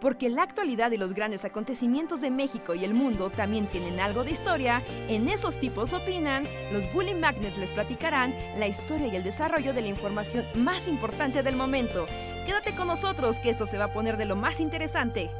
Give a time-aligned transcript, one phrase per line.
[0.00, 4.24] Porque la actualidad y los grandes acontecimientos de México y el mundo también tienen algo
[4.24, 9.24] de historia, en esos tipos opinan, los Bully Magnets les platicarán la historia y el
[9.24, 12.06] desarrollo de la información más importante del momento.
[12.46, 15.30] Quédate con nosotros que esto se va a poner de lo más interesante.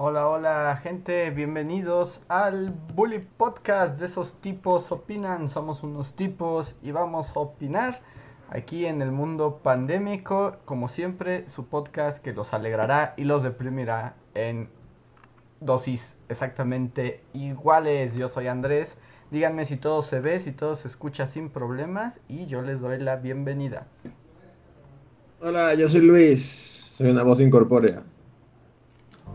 [0.00, 5.48] Hola, hola gente, bienvenidos al Bully Podcast de esos tipos opinan.
[5.48, 8.00] Somos unos tipos y vamos a opinar
[8.50, 14.14] aquí en el mundo pandémico, como siempre, su podcast que los alegrará y los deprimirá
[14.34, 14.68] en
[15.60, 18.14] dosis exactamente iguales.
[18.16, 18.96] Yo soy Andrés,
[19.30, 22.98] díganme si todo se ve, si todo se escucha sin problemas y yo les doy
[22.98, 23.86] la bienvenida.
[25.40, 28.02] Hola, yo soy Luis, soy una voz incorpórea.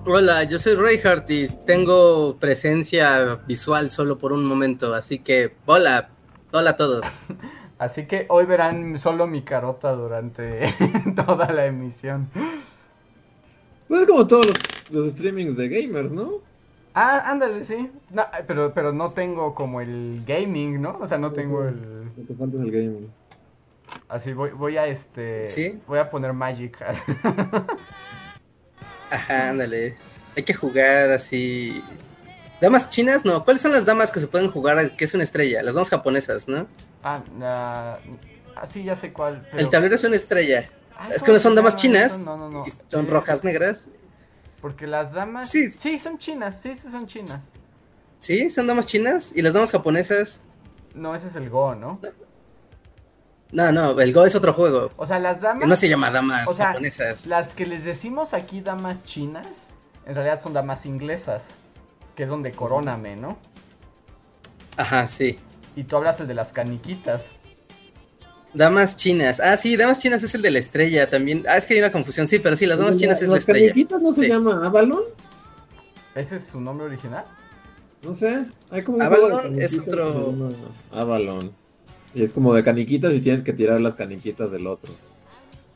[0.05, 6.09] Hola, yo soy Reinhardt y tengo presencia visual solo por un momento, así que hola,
[6.51, 7.05] hola a todos.
[7.83, 10.73] Así que hoy verán solo mi carota durante
[11.25, 12.29] toda la emisión.
[13.89, 14.47] Pues como todos
[14.89, 16.35] los, streamings de gamers, ¿no?
[16.93, 17.91] Ah, ándale, sí.
[18.09, 20.97] No, pero, pero no tengo como el gaming, ¿no?
[21.01, 22.05] O sea, no tengo el...
[22.15, 23.11] Lo que falta el gaming.
[24.07, 25.49] Así voy, voy a este...
[25.49, 25.81] ¿Sí?
[25.85, 26.81] Voy a poner Magic.
[29.11, 29.95] Ajá, ándale.
[30.37, 31.83] Hay que jugar así.
[32.61, 33.25] ¿Damas chinas?
[33.25, 33.43] No.
[33.43, 35.61] ¿Cuáles son las damas que se pueden jugar que es una estrella?
[35.61, 36.65] Las damas japonesas, ¿no?
[37.03, 39.47] Ah, uh, sí, ya sé cuál.
[39.53, 40.69] El tablero es una estrella.
[41.13, 42.19] es que no son damas chinas.
[42.19, 42.65] No, no, no.
[42.87, 43.89] son rojas, negras.
[44.61, 45.49] Porque las damas.
[45.49, 45.69] Sí.
[45.69, 46.59] sí, son chinas.
[46.61, 47.41] Sí, sí, son chinas.
[48.19, 49.33] Sí, son damas chinas.
[49.35, 50.41] ¿Y las damas japonesas?
[50.95, 51.99] No, ese es el Go, ¿no?
[53.51, 54.91] No, no, el Go es otro juego.
[54.95, 55.67] O sea, las damas.
[55.67, 57.27] No se llama damas japonesas.
[57.27, 59.45] Las que les decimos aquí damas chinas,
[60.05, 61.43] en realidad son damas inglesas.
[62.15, 63.37] Que es donde coróname, ¿no?
[64.77, 65.35] Ajá, sí.
[65.75, 67.23] Y tú hablas el de las caniquitas.
[68.53, 69.39] Damas chinas.
[69.39, 71.43] Ah, sí, damas chinas es el de la estrella también.
[71.47, 73.67] Ah, es que hay una confusión, sí, pero sí, las damas chinas es la estrella.
[73.67, 75.03] ¿Las caniquitas no se llama Avalon?
[76.13, 77.25] ¿Ese es su nombre original?
[78.03, 80.33] No sé, hay como Avalon es otro.
[80.91, 81.51] Avalon.
[82.13, 84.91] Y es como de caniquitas y tienes que tirar las caniquitas del otro.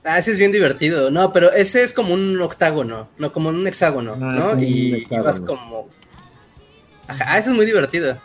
[0.04, 1.10] Ah, ese es bien divertido.
[1.10, 4.64] No, pero ese es como un octágono, no como un hexágono, ah, ¿no?
[4.64, 5.90] Y, vas como.
[7.08, 8.20] Ajá, ese es muy divertido.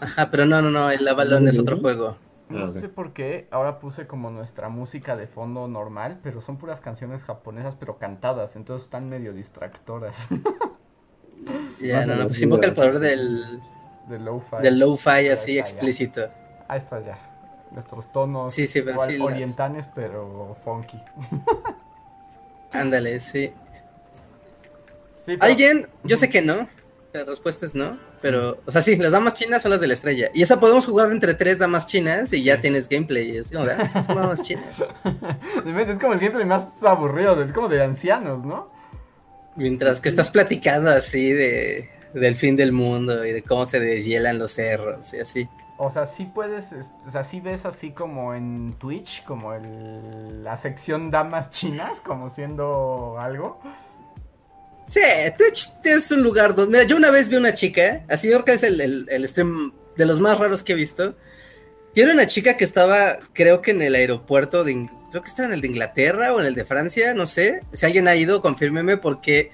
[0.00, 2.16] Ajá, pero no, no, no, el Avalon es otro juego.
[2.48, 6.58] No ah, sé por qué, ahora puse como nuestra música de fondo normal, pero son
[6.58, 10.28] puras canciones japonesas, pero cantadas, entonces están medio distractoras.
[11.80, 13.62] Ya, no, no, pues invoca el poder del...
[14.08, 14.56] Del lo-fi.
[14.60, 16.28] Del lo-fi así explícito.
[16.68, 17.18] Ahí está ya.
[17.70, 21.00] Nuestros tonos sí, sí, pero orientales, pero funky.
[22.72, 23.52] Ándale, sí.
[25.40, 25.88] ¿Alguien?
[26.04, 26.68] Yo sé que no.
[27.12, 27.98] La respuesta es no.
[28.22, 30.30] Pero, o sea, sí, las damas chinas son las de la estrella.
[30.32, 33.36] Y esa podemos jugar entre tres damas chinas y ya tienes gameplay.
[33.36, 34.80] Es como, ah, son damas chinas.
[35.64, 38.68] es como el gameplay más aburrido, es como de ancianos, ¿no?
[39.56, 44.38] Mientras que estás platicando así de, del fin del mundo y de cómo se deshielan
[44.38, 45.48] los cerros y así.
[45.76, 46.66] O sea, sí puedes,
[47.06, 52.28] o sea, sí ves así como en Twitch, como el, la sección damas chinas, como
[52.28, 53.58] siendo algo.
[54.90, 55.00] Sí,
[55.38, 56.78] Twitch es un lugar donde...
[56.78, 60.18] Mira, yo una vez vi una chica, así que es el, el, stream de los
[60.18, 61.14] más raros que he visto.
[61.94, 64.90] Y era una chica que estaba, creo que en el aeropuerto de...
[65.10, 67.60] Creo que estaba en el de Inglaterra o en el de Francia, no sé.
[67.72, 69.52] Si alguien ha ido, confírmeme, porque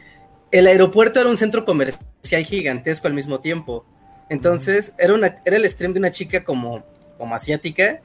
[0.53, 3.85] el aeropuerto era un centro comercial gigantesco al mismo tiempo.
[4.31, 6.83] Entonces, era, una, era el stream de una chica como,
[7.19, 8.01] como asiática,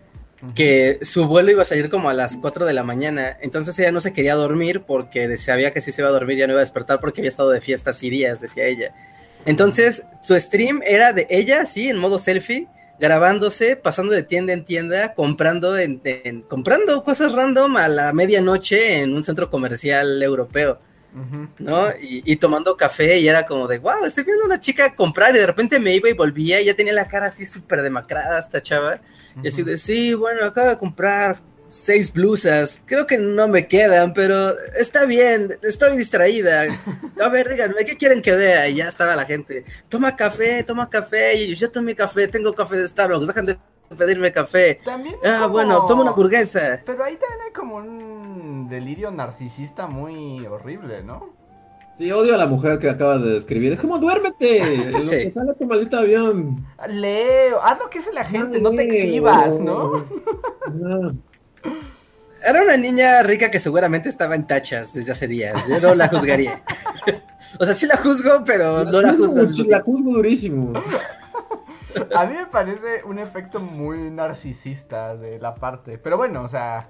[0.55, 3.37] que su vuelo iba a salir como a las 4 de la mañana.
[3.41, 6.47] Entonces ella no se quería dormir porque sabía que si se iba a dormir ya
[6.47, 8.93] no iba a despertar porque había estado de fiestas y días, decía ella.
[9.45, 12.67] Entonces, su stream era de ella, sí, en modo selfie,
[12.99, 15.99] grabándose, pasando de tienda en tienda, comprando, en,
[16.47, 20.79] comprando cosas random a la medianoche en un centro comercial europeo.
[21.59, 21.89] ¿no?
[21.99, 25.39] Y, tomando café y era como de, wow, estoy viendo a una chica comprar y
[25.39, 28.61] de repente me iba y volvía y ya tenía la cara así súper demacrada esta
[28.61, 29.01] chava.
[29.43, 31.41] Y así de, sí, bueno, acabo de comprar
[31.71, 34.35] seis blusas, creo que no me quedan, pero
[34.77, 36.65] está bien, estoy distraída.
[37.23, 38.67] A ver, díganme, ¿qué quieren que vea?
[38.67, 42.77] Y ya estaba la gente, toma café, toma café, y yo tomé café, tengo café
[42.77, 43.57] de Starbucks, dejan de
[43.97, 44.79] pedirme café.
[44.83, 46.81] También ah, bueno, toma una hamburguesa.
[46.85, 51.40] Pero ahí también hay como un delirio narcisista muy horrible, ¿no?
[51.97, 53.73] Sí, odio a la mujer que acaba de describir.
[53.73, 54.91] Es como, duérmete.
[54.91, 56.65] Lo que sale tu maldito avión.
[56.87, 60.05] Leo, haz lo que hace la gente, no, te exhibas, ¿no?
[62.43, 65.67] Era una niña rica que seguramente estaba en tachas desde hace días.
[65.67, 66.63] Yo no la juzgaría.
[67.59, 69.51] o sea, sí la juzgo, pero no la juzgo.
[69.51, 70.73] Sí, la juzgo durísimo.
[72.15, 75.99] A mí me parece un efecto muy narcisista de la parte.
[75.99, 76.89] Pero bueno, o sea,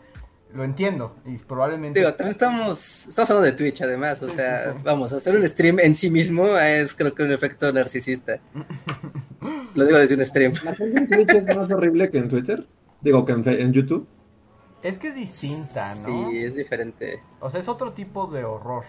[0.53, 1.15] lo entiendo.
[1.25, 1.99] Y probablemente.
[1.99, 4.21] Digo, también estamos, estamos hablando de Twitch, además.
[4.21, 8.39] O sea, vamos, hacer un stream en sí mismo es, creo que, un efecto narcisista.
[9.75, 10.53] Lo digo desde un stream.
[10.63, 12.67] ¿La gente en Twitch es más horrible que en Twitter?
[13.01, 14.07] Digo, que en, YouTube.
[14.83, 16.29] Es que es distinta, ¿no?
[16.29, 17.21] Sí, es diferente.
[17.39, 18.83] O sea, es otro tipo de horror.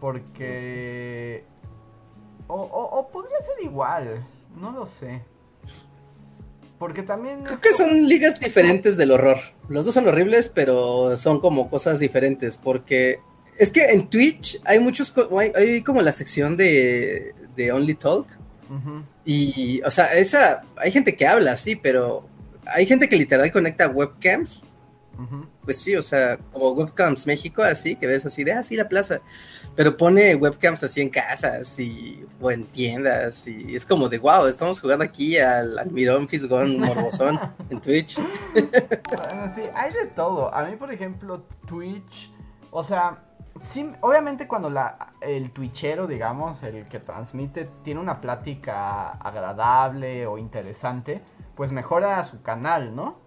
[0.00, 1.44] Porque.
[2.46, 4.26] O, o- o podría ser igual.
[4.56, 5.22] No lo sé.
[6.82, 7.44] Porque también.
[7.44, 9.38] Creo es que como- son ligas diferentes del horror.
[9.68, 12.58] Los dos son horribles, pero son como cosas diferentes.
[12.58, 13.20] Porque
[13.56, 15.14] es que en Twitch hay muchos.
[15.38, 18.26] Hay, hay como la sección de, de Only Talk.
[19.24, 20.64] Y, o sea, esa.
[20.76, 22.26] Hay gente que habla, sí, pero
[22.66, 24.60] hay gente que literal conecta webcams.
[25.16, 25.46] Ujú.
[25.64, 28.88] Pues sí, o sea, como webcams México, así, que ves así de, ah, sí, la
[28.88, 29.20] plaza.
[29.76, 34.46] Pero pone webcams así en casas y, o en tiendas y es como de, wow,
[34.46, 37.38] estamos jugando aquí al, al Mirón Fisgón Morbosón
[37.70, 38.18] en Twitch.
[38.54, 40.52] Bueno, sí, hay de todo.
[40.52, 42.32] A mí, por ejemplo, Twitch,
[42.70, 43.22] o sea,
[43.60, 50.38] sí, obviamente cuando la, el twitchero, digamos, el que transmite, tiene una plática agradable o
[50.38, 51.22] interesante,
[51.54, 53.21] pues mejora su canal, ¿no?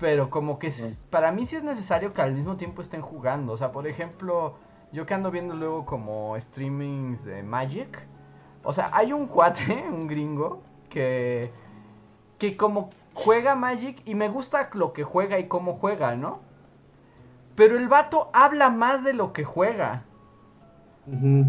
[0.00, 3.52] Pero como que es- para mí sí es necesario que al mismo tiempo estén jugando.
[3.52, 4.56] O sea, por ejemplo,
[4.92, 8.06] yo que ando viendo luego como streamings de Magic.
[8.62, 11.50] O sea, hay un cuate, un gringo, que
[12.38, 16.40] que como juega Magic y me gusta lo que juega y cómo juega, ¿no?
[17.54, 20.04] Pero el vato habla más de lo que juega.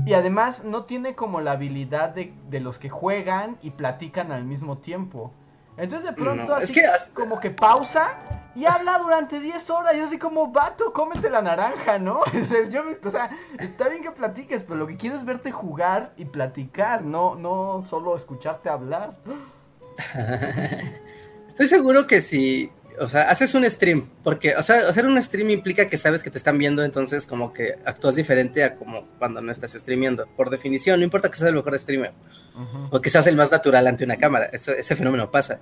[0.05, 4.43] Y además no tiene como la habilidad de, de los que juegan y platican al
[4.43, 5.31] mismo tiempo.
[5.77, 8.13] Entonces de pronto No, así es que as- como que pausa
[8.55, 12.21] y habla durante 10 horas y así como, vato, cómete la naranja, ¿no?
[12.41, 13.29] O sea, yo- o sea,
[13.59, 17.83] está bien que platiques, pero lo que quiero es verte jugar y platicar, no, no
[17.89, 19.17] solo escucharte hablar.
[21.47, 22.69] Estoy seguro que si,
[22.99, 26.29] o sea, haces un stream, porque, o sea, hacer un stream implica que sabes que
[26.29, 30.27] te están viendo, entonces como que actúas diferente a como cuando no estás streameando.
[30.35, 32.13] Por definición, no importa que seas el mejor streamer.
[32.55, 32.87] Ujú.
[32.95, 34.45] o seas el más natural ante una cámara.
[34.53, 35.59] Eso- ese fenómeno pasa.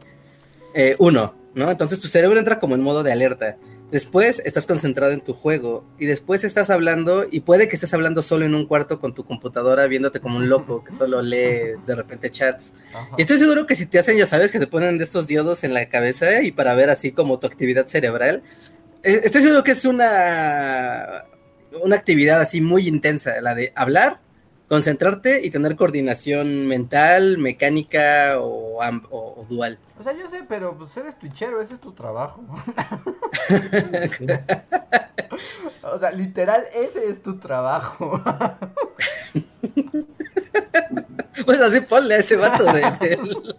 [0.76, 1.70] Eh, uno, ¿no?
[1.70, 3.58] Entonces tu cerebro entra como en modo de alerta.
[3.92, 8.24] Después estás concentrado en tu juego y después estás hablando y puede que estés hablando
[8.24, 11.96] solo en un cuarto con tu computadora viéndote como un loco que solo lee de
[11.96, 12.74] repente chats.
[12.96, 13.10] Ajá.
[13.20, 15.64] Y estoy seguro que si te hacen, ya sabes, que te ponen de estos diodos
[15.64, 18.42] en la cabeza y para ver así como tu actividad cerebral,
[19.04, 21.26] eh, estoy seguro que es una,
[21.84, 24.22] una actividad así muy intensa, la de hablar,
[24.74, 29.78] concentrarte y tener coordinación mental, mecánica o, am- o- o dual.
[30.00, 32.44] O sea, yo sé, pero pues eres twitchero, ese es tu trabajo.
[35.94, 38.20] o sea, literal, ese es tu trabajo.
[41.46, 43.56] Pues así ponle a ese vato de, del-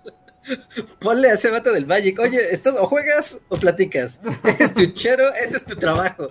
[1.01, 2.19] Ponle a ese vato del Magic.
[2.21, 4.21] Oye, ¿estás o juegas o platicas?
[4.45, 6.29] Eres tuchero, ese es tu trabajo.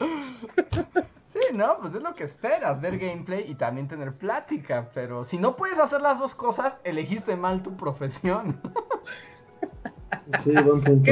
[1.53, 1.77] ¿No?
[1.79, 4.89] Pues es lo que esperas, ver gameplay y también tener plática.
[4.93, 8.61] Pero si no puedes hacer las dos cosas, elegiste mal tu profesión.
[10.39, 11.11] Sí, buen punto.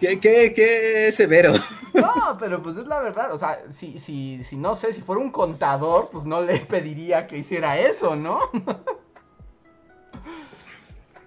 [0.00, 1.52] Qué, qué, qué severo.
[1.94, 3.34] No, pero pues es la verdad.
[3.34, 7.26] O sea, si, si, si no sé, si fuera un contador, pues no le pediría
[7.26, 8.40] que hiciera eso, ¿no?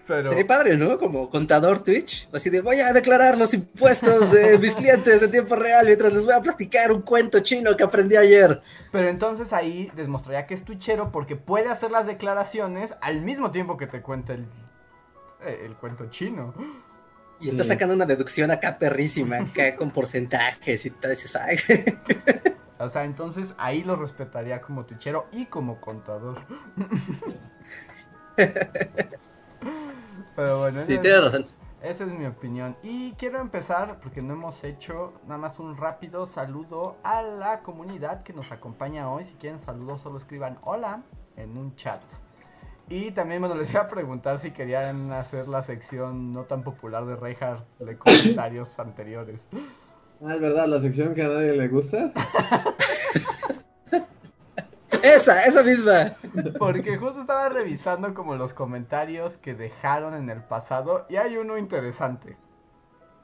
[0.06, 0.30] Pero...
[0.32, 0.98] Sería padre, ¿no?
[0.98, 2.28] Como contador Twitch.
[2.34, 6.26] Así de voy a declarar los impuestos de mis clientes en tiempo real mientras les
[6.26, 8.62] voy a platicar un cuento chino que aprendí ayer.
[8.92, 13.78] Pero entonces ahí demostraría que es twitchero porque puede hacer las declaraciones al mismo tiempo
[13.78, 14.46] que te cuenta el,
[15.46, 16.54] eh, el cuento chino.
[17.40, 21.12] Y está sacando una deducción acá perrísima, acá con porcentajes y tal.
[21.12, 21.58] Dices, ay,
[22.80, 26.42] O sea, entonces ahí lo respetaría como twitchero y como contador.
[30.36, 31.46] Pero bueno, sí, esa, tienes es, razón.
[31.82, 32.76] esa es mi opinión.
[32.84, 38.24] Y quiero empezar, porque no hemos hecho nada más un rápido saludo a la comunidad
[38.24, 39.24] que nos acompaña hoy.
[39.26, 41.04] Si quieren saludos, solo escriban hola
[41.38, 42.02] en un chat.
[42.90, 47.06] Y también, bueno, les iba a preguntar si querían hacer la sección no tan popular
[47.06, 49.42] de Reinhardt de comentarios anteriores.
[50.26, 52.12] Ah, es verdad, la sección que a nadie le gusta.
[55.02, 56.12] Esa, esa misma.
[56.60, 61.58] Porque justo estaba revisando como los comentarios que dejaron en el pasado y hay uno
[61.58, 62.38] interesante.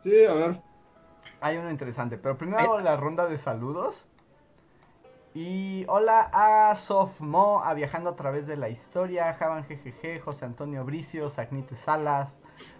[0.01, 0.61] Sí, a ver.
[1.41, 4.05] Hay uno interesante, pero primero hago la ronda de saludos.
[5.33, 10.83] Y hola a Sofmo, a Viajando a través de la historia, Javan GGG, José Antonio
[10.83, 12.35] Bricio, Sagnite Salas,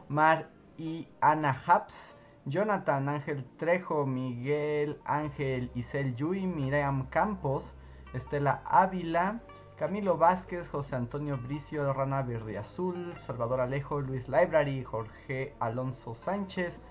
[0.07, 7.75] Mar y Ana Haps, Jonathan Ángel Trejo, Miguel Ángel Isel Yui, Miriam Campos,
[8.13, 9.39] Estela Ávila,
[9.77, 16.81] Camilo Vázquez, José Antonio Bricio, Rana Verde Azul, Salvador Alejo, Luis Library, Jorge Alonso Sánchez,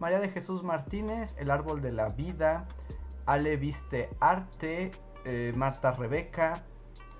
[0.00, 2.66] María de Jesús Martínez, El Árbol de la Vida,
[3.26, 4.92] Ale Viste Arte,
[5.24, 6.62] eh, Marta Rebeca,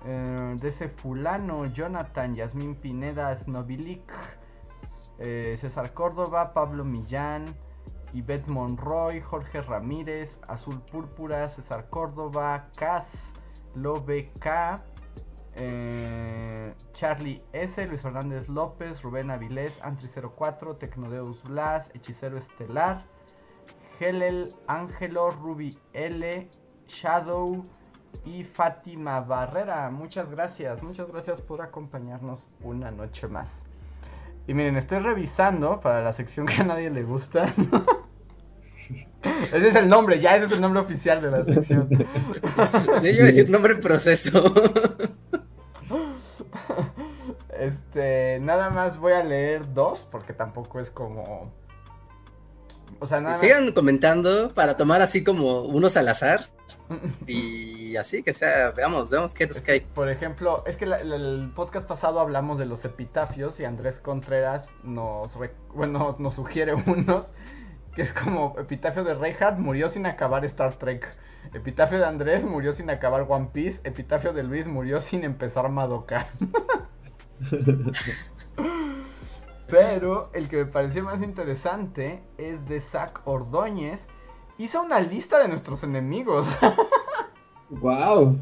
[0.05, 4.11] eh, DC Fulano, Jonathan, Yasmín Pineda, Snovilik,
[5.19, 7.53] eh, César Córdoba, Pablo Millán,
[8.13, 13.33] Ivette Monroy, Jorge Ramírez, Azul Púrpura, César Córdoba, Cas,
[13.81, 14.83] Lobe K,
[15.55, 23.03] eh, Charlie S, Luis Fernández López, Rubén Avilés, Antri04, Tecnodeus Blas, Hechicero Estelar,
[23.99, 26.49] Helel, Ángelo, Ruby L,
[26.87, 27.63] Shadow
[28.25, 29.89] y Fátima Barrera.
[29.89, 33.63] Muchas gracias, muchas gracias por acompañarnos una noche más.
[34.47, 37.53] Y miren, estoy revisando para la sección que a nadie le gusta.
[39.23, 41.89] ese es el nombre, ya ese es el nombre oficial de la sección.
[43.01, 44.43] Sí, yo iba a decir nombre en proceso.
[47.57, 51.51] Este, nada más voy a leer dos, porque tampoco es como.
[52.99, 56.49] O sea, nada Sigan comentando para tomar así como unos al azar.
[57.27, 59.81] Y así que sea, veamos, veamos qué nos cae.
[59.81, 63.99] Por ejemplo, es que la- la- el podcast pasado hablamos de los epitafios y Andrés
[63.99, 67.31] Contreras nos, re- bueno, nos sugiere unos
[67.99, 71.05] que es como epitafio de Reinhardt murió sin acabar Star Trek.
[71.53, 73.81] Epitafio de Andrés murió sin acabar One Piece.
[73.83, 76.29] Epitafio de Luis murió sin empezar Madoka.
[79.69, 84.07] Pero el que me pareció más interesante es de Zach Ordóñez.
[84.57, 86.55] Hizo una lista de nuestros enemigos.
[87.71, 88.39] Wow.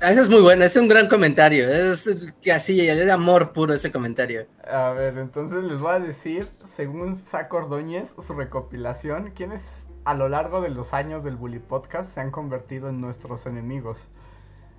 [0.00, 1.68] Ah, Eso es muy bueno, es un gran comentario.
[1.68, 4.46] Es que así, es de amor puro ese comentario.
[4.70, 10.28] A ver, entonces les voy a decir, según Saco Ordóñez, su recopilación, quiénes a lo
[10.28, 14.08] largo de los años del Bully Podcast se han convertido en nuestros enemigos.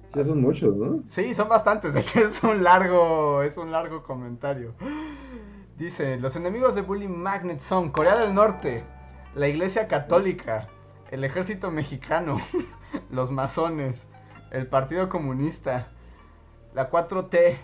[0.05, 1.03] Sí, son muchos, ¿no?
[1.07, 4.75] Sí, son bastantes, de hecho es un largo, es un largo comentario.
[5.77, 8.83] Dice, los enemigos de Bully Magnet son Corea del Norte,
[9.33, 10.67] la Iglesia Católica,
[11.11, 12.37] el Ejército Mexicano,
[13.09, 14.05] los masones,
[14.55, 15.89] el Partido Comunista,
[16.73, 17.57] la 4T,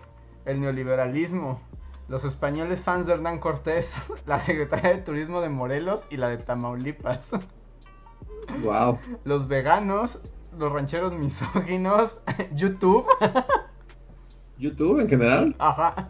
[0.43, 1.61] el neoliberalismo,
[2.09, 3.95] los españoles fans de Hernán Cortés,
[4.25, 7.29] la Secretaría de Turismo de Morelos y la de Tamaulipas,
[8.61, 8.99] Wow.
[9.23, 10.19] los veganos,
[10.57, 12.17] los rancheros misóginos,
[12.53, 13.05] YouTube,
[14.57, 15.55] YouTube en general.
[15.59, 16.09] Ajá.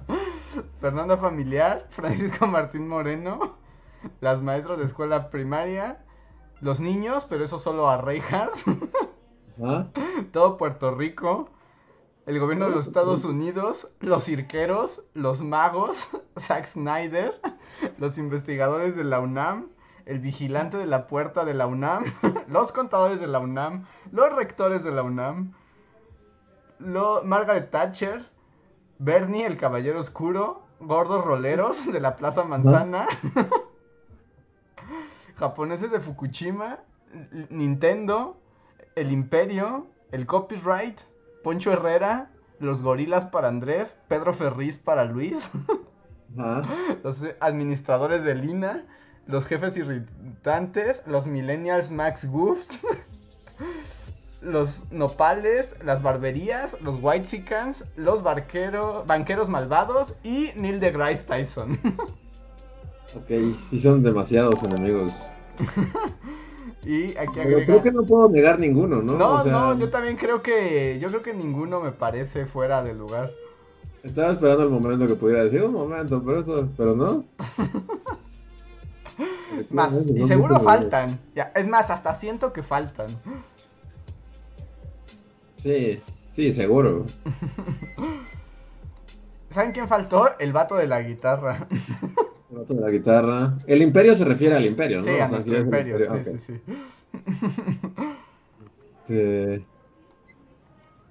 [0.79, 3.57] Fernanda Familiar, Francisco Martín Moreno,
[4.19, 6.03] las maestras de escuela primaria,
[6.59, 8.55] los niños, pero eso solo a Reinhardt,
[9.63, 9.87] Ah,
[10.31, 11.49] todo Puerto Rico,
[12.25, 17.39] el gobierno de los Estados Unidos, los cirqueros, los magos, Zack Snyder,
[17.97, 19.69] los investigadores de la UNAM,
[20.05, 22.05] el vigilante de la puerta de la UNAM,
[22.47, 25.53] los contadores de la UNAM, los rectores de la UNAM,
[26.79, 28.25] lo- Margaret Thatcher,
[28.97, 33.07] Bernie el Caballero Oscuro, gordos roleros de la Plaza Manzana,
[35.37, 36.79] japoneses de Fukushima,
[37.49, 38.37] Nintendo,
[38.95, 40.99] el Imperio, el Copyright,
[41.43, 45.49] Poncho Herrera, los gorilas para Andrés, Pedro Ferriz para Luis,
[46.37, 46.63] ajá.
[47.03, 48.85] los administradores de Lina,
[49.27, 52.69] los jefes irritantes, los millennials Max Goofs,
[54.41, 61.79] los nopales, las barberías, los whitesicans, los barquero- banqueros malvados y Neil deGrasse Tyson.
[63.13, 65.33] Ok, sí son demasiados enemigos.
[66.85, 67.65] Y aquí Pero agrega...
[67.65, 69.17] creo que no puedo negar ninguno, ¿no?
[69.17, 72.83] No, O sea, no, yo también creo que yo creo que ninguno me parece fuera
[72.83, 73.31] de lugar.
[74.03, 77.23] Estaba esperando el momento que pudiera decir un momento, pero eso, pero no.
[79.69, 81.19] Más, y seguro faltan.
[81.35, 83.11] Ya, es más, hasta siento que faltan.
[85.57, 87.05] Sí, sí, seguro.
[89.49, 90.37] ¿Saben quién faltó?
[90.39, 91.67] El vato de la guitarra.
[92.51, 93.57] El otro de la guitarra.
[93.65, 95.05] El imperio se refiere al imperio, ¿no?
[95.05, 95.97] Sí, O sea, imperio.
[96.23, 96.61] Sí, sí, sí.
[98.69, 99.65] Este,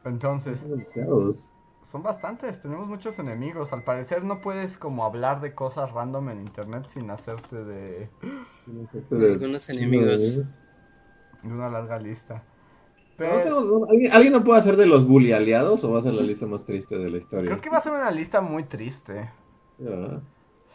[0.05, 0.67] Entonces,
[1.83, 3.73] son bastantes, tenemos muchos enemigos.
[3.73, 8.09] Al parecer no puedes como hablar de cosas random en internet sin hacerte de,
[9.11, 10.37] de- Algunos enemigos.
[11.43, 12.43] de una larga lista.
[13.17, 15.99] Pero Pero no tengo- ¿alguien, alguien no puede hacer de los bully aliados o va
[16.01, 17.51] a ser la lista más triste de la historia?
[17.51, 19.31] creo que va a ser una lista muy triste.
[19.79, 20.21] Ya.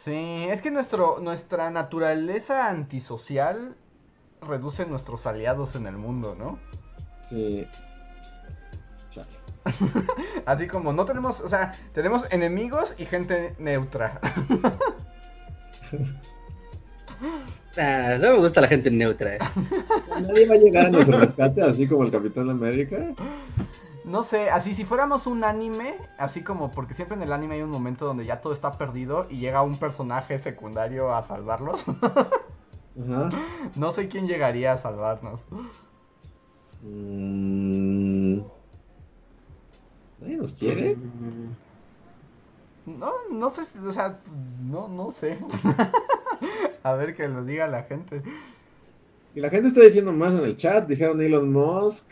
[0.04, 3.74] Sí, es que nuestro, nuestra naturaleza antisocial
[4.42, 6.58] reduce nuestros aliados en el mundo, ¿no?
[7.22, 7.66] Sí.
[9.10, 9.26] Chale.
[10.46, 14.20] Así como no tenemos, o sea, tenemos enemigos y gente neutra.
[17.78, 19.36] Ah, no me gusta la gente neutra.
[19.36, 19.38] eh.
[20.20, 22.96] Nadie va a llegar a nuestro rescate así como el Capitán América.
[24.06, 27.62] No sé, así si fuéramos un anime, así como porque siempre en el anime hay
[27.62, 31.84] un momento donde ya todo está perdido y llega un personaje secundario a salvarlos.
[32.98, 33.30] Ajá.
[33.74, 35.42] no sé quién llegaría a salvarnos.
[36.82, 38.40] Mm.
[40.20, 40.96] ¿Nadie nos quiere?
[42.86, 44.20] No, no sé, si- o sea,
[44.62, 45.38] no, no sé.
[46.82, 48.22] a ver que lo diga la gente.
[49.34, 50.86] Y la gente está diciendo más en el chat.
[50.86, 52.10] Dijeron Elon Musk.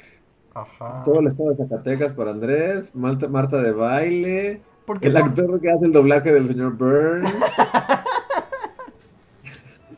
[0.55, 1.03] Ajá.
[1.05, 2.95] Todo el estado de Zacatecas para Andrés.
[2.95, 4.63] Marta, Marta de baile.
[5.01, 7.31] El actor que hace el doblaje del señor Burns.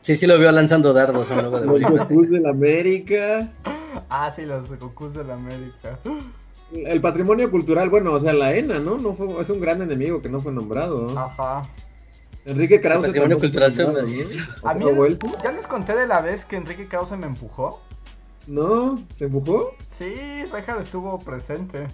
[0.07, 2.07] Sí, sí lo vio lanzando dardos en logo de Los Bolívar.
[2.07, 3.51] Gokus de la América.
[4.09, 5.99] Ah, sí, los Gokus de la América.
[6.71, 8.97] El patrimonio cultural, bueno, o sea, la ENA, ¿no?
[8.97, 11.09] no fue, es un gran enemigo que no fue nombrado.
[11.19, 11.63] Ajá.
[12.45, 13.03] Enrique Krause.
[13.03, 13.99] El patrimonio cultural se me-.
[14.63, 14.85] A mí,
[15.43, 17.81] ya les conté de la vez que Enrique Krause me empujó.
[18.47, 19.71] No, ¿te empujó?
[19.91, 21.87] Sí, Reinhardt estuvo presente.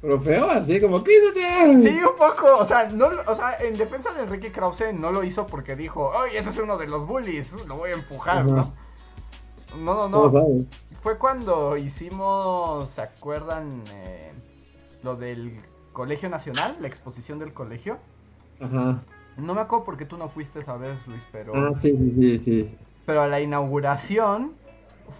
[0.00, 1.82] Pero feo, así como, quítate.
[1.82, 2.56] Sí, un poco.
[2.58, 6.10] O sea, no, o sea, en defensa de Enrique Krause no lo hizo porque dijo,
[6.10, 8.46] oye, ese es uno de los bullies, lo voy a empujar, Ajá.
[8.46, 8.72] ¿no?
[9.76, 10.30] No, no, ¿Cómo no.
[10.30, 10.66] sabes?
[11.02, 13.82] Fue cuando hicimos, ¿se acuerdan?
[13.92, 14.32] eh,
[15.02, 15.60] lo del
[15.92, 17.98] Colegio Nacional, la exposición del colegio.
[18.60, 19.02] Ajá.
[19.36, 21.52] No me acuerdo porque tú no fuiste esa vez, Luis, pero...
[21.54, 22.76] Ah, sí, sí, sí, sí.
[23.06, 24.52] Pero a la inauguración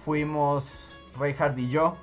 [0.04, 1.97] fuimos Reinhard y yo.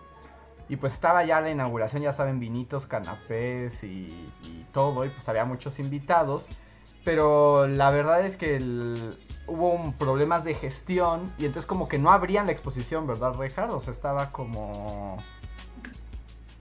[0.68, 5.06] Y pues estaba ya la inauguración, ya saben, vinitos, canapés y, y todo.
[5.06, 6.48] Y pues había muchos invitados.
[7.04, 11.32] Pero la verdad es que el- hubo un- problemas de gestión.
[11.38, 13.72] Y entonces como que no abrían la exposición, ¿verdad, Reinhard?
[13.72, 15.18] O sea, estaba como...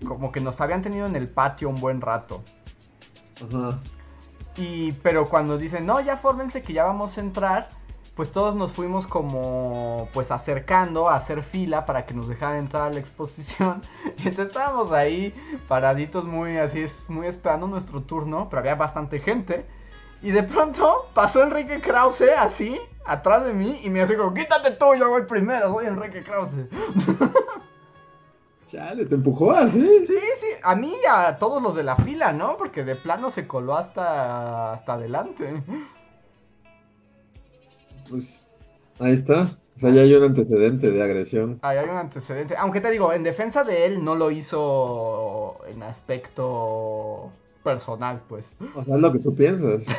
[0.07, 2.43] Como que nos habían tenido en el patio un buen rato.
[3.37, 3.79] Ajá.
[4.57, 7.69] Y, pero cuando dicen, no, ya fórmense que ya vamos a entrar,
[8.15, 12.85] pues todos nos fuimos como, pues acercando a hacer fila para que nos dejaran entrar
[12.85, 13.83] a la exposición.
[14.19, 15.35] Y entonces estábamos ahí
[15.69, 19.67] paraditos muy así, es- muy esperando nuestro turno, pero había bastante gente.
[20.23, 24.71] Y de pronto pasó Enrique Krause así, atrás de mí, y me dijo, como, quítate
[24.71, 26.55] tú, yo voy primero, soy Enrique Krause.
[28.67, 30.07] Chale, ¿te empujó así?
[30.07, 32.57] Sí, sí, a mí y a todos los de la fila, ¿no?
[32.57, 35.63] Porque de plano se coló hasta, hasta adelante.
[38.09, 38.51] Pues
[39.01, 39.49] ahí está.
[39.77, 41.59] O sea, ya hay un antecedente de agresión.
[41.63, 42.55] Ahí hay un antecedente.
[42.57, 47.33] Aunque te digo, en defensa de él no lo hizo en aspecto
[47.65, 48.45] personal, pues.
[48.75, 49.87] O sea, es lo que tú piensas.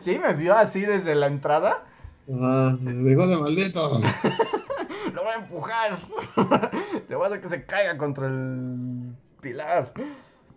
[0.00, 1.84] Sí, me vio así desde la entrada.
[2.28, 2.78] Ajá.
[2.80, 4.00] Hijo de maldito.
[5.12, 5.98] Lo voy a empujar.
[7.08, 9.92] Le voy a hacer que se caiga contra el pilar.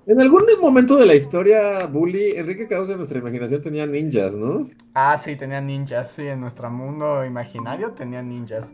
[0.07, 4.69] En algún momento de la historia, Bully, Enrique Krause en nuestra imaginación tenía ninjas, ¿no?
[4.93, 6.11] Ah, sí, tenía ninjas.
[6.11, 8.71] Sí, en nuestro mundo imaginario tenía ninjas.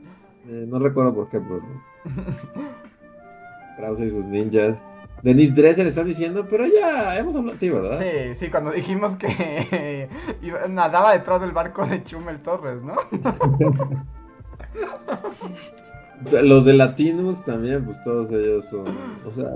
[0.49, 1.61] Eh, no recuerdo por qué, pero.
[3.77, 4.83] Krause y sus ninjas.
[5.23, 7.55] Denise Dresser están diciendo, pero ya hemos hablado.
[7.57, 7.99] Sí, ¿verdad?
[7.99, 10.09] Sí, sí, cuando dijimos que
[10.41, 12.95] iba- nadaba detrás del barco de Chumel Torres, ¿no?
[16.43, 18.85] Los de Latinos también, pues todos ellos son.
[19.25, 19.47] O sea.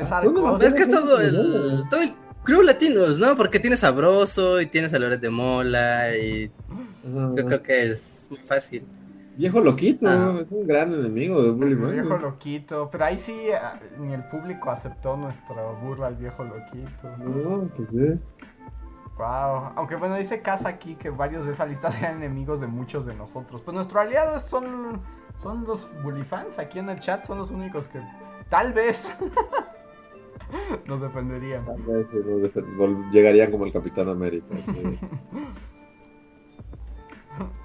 [0.00, 2.10] Es que es todo el, todo el
[2.42, 3.36] crew latinos, ¿no?
[3.36, 6.50] Porque tienes a Broso y tienes a Loret de Mola y
[7.06, 7.30] ajá.
[7.36, 8.84] yo creo que es muy fácil.
[9.36, 10.36] Viejo loquito, Ah.
[10.40, 11.92] es un gran enemigo de Bully El Man.
[11.92, 17.16] viejo loquito, pero ahí sí ah, ni el público aceptó nuestra burla al viejo loquito.
[17.18, 17.68] No.
[19.16, 19.72] Wow.
[19.76, 23.14] Aunque bueno, dice Casa aquí que varios de esa lista sean enemigos de muchos de
[23.14, 23.60] nosotros.
[23.60, 25.00] Pues nuestros aliados son,
[25.42, 26.58] son los bully fans.
[26.58, 28.00] Aquí en el chat son los únicos que
[28.48, 29.08] tal vez
[30.86, 31.64] nos defenderían.
[31.64, 34.46] Nos vol- llegarían como el Capitán América.
[34.64, 34.98] sí.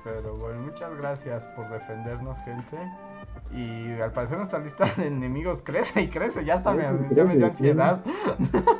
[0.04, 2.78] Pero bueno, muchas gracias por defendernos, gente.
[3.54, 6.44] Y al parecer nuestra lista de enemigos crece y crece.
[6.44, 6.84] Ya hasta me,
[7.15, 8.02] ya me dio ansiedad.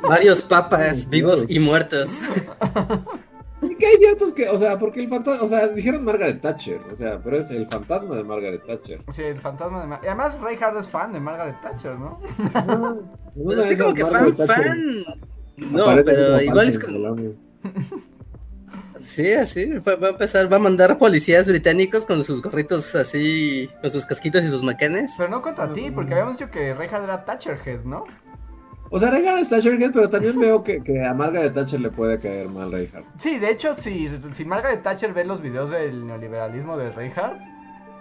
[0.02, 2.18] Varios papas vivos y muertos.
[3.62, 6.80] Y que hay ciertos que, o sea, porque el fantasma, o sea, dijeron Margaret Thatcher,
[6.92, 9.02] o sea, pero es el fantasma de Margaret Thatcher.
[9.12, 12.20] Sí, el fantasma de Mar- y Además, Reinhardt es fan de Margaret Thatcher, ¿no?
[12.66, 13.02] No,
[13.48, 15.04] Pero de como que fan, Margaret Thatcher fan.
[15.56, 17.16] No, pero igual es como.
[18.98, 19.66] Sí, así.
[19.78, 24.04] Va va a empezar, va a mandar policías británicos con sus gorritos así, con sus
[24.04, 25.14] casquitos y sus macanes.
[25.16, 28.04] Pero no contra ti, porque habíamos dicho que Reinhardt era Thatcherhead, ¿no?
[28.90, 32.18] O sea, Reinhardt es Thatcherhead, pero también veo que, que a Margaret Thatcher le puede
[32.20, 33.08] caer mal Reinhardt.
[33.18, 37.40] Sí, de hecho, si, si Margaret Thatcher ve los videos del neoliberalismo de Reinhardt,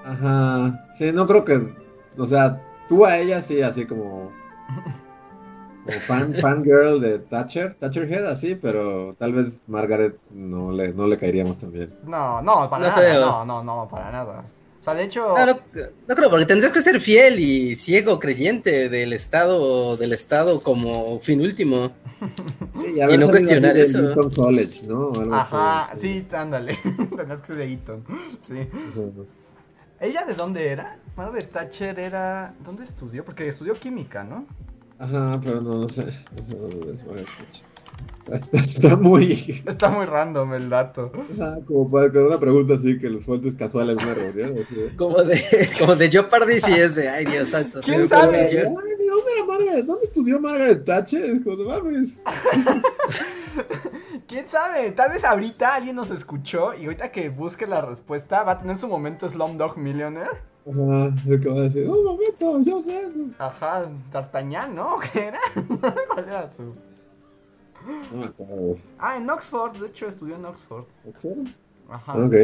[0.04, 1.76] Ajá, sí, no creo que,
[2.18, 4.38] o sea, tú a ella sí, así como,
[5.84, 11.18] como fan, fangirl de Thatcher, Thatcherhead, así, pero tal vez Margaret no le, no le
[11.18, 11.96] caeríamos tan bien.
[12.02, 13.22] no, no, para No nada, creo.
[13.22, 14.52] no, no, no, para nada.
[14.80, 15.34] O sea, de hecho...
[15.36, 15.60] No, no,
[16.08, 21.20] no creo, porque tendrías que ser fiel y ciego creyente del Estado, del Estado como
[21.20, 21.92] fin último.
[22.82, 24.12] Y no cuestionar de eso.
[24.12, 25.08] Eton College, ¿no?
[25.10, 26.26] O algo Ajá, así.
[26.30, 26.80] sí, ándale.
[27.16, 28.06] Tenías que ser de Eton.
[28.48, 28.70] Sí.
[30.00, 30.98] ¿Ella de dónde era?
[31.16, 32.54] Margaret Thatcher era...
[32.64, 33.24] ¿Dónde estudió?
[33.26, 34.48] Porque estudió química, ¿no?
[34.98, 36.06] Ajá, pero no, no sé.
[36.36, 37.68] No sé dónde es Margaret Thatcher.
[38.32, 39.64] Está, está muy.
[39.66, 41.12] Está muy random el dato.
[41.34, 44.56] Ajá, como para con una pregunta así que los sueltes casuales en una reunión.
[44.98, 47.80] Como de, como de Jeopardy, sí es de, ay Dios santo.
[47.84, 48.50] ¿Quién sabe?
[48.50, 49.86] ¿De dónde era Margaret?
[49.86, 51.26] ¿Dónde estudió Margaret Thatcher?
[51.26, 52.22] Es como, no mames.
[54.28, 54.92] ¿Quién sabe?
[54.92, 58.78] Tal vez ahorita alguien nos escuchó y ahorita que busque la respuesta va a tener
[58.78, 60.30] su momento Slumdog Millionaire.
[60.68, 63.18] Ajá, es que va a decir, un momento, yo sé eso.
[63.40, 64.98] Ajá, D'Artagnan, ¿no?
[65.00, 65.40] ¿Qué era?
[66.14, 66.74] ¿Cuál era su...?
[68.12, 68.78] No me acuerdo.
[68.98, 70.86] Ah, en Oxford, de hecho estudió en Oxford.
[71.08, 71.48] ¿Oxford?
[71.90, 72.14] Ajá.
[72.18, 72.36] Ok.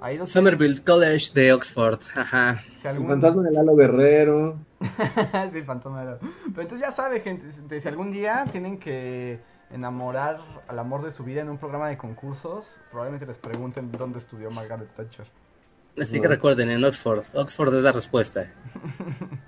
[0.00, 2.00] Ahí lo Somerville College de Oxford.
[2.16, 2.60] Ajá.
[2.76, 4.58] Si El fantasma de Lalo Guerrero.
[5.52, 6.18] sí, el fantasma era.
[6.18, 7.46] Pero entonces ya sabe, gente,
[7.80, 9.40] si algún día tienen que
[9.70, 14.18] enamorar al amor de su vida en un programa de concursos, probablemente les pregunten dónde
[14.18, 15.26] estudió Margaret Thatcher.
[16.00, 17.24] Así que recuerden, en Oxford.
[17.34, 18.50] Oxford es la respuesta.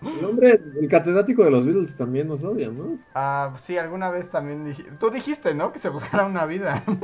[0.03, 2.99] El hombre, el catedrático de los Beatles también nos odia, ¿no?
[3.15, 4.85] Ah, sí, alguna vez también dije...
[5.01, 5.73] Tú dijiste, ¿no?
[5.73, 6.85] Que se buscara una vida.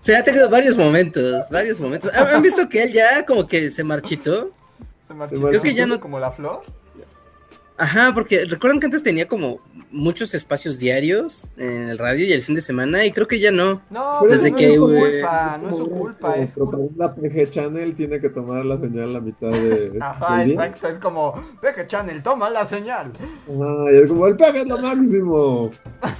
[0.00, 2.12] Se ha tenido varios momentos, varios momentos.
[2.14, 4.50] ¿Han han visto que él ya como que se marchitó?
[5.06, 6.62] Se marchitó Creo que ya no- como la flor.
[7.80, 9.56] Ajá, porque recuerdan que antes tenía como
[9.90, 13.50] muchos espacios diarios en el radio y el fin de semana y creo que ya
[13.50, 13.80] no.
[13.88, 16.78] No, Desde no que, es su culpa, no es su culpa, es culpa.
[16.96, 19.96] La PG Channel tiene que tomar la señal a mitad de.
[20.00, 20.54] Ajá, del día.
[20.56, 21.42] exacto, es como,
[21.74, 23.12] que Channel, toma la señal.
[23.16, 25.70] Ajá, y es como, el PG es lo máximo.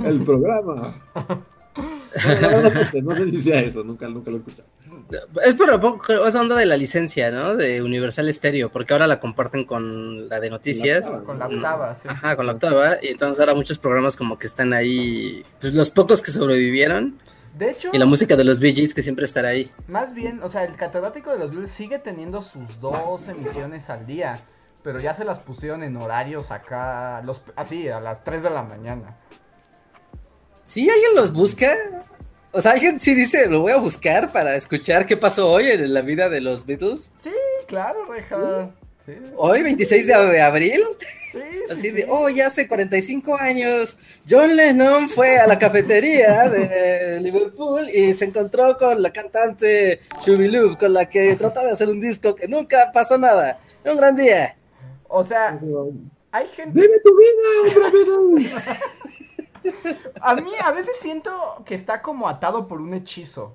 [0.03, 0.95] El programa.
[2.41, 4.69] La no sé, no sé si sea eso, nunca, nunca lo he escuchado.
[5.43, 5.71] Es por
[6.27, 7.57] esa onda de la licencia, ¿no?
[7.57, 11.07] De Universal Stereo, porque ahora la comparten con la de noticias.
[11.07, 12.09] octava, Con la octava, sí.
[12.09, 12.97] Ajá, con la octava.
[13.03, 17.19] Y entonces ahora muchos programas como que están ahí, pues los pocos que sobrevivieron.
[17.59, 19.71] De hecho, Y la música de los Bee Gees que siempre estará ahí.
[19.89, 24.07] más bien, o sea, el catedrático de los Beatles sigue teniendo sus dos emisiones al
[24.07, 24.41] día,
[24.85, 28.63] pero ya se las pusieron en horarios acá, los, así, a las 3 de la
[28.63, 29.17] mañana.
[30.63, 31.75] ¿Sí alguien los busca?
[32.53, 35.95] O sea, alguien sí dice, lo voy a buscar para escuchar qué pasó hoy en
[35.95, 37.13] la vida de los Beatles.
[37.23, 37.31] Sí,
[37.69, 38.71] claro, Reja.
[39.07, 40.81] Sí, Hoy, 26 de ab- abril,
[41.33, 41.91] sí, sí, así sí.
[41.91, 43.97] de, oh, ya hace 45 años,
[44.29, 50.77] John Lennon fue a la cafetería de Liverpool y se encontró con la cantante Shubilub,
[50.79, 53.59] con la que trataba de hacer un disco que nunca pasó nada.
[53.85, 54.57] Un gran día.
[55.09, 55.59] O sea,
[56.33, 56.79] hay gente...
[56.81, 58.05] ¡Vive tu vida, hombre
[58.45, 58.53] Beatles!
[60.21, 63.55] A mí a veces siento que está como atado por un hechizo.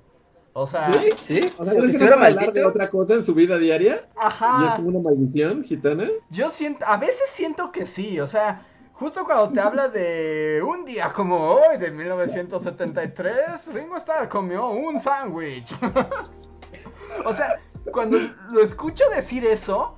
[0.58, 1.52] O sea, ¿Sí?
[1.58, 3.34] O sea, Como ¿crees si que estuviera no puede hablar de otra cosa en su
[3.34, 4.08] vida diaria?
[4.16, 4.76] ¿Y es ajá.
[4.78, 6.08] como una maldición gitana?
[6.30, 10.86] Yo siento, a veces siento que sí, o sea, justo cuando te habla de un
[10.86, 15.76] día como hoy, de 1973, Ringo Starr comió un sándwich.
[17.26, 17.60] o sea,
[17.92, 18.18] cuando
[18.52, 19.98] lo escucho decir eso,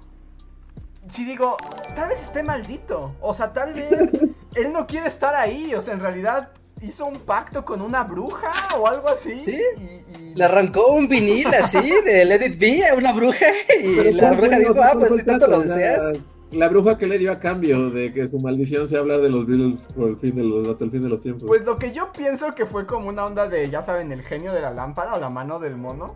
[1.10, 1.58] sí digo,
[1.96, 3.14] tal vez esté maldito.
[3.22, 3.88] O sea, tal vez
[4.56, 6.50] él no quiere estar ahí, o sea, en realidad
[6.82, 9.42] hizo un pacto con una bruja o algo así.
[9.44, 9.60] Sí.
[9.78, 13.46] y- y- Le arrancó un vinil así de Let It Be a una bruja
[13.84, 16.14] y Pero la ¿cuál bruja dijo, ah, pues si tanto lo deseas.
[16.52, 19.30] La, la bruja que le dio a cambio de que su maldición sea hablar de
[19.30, 21.46] los Beatles por el fin de los, hasta el fin de los tiempos.
[21.48, 24.54] Pues lo que yo pienso que fue como una onda de, ya saben, el genio
[24.54, 26.14] de la lámpara o la mano del mono.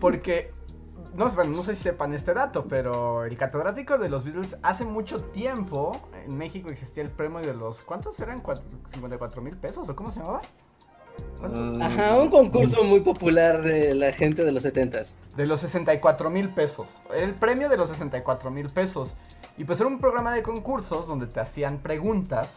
[0.00, 0.52] Porque,
[1.14, 4.56] no, sé, bueno, no sé si sepan este dato, pero el catedrático de los Beatles
[4.62, 8.40] hace mucho tiempo en México existía el premio de los, ¿cuántos eran?
[8.40, 10.42] ¿Cuatro- ¿54 mil pesos o cómo se llamaba?
[11.42, 15.16] Ah, Ajá, un concurso muy popular de la gente de los setentas.
[15.36, 17.00] De los 64 mil pesos.
[17.14, 19.14] Era el premio de los 64 mil pesos.
[19.56, 22.50] Y pues era un programa de concursos donde te hacían preguntas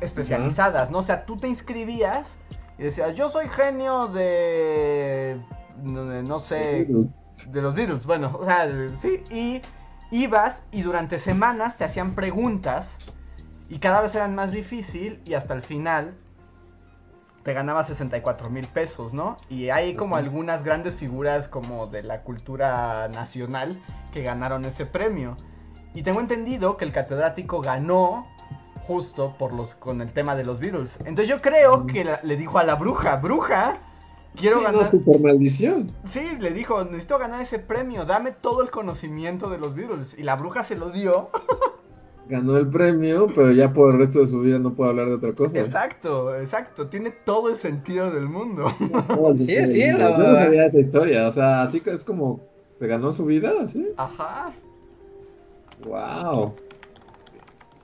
[0.00, 0.98] especializadas, ¿no?
[0.98, 2.30] O sea, tú te inscribías
[2.78, 5.40] y decías, yo soy genio de...
[5.82, 6.86] de- no sé,
[7.48, 9.62] de los Beatles, bueno, o sea, sí, y
[10.10, 13.14] ibas y durante semanas te hacían preguntas
[13.68, 16.14] y cada vez eran más difícil y hasta el final
[17.42, 19.36] te ganabas 64 mil pesos, ¿no?
[19.48, 23.80] Y hay como algunas grandes figuras como de la cultura nacional
[24.12, 25.36] que ganaron ese premio.
[25.94, 28.26] Y tengo entendido que el catedrático ganó
[28.86, 30.96] justo por los con el tema de los Beatles.
[31.00, 33.78] Entonces yo creo que la- le dijo a la bruja, bruja,
[34.36, 34.90] quiero Sí, no, ganar...
[34.90, 35.90] super maldición.
[36.08, 40.14] Sí, le dijo, necesito ganar ese premio, dame todo el conocimiento de los Beatles.
[40.18, 41.30] Y la bruja se lo dio.
[42.28, 45.14] ganó el premio, pero ya por el resto de su vida no puede hablar de
[45.14, 45.58] otra cosa.
[45.60, 46.88] Exacto, exacto.
[46.88, 48.66] Tiene todo el sentido del mundo.
[49.36, 52.40] Sí, sí, Yo la- no sabía esa historia, o sea, así que es como,
[52.78, 53.52] ¿se ganó su vida?
[53.64, 53.86] ¿Así?
[53.96, 54.52] Ajá.
[55.84, 56.54] Wow.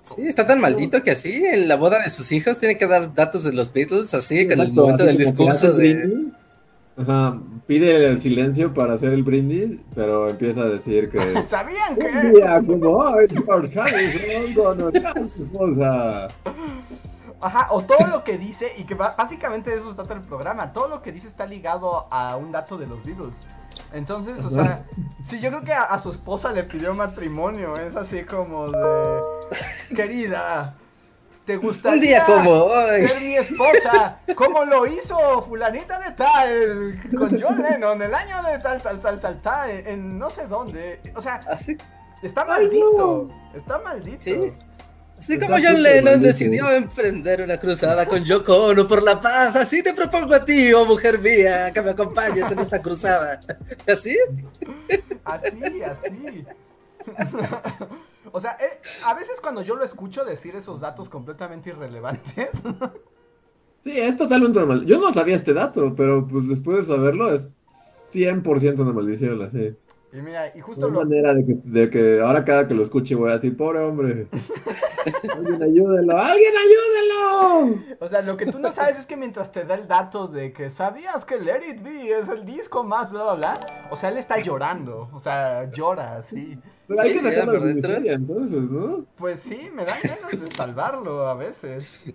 [0.05, 3.15] Sí, está tan maldito que así, en la boda de sus hijos tiene que dar
[3.15, 6.27] datos de los Beatles, así, con el momento del discurso de...
[6.97, 11.43] Ajá, pide el silencio para hacer el brindis, pero empieza a decir que...
[11.49, 12.31] ¿Sabían Un que?
[12.33, 14.21] día como hoy, George Harrison.
[17.41, 20.87] Ajá, o todo lo que dice, y que básicamente de eso trata el programa, todo
[20.87, 23.35] lo que dice está ligado a un dato de los Beatles.
[23.93, 24.85] Entonces, o sea,
[25.25, 29.21] sí, yo creo que a, a su esposa le pidió matrimonio, es así como de,
[29.97, 30.77] querida,
[31.45, 33.09] ¿te gustaría Un día como hoy.
[33.09, 34.21] ser mi esposa?
[34.35, 39.21] ¿Cómo lo hizo fulanita de tal, con John Lennon, el año de tal, tal, tal,
[39.21, 41.01] tal, tal, en no sé dónde?
[41.15, 41.77] O sea, Así,
[42.23, 44.21] está Ay, maldito, está maldito.
[44.21, 44.53] Sí.
[45.19, 49.83] así como John Lennon decidió emprender una cruzada con Yoko Ono por la paz, así
[49.83, 53.41] te propongo a ti, oh mujer mía, que me acompañes en esta cruzada.
[53.87, 54.17] ¿Así?
[55.25, 56.47] Así, así.
[58.31, 62.51] O sea, eh, a veces cuando yo lo escucho decir esos datos completamente irrelevantes,
[63.83, 65.01] Sí, es totalmente una maldición.
[65.01, 69.75] Yo no sabía este dato, pero pues después de saberlo es 100% una maldición, así.
[70.13, 71.01] y mira, y justo hay lo...
[71.01, 74.29] manera de que, de que ahora cada que lo escuche voy a decir, pobre hombre.
[75.35, 77.97] Alguien ayúdelo, alguien ayúdelo.
[77.99, 80.53] O sea, lo que tú no sabes es que mientras te da el dato de
[80.53, 84.11] que sabías que Let It Be es el disco más bla bla bla, o sea,
[84.11, 86.57] él está llorando, o sea, llora así.
[86.97, 89.05] Pero hay Sí, que sacarlo de miseria, entonces, ¿no?
[89.17, 92.13] Pues sí, me dan ganas de salvarlo a veces.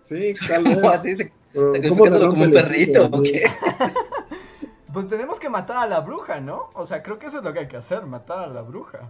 [0.00, 0.74] Sí, tal vez.
[0.80, 1.16] ¿Cómo así?
[1.16, 3.42] ¿Se- Pero, ¿cómo se ¿Sacrificándolo como un perrito o qué?
[4.92, 6.70] Pues tenemos que matar a la bruja, ¿no?
[6.74, 9.08] O sea, creo que eso es lo que hay que hacer, matar a la bruja.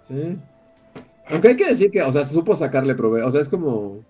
[0.00, 0.38] Sí.
[1.28, 4.04] Aunque hay que decir que, o sea, supo sacarle provecho, o sea, es como,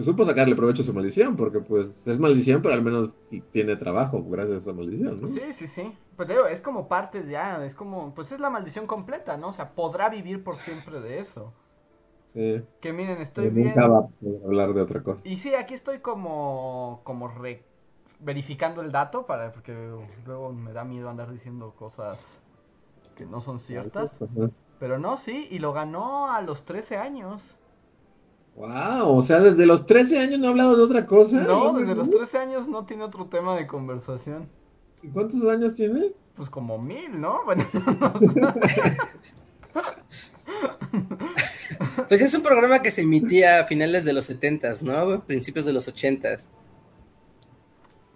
[0.00, 3.14] pues supo sacarle provecho a su maldición, porque pues es maldición, pero al menos
[3.52, 5.26] tiene trabajo gracias a esa maldición, ¿no?
[5.26, 5.94] Sí, sí, sí.
[6.16, 9.48] Pues digo, es como parte ya, es como, pues es la maldición completa, ¿no?
[9.48, 11.52] O sea, podrá vivir por siempre de eso.
[12.26, 12.62] Sí.
[12.80, 13.68] Que miren, estoy bien.
[13.68, 14.08] Nunca va a
[14.46, 15.20] hablar de otra cosa.
[15.24, 17.64] Y sí, aquí estoy como, como re-
[18.20, 19.74] verificando el dato para, porque
[20.24, 22.40] luego me da miedo andar diciendo cosas
[23.16, 24.18] que no son ciertas.
[24.78, 27.42] Pero no, sí, y lo ganó a los 13 años.
[28.56, 31.40] Wow, o sea, desde los 13 años no ha hablado de otra cosa.
[31.42, 34.48] No, desde los 13 años no tiene otro tema de conversación.
[35.02, 36.12] ¿Y cuántos años tiene?
[36.36, 37.40] Pues como mil, ¿no?
[37.46, 38.54] Bueno, no.
[42.08, 45.24] Pues es un programa que se emitía a finales de los 70s, ¿no?
[45.24, 46.48] Principios de los 80s.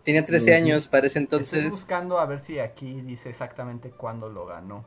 [0.05, 0.59] Tenía 13 Ujú.
[0.63, 1.71] años para ese Estoy entonces.
[1.71, 4.85] buscando a ver si aquí dice exactamente cuándo lo ganó.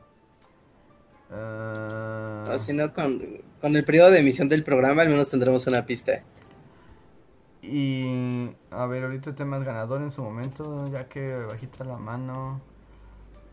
[1.30, 5.84] O si no, con, con el periodo de emisión del programa al menos tendremos una
[5.84, 6.22] pista.
[7.62, 11.98] Y a ver, ahorita el tema es ganador en su momento, ya que bajita la
[11.98, 12.60] mano.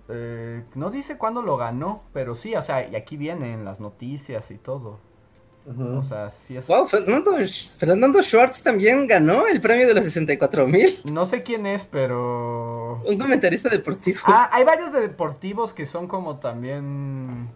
[0.07, 4.51] Eh, no dice cuándo lo ganó, pero sí, o sea, y aquí vienen las noticias
[4.51, 4.99] y todo.
[5.67, 6.67] O sea, sí es.
[6.67, 7.31] Wow, Fernando,
[7.77, 10.87] Fernando Schwartz también ganó el premio de los 64 mil.
[11.11, 13.01] No sé quién es, pero.
[13.03, 14.19] Un comentarista deportivo.
[14.25, 17.49] Ah, hay varios de deportivos que son como también.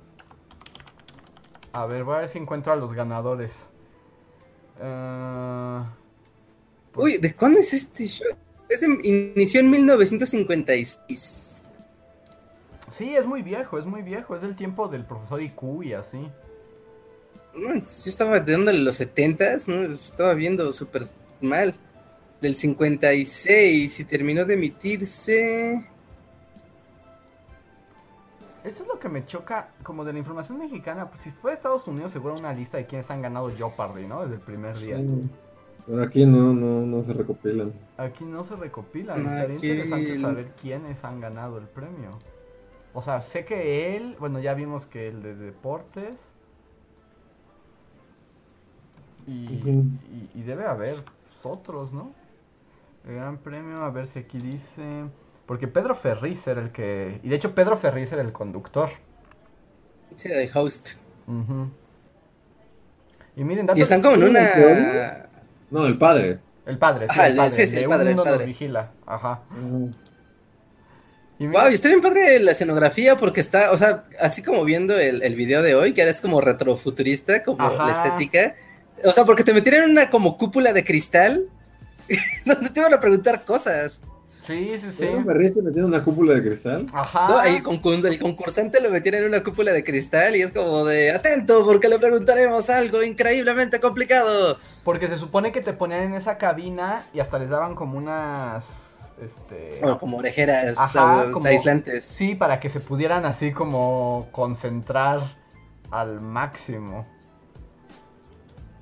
[1.74, 3.68] A ver, voy a ver si encuentro a los ganadores.
[4.82, 5.94] Ah,
[6.96, 8.28] Uy, ¿de cuándo es este show?
[8.68, 9.00] Es de-
[9.36, 11.62] inició en 1956.
[12.90, 14.36] sí, es muy viejo, es muy viejo.
[14.36, 16.30] Es del tiempo del profesor IQ y así.
[17.56, 19.94] No, yo estaba dándole los 70s, ¿no?
[19.94, 21.08] Estaba viendo súper
[21.42, 21.74] mal.
[22.42, 25.86] Del 56 y terminó de emitirse.
[28.64, 31.10] Eso es lo que me choca, como de la información mexicana.
[31.10, 34.22] Pues si fue de Estados Unidos, seguro una lista de quienes han ganado Jeopardy, ¿no?
[34.22, 34.98] Desde el primer día.
[34.98, 35.22] Sí.
[35.88, 37.74] Pero aquí no, no, no se recopilan.
[37.98, 39.24] Aquí no se recopilan.
[39.24, 42.20] No, Estaría aquí interesante saber quiénes han ganado el premio.
[42.94, 46.20] O sea, sé que él, bueno, ya vimos que el de deportes.
[49.28, 49.70] Y, Ujú.
[50.12, 50.96] y- y debe haber
[51.44, 52.12] otros, ¿no?
[53.08, 55.06] El gran premio, a ver si aquí dice.
[55.50, 57.20] Porque Pedro Ferriz era el que.
[57.24, 58.92] Y de hecho, Pedro Ferriz era el conductor.
[60.16, 60.90] Sí, el host.
[61.26, 61.72] Ujú.
[63.36, 65.28] Y miren, Y están como en una.
[65.72, 66.38] No, el padre.
[66.68, 67.50] El padre, sí, Ajá, el padre.
[67.50, 68.46] sí, sí, el padre, el nos padre.
[68.46, 68.92] vigila.
[69.08, 69.42] Ajá.
[69.50, 69.70] Ajá.
[71.40, 75.00] Y Wow, y está bien padre la escenografía porque está, o sea, así como viendo
[75.00, 77.88] el, el video de hoy, que ahora es como retrofuturista, como Ajá.
[77.88, 78.54] la estética.
[79.04, 81.48] O sea, porque te metieron en una como cúpula de cristal
[82.46, 84.04] donde te iban a preguntar cosas.
[84.50, 84.98] Sí, sí, sí.
[85.06, 86.88] ¿Pedro Ferriz se metió en una cúpula de cristal?
[86.92, 87.28] Ajá.
[87.30, 91.64] No, el concursante lo metieron en una cúpula de cristal y es como de atento
[91.64, 94.58] porque le preguntaremos algo increíblemente complicado.
[94.84, 98.66] Porque se supone que te ponían en esa cabina y hasta les daban como unas.
[99.22, 99.82] Este.
[99.84, 102.06] O como orejeras Ajá, o- como- aislantes.
[102.06, 105.20] Sí, para que se pudieran así como concentrar
[105.92, 107.06] al máximo.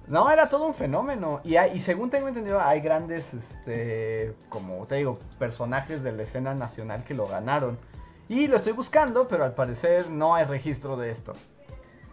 [0.08, 1.42] No, era todo un fenómeno.
[1.44, 6.24] Y, hay- y según tengo entendido, hay grandes, este, como te digo, personajes de la
[6.24, 7.78] escena nacional que lo ganaron.
[8.30, 11.34] Y lo estoy buscando, pero al parecer no hay registro de esto.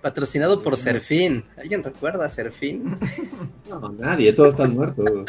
[0.02, 1.44] Patrocinado por Serfín.
[1.56, 2.98] ¿Alguien recuerda a Serfín?
[3.68, 5.06] No, nadie, todos están muertos.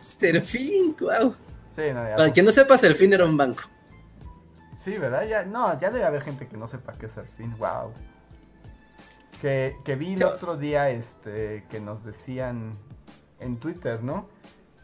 [0.00, 1.34] Serfín, wow.
[1.76, 3.64] Sí, no, ya- Para quien no sepa, Serfín era un banco.
[4.82, 5.26] Sí, ¿verdad?
[5.28, 7.54] Ya, no, ya debe haber gente que no sepa qué es el fin.
[7.58, 7.92] Wow.
[9.40, 12.76] Que, que vi el otro día este, que nos decían
[13.40, 14.26] en Twitter, ¿no?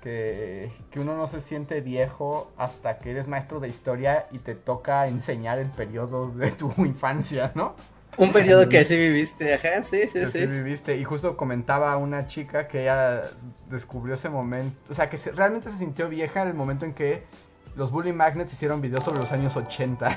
[0.00, 4.54] Que, que uno no se siente viejo hasta que eres maestro de historia y te
[4.54, 7.74] toca enseñar el periodo de tu infancia, ¿no?
[8.16, 10.38] Un periodo que así viviste, ajá, sí, sí, que sí.
[10.38, 10.96] sí viviste.
[10.96, 13.22] Y justo comentaba una chica que ella
[13.68, 16.94] descubrió ese momento, o sea, que se- realmente se sintió vieja en el momento en
[16.94, 17.24] que
[17.74, 20.16] los Bully Magnets hicieron videos sobre los años 80.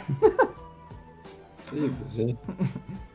[1.71, 2.37] Sí, pues sí.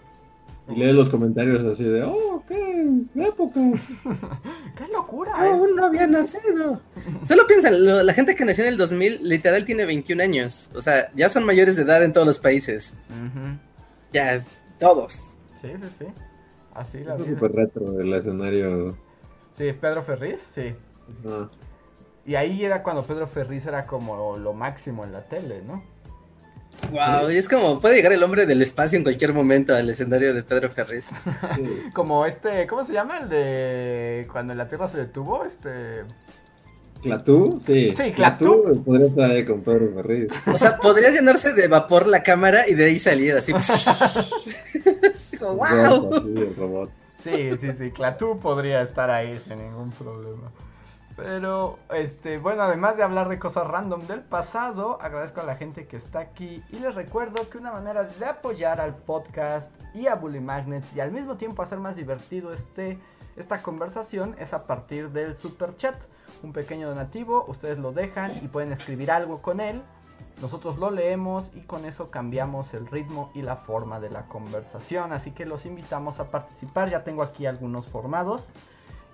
[0.69, 3.91] Y lee los comentarios así de, oh, qué épocas.
[4.77, 5.33] ¡Qué locura!
[5.37, 5.49] No, eh!
[5.51, 6.81] aún no había nacido.
[7.25, 10.71] Solo piensan, lo- la gente que nació en el 2000 literal tiene 21 años.
[10.75, 13.01] O sea, ya son mayores de edad en todos los países.
[14.13, 14.49] Ya, es-
[14.79, 15.37] todos.
[15.61, 16.05] Sí, sí, sí.
[16.75, 18.97] Así la Eso es súper retro el escenario.
[19.59, 20.75] Sí, Pedro Ferriz, sí.
[22.25, 25.83] Y ahí era cuando Pedro Ferriz era como lo máximo en la tele, ¿no?
[26.91, 30.35] Wow, y es como puede llegar el hombre del espacio en cualquier momento al escenario
[30.35, 31.11] de Pedro Ferriz.
[31.57, 31.83] Sí.
[31.95, 33.21] Como este, ¿cómo se llama?
[33.21, 36.05] El de cuando la Tierra se detuvo, este...
[37.01, 37.59] ¿Clatú?
[37.61, 37.95] Sí.
[37.97, 38.83] Sí, Clatú.
[38.85, 40.29] podría estar ahí con Pedro Ferriz.
[40.47, 43.53] O sea, podría llenarse de vapor la cámara y de ahí salir así.
[45.39, 46.15] Como, wow.
[46.15, 46.91] Así, el robot.
[47.25, 50.53] Sí, sí, sí, Clatú podría estar ahí sin ningún problema.
[51.17, 55.87] Pero, este, bueno, además de hablar de cosas random del pasado, agradezco a la gente
[55.87, 60.15] que está aquí y les recuerdo que una manera de apoyar al podcast y a
[60.15, 62.99] Bully Magnets y al mismo tiempo hacer más divertido este,
[63.37, 65.97] esta conversación es a partir del super chat.
[66.43, 69.83] Un pequeño donativo, ustedes lo dejan y pueden escribir algo con él.
[70.41, 75.13] Nosotros lo leemos y con eso cambiamos el ritmo y la forma de la conversación.
[75.13, 76.91] Así que los invitamos a participar.
[76.91, 78.51] Ya tengo aquí algunos formados.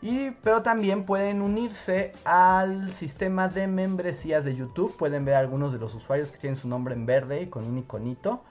[0.01, 4.97] Y, pero también pueden unirse al sistema de membresías de YouTube.
[4.97, 7.79] Pueden ver algunos de los usuarios que tienen su nombre en verde y con un
[7.79, 8.43] iconito.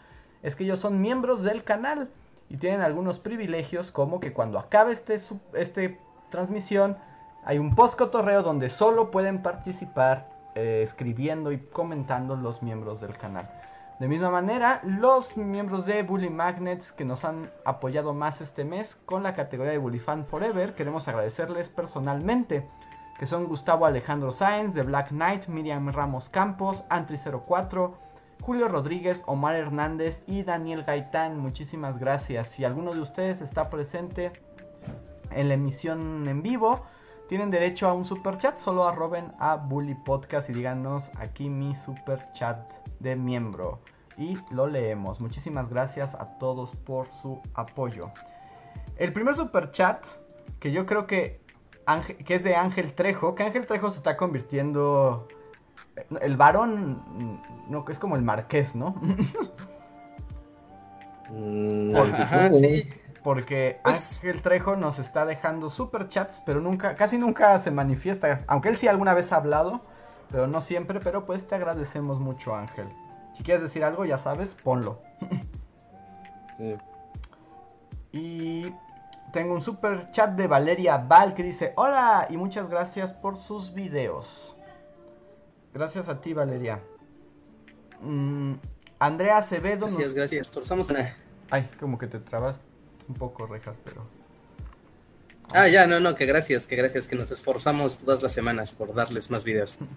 [0.43, 2.09] Es que ellos son miembros del canal
[2.49, 5.19] y tienen algunos privilegios como que cuando acabe este,
[5.53, 6.97] este transmisión
[7.45, 13.17] hay un post cotorreo donde solo pueden participar eh, escribiendo y comentando los miembros del
[13.17, 13.49] canal.
[13.99, 18.95] De misma manera, los miembros de Bully Magnets que nos han apoyado más este mes
[19.05, 22.69] con la categoría de Bully Fan Forever, queremos agradecerles personalmente,
[23.17, 27.91] que son Gustavo Alejandro Sáenz de Black Knight, Miriam Ramos Campos, Antri04,
[28.43, 31.39] Julio Rodríguez, Omar Hernández y Daniel Gaitán.
[31.39, 32.49] Muchísimas gracias.
[32.49, 34.31] Si alguno de ustedes está presente
[35.31, 36.83] en la emisión en vivo,
[37.27, 38.57] tienen derecho a un super chat.
[38.57, 43.79] Solo arroben a Bully Podcast y díganos aquí mi super chat de miembro.
[44.17, 45.19] Y lo leemos.
[45.21, 48.11] Muchísimas gracias a todos por su apoyo.
[48.97, 50.05] El primer super chat,
[50.59, 51.39] que yo creo que,
[51.85, 55.27] Ángel- que es de Ángel Trejo, que Ángel Trejo se está convirtiendo...
[56.21, 58.95] El varón, no, que es como el marqués, ¿no?
[61.29, 62.89] Mm, Ajá, sí.
[63.23, 68.43] Porque Pues- Ángel Trejo nos está dejando super chats, pero nunca, casi nunca se manifiesta.
[68.47, 69.81] Aunque él sí alguna vez ha hablado,
[70.31, 70.99] pero no siempre.
[70.99, 72.87] Pero pues te agradecemos mucho, Ángel.
[73.33, 75.01] Si quieres decir algo, ya sabes, ponlo.
[76.55, 76.75] Sí.
[78.11, 78.73] Y
[79.31, 83.73] tengo un super chat de Valeria Val que dice: Hola y muchas gracias por sus
[83.73, 84.57] videos.
[85.73, 86.81] Gracias a ti, Valeria.
[88.01, 88.53] Mm,
[88.99, 90.49] Andrea Acevedo nos- Gracias, gracias.
[90.51, 91.15] Forzamos una.
[91.51, 92.59] Ay, como que te trabas
[93.07, 94.05] un poco, Rejas, pero.
[95.53, 98.93] Ah, ya, no, no, que gracias, que gracias, que nos esforzamos todas las semanas por
[98.93, 99.79] darles más videos.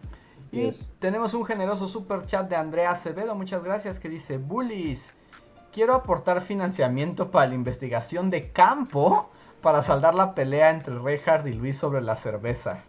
[0.52, 0.94] Y es.
[0.98, 5.14] tenemos un generoso super chat de Andrea Acevedo, muchas gracias, que dice, Bullies,
[5.72, 9.30] quiero aportar financiamiento para la investigación de campo
[9.60, 12.82] para saldar la pelea entre Reinhardt y Luis sobre la cerveza.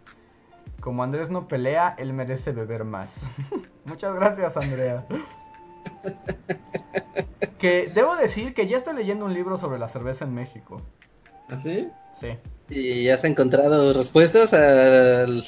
[0.80, 3.14] Como Andrés no pelea, él merece beber más.
[3.84, 5.06] muchas gracias, Andrea.
[7.58, 10.82] que debo decir que ya estoy leyendo un libro sobre la cerveza en México.
[11.48, 11.88] ¿Así?
[12.18, 12.38] Sí.
[12.68, 15.44] ¿Y has encontrado respuestas al,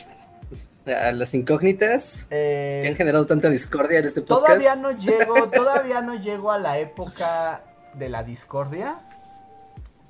[0.87, 4.47] a las incógnitas Eh, que han generado tanta discordia en este podcast.
[4.47, 7.63] Todavía no llego, todavía no llego a la época
[7.95, 8.97] de la discordia.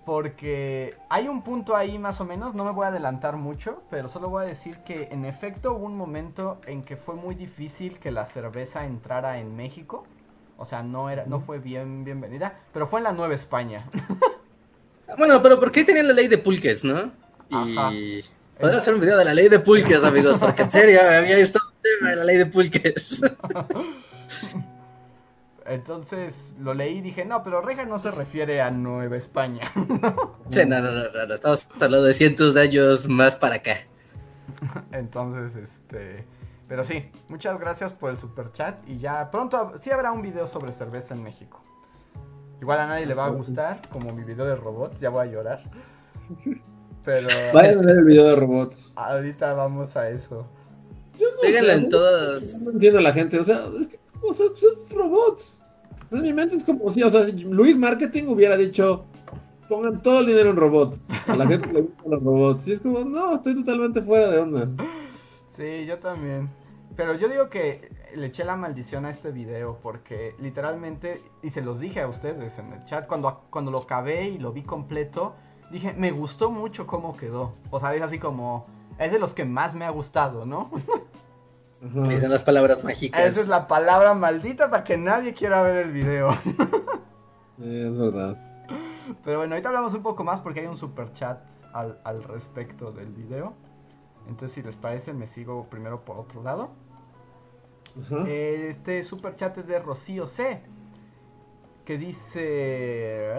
[0.05, 4.11] Porque hay un punto ahí más o menos, no me voy a adelantar mucho, pero
[4.11, 7.99] solo voy a decir que en efecto hubo un momento en que fue muy difícil
[7.99, 10.05] que la cerveza entrara en México.
[10.57, 13.79] O sea, no era, no fue bien bienvenida, pero fue en la Nueva España.
[15.19, 17.13] Bueno, pero ¿por qué tenían la ley de pulques, no?
[17.51, 17.93] Ajá.
[17.93, 18.25] Y
[18.59, 21.59] podemos hacer un video de la ley de pulques, amigos, porque en serio había visto
[21.65, 23.21] un tema de la ley de pulques.
[25.67, 29.73] Entonces lo leí y dije, no, pero Reja no se refiere a Nueva España.
[30.49, 33.77] sí, no, no, no, no, no, estamos hablando de cientos de años más para acá.
[34.93, 36.25] Entonces, este.
[36.75, 38.77] Pero sí, muchas gracias por el super chat.
[38.89, 41.63] Y ya pronto sí habrá un video sobre cerveza en México.
[42.61, 45.31] Igual a nadie le va a gustar, como mi video de robots, ya voy a
[45.31, 45.71] llorar.
[47.05, 48.93] Pero Vayan a ver el video de robots.
[48.97, 50.49] ahorita vamos a eso.
[51.43, 52.61] Síganlo en todos.
[52.63, 55.65] No entiendo a la gente, o sea, es que, o sea, pues es robots.
[56.11, 59.05] En mi mente es como si, o sea, si Luis Marketing hubiera dicho,
[59.69, 61.13] pongan todo el dinero en robots.
[61.29, 62.67] A la gente le gustan los robots.
[62.67, 64.69] Y es como, no, estoy totalmente fuera de onda.
[65.57, 66.49] Sí, yo también.
[66.97, 71.61] Pero yo digo que le eché la maldición a este video porque literalmente, y se
[71.61, 75.35] los dije a ustedes en el chat, cuando, cuando lo acabé y lo vi completo,
[75.71, 77.53] dije, me gustó mucho cómo quedó.
[77.71, 78.67] O sea, es así como,
[78.99, 80.71] es de los que más me ha gustado, ¿no?
[81.85, 82.09] Ajá.
[82.09, 83.21] Dicen las palabras mágicas.
[83.21, 86.37] Esa es la palabra maldita para que nadie quiera ver el video.
[87.57, 88.37] Es verdad.
[89.25, 91.39] Pero bueno, ahorita hablamos un poco más porque hay un super chat
[91.73, 93.55] al, al respecto del video.
[94.27, 96.71] Entonces, si les parece, me sigo primero por otro lado.
[98.27, 100.63] Este super chat es de Rocío C.
[101.85, 103.33] Que dice.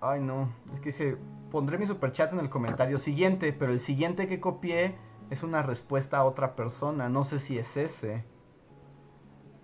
[0.00, 0.48] Ay, no.
[0.74, 1.16] Es que dice.
[1.50, 3.52] Pondré mi super chat en el comentario siguiente.
[3.52, 4.96] Pero el siguiente que copié
[5.30, 7.08] es una respuesta a otra persona.
[7.08, 8.24] No sé si es ese.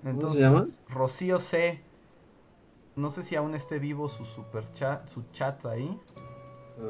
[0.03, 0.67] ¿Cómo se llama?
[0.89, 1.81] Rocío C.
[2.97, 5.99] No sé si aún esté vivo su super chat, su chat ahí.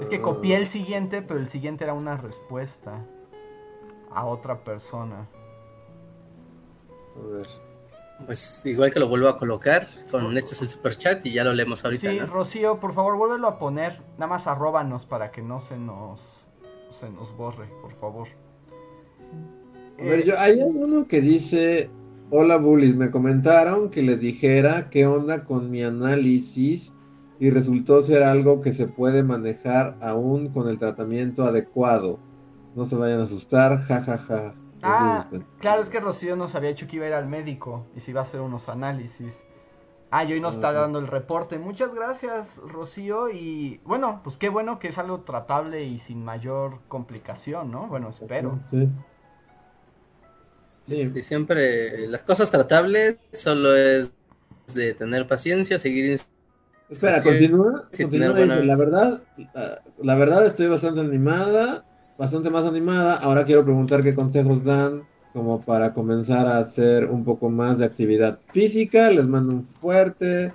[0.01, 3.05] Es que copié el siguiente, pero el siguiente era una respuesta
[4.11, 5.29] a otra persona.
[7.17, 7.47] A ver.
[8.27, 11.43] Pues igual que lo vuelvo a colocar, con este es el super chat y ya
[11.45, 12.11] lo leemos ahorita.
[12.11, 12.27] Sí, ¿no?
[12.27, 14.01] Rocío, por favor, vuélvelo a poner.
[14.19, 16.21] Nada más arróbanos para que no se nos
[16.99, 18.29] se nos borre, por favor.
[19.99, 21.91] A ver, Eh, yo, hay uno que dice,
[22.31, 26.95] hola bullies, me comentaron que les dijera qué onda con mi análisis
[27.41, 32.19] y resultó ser algo que se puede manejar aún con el tratamiento adecuado.
[32.77, 34.55] No se vayan a asustar, jajaja.
[34.87, 35.27] Ah,
[35.61, 38.11] claro, es que Rocío nos había dicho que iba a ir al médico y se
[38.11, 39.45] iba a hacer unos análisis.
[40.11, 40.81] Ah, y hoy nos está Ajá.
[40.83, 41.59] dando el reporte.
[41.59, 43.31] Muchas gracias, Rocío.
[43.31, 47.89] Y bueno, pues qué bueno que es algo tratable y sin mayor complicación, ¿no?
[47.89, 48.61] Bueno, espero.
[48.65, 48.89] Sí.
[50.83, 54.13] Sí, Y siempre las cosas tratables solo es
[54.75, 56.21] de tener paciencia, seguir
[56.91, 57.89] Espera, continúa.
[57.91, 59.23] sí, continúa, La verdad,
[59.55, 61.85] la, la verdad estoy bastante animada,
[62.19, 63.17] bastante más animada.
[63.17, 67.85] Ahora quiero preguntar qué consejos dan como para comenzar a hacer un poco más de
[67.85, 69.11] actividad física.
[69.11, 70.55] Les mando un fuerte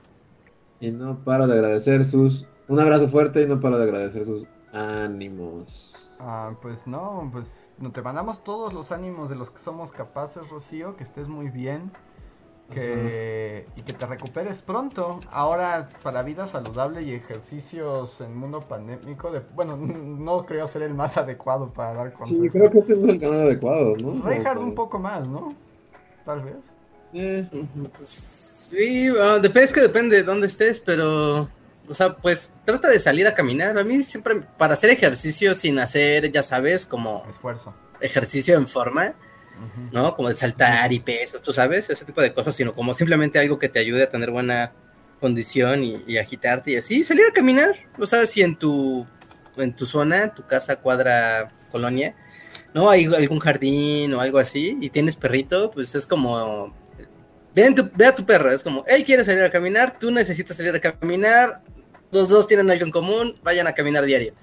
[0.79, 2.47] y no paro de agradecer sus...
[2.67, 6.15] Un abrazo fuerte y no paro de agradecer sus ánimos.
[6.21, 10.49] Ah, pues no, pues no te mandamos todos los ánimos de los que somos capaces,
[10.49, 11.91] Rocío, que estés muy bien,
[12.73, 15.19] que y que te recuperes pronto.
[15.31, 20.93] Ahora para vida saludable y ejercicios en mundo pandémico, de, bueno, no creo ser el
[20.93, 22.47] más adecuado para dar Sí, consejos.
[22.53, 24.21] creo que este no es el canal adecuado, ¿no?
[24.23, 25.47] Reinhard Como- un poco más, ¿no?
[26.25, 26.55] Tal vez.
[27.11, 27.49] Sí.
[27.97, 31.49] Pues, sí, ah, depende, es que depende de dónde estés, pero,
[31.87, 33.77] o sea, pues trata de salir a caminar.
[33.79, 37.73] A mí siempre, para hacer ejercicio sin hacer, ya sabes, como Esfuerzo.
[37.99, 39.15] ejercicio en forma,
[39.91, 40.15] ¿no?
[40.15, 43.59] Como de saltar y pesas, tú sabes, ese tipo de cosas, sino como simplemente algo
[43.59, 44.73] que te ayude a tener buena
[45.19, 47.75] condición y, agitarte y así, salir a caminar.
[47.97, 49.05] O sea, si en tu,
[49.57, 52.15] en tu zona, tu casa, cuadra, colonia,
[52.73, 52.89] ¿no?
[52.89, 56.73] Hay algún jardín o algo así y tienes perrito, pues es como...
[57.55, 60.55] Ve, en ve a tu perro, es como, él quiere salir a caminar, tú necesitas
[60.55, 61.63] salir a caminar,
[62.11, 64.33] los dos tienen algo en común, vayan a caminar diario.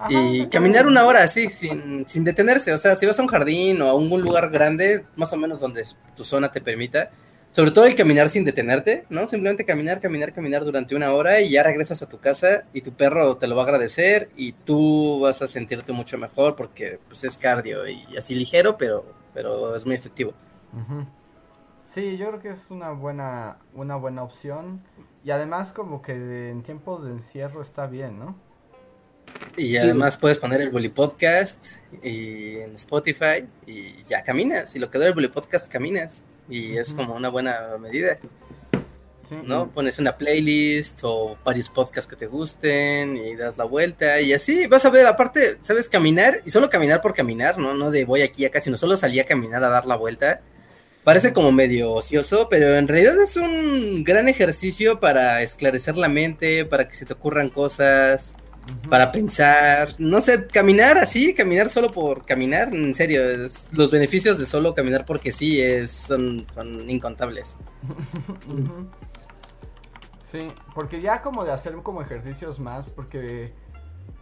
[0.00, 2.72] Ajá, Y caminar una hora así, sin, sin detenerse.
[2.72, 5.60] O sea, si vas a un jardín o a un lugar grande, más o menos
[5.60, 5.84] donde
[6.16, 7.10] tu zona te permita,
[7.50, 9.26] sobre todo el caminar sin detenerte, ¿no?
[9.26, 12.92] Simplemente caminar, caminar, caminar durante una hora y ya regresas a tu casa y tu
[12.92, 17.24] perro te lo va a agradecer y tú vas a sentirte mucho mejor porque pues
[17.24, 20.32] es cardio y así ligero, pero, pero es muy efectivo.
[21.84, 24.82] Sí, yo creo que es una buena, una buena opción.
[25.24, 28.36] Y además como que en tiempos de encierro está bien, ¿no?
[29.56, 34.74] Y además puedes poner el Bully Podcast y en Spotify y ya caminas.
[34.76, 36.24] Y lo que da el Bully Podcast caminas.
[36.48, 38.18] Y es como una buena medida.
[39.44, 39.70] ¿no?
[39.70, 44.66] Pones una playlist o varios podcasts que te gusten y das la vuelta y así
[44.66, 47.74] vas a ver, aparte, sabes caminar y solo caminar por caminar, ¿no?
[47.74, 50.40] No de voy aquí acá, sino solo salí a caminar a dar la vuelta.
[51.04, 56.66] Parece como medio ocioso, pero en realidad es un gran ejercicio para esclarecer la mente,
[56.66, 58.36] para que se te ocurran cosas,
[58.88, 63.22] para pensar, no sé, caminar así, caminar solo por caminar, en serio,
[63.72, 67.58] los beneficios de solo caminar porque sí es, son, son incontables.
[70.30, 73.52] Sí, porque ya como de hacer como ejercicios más, porque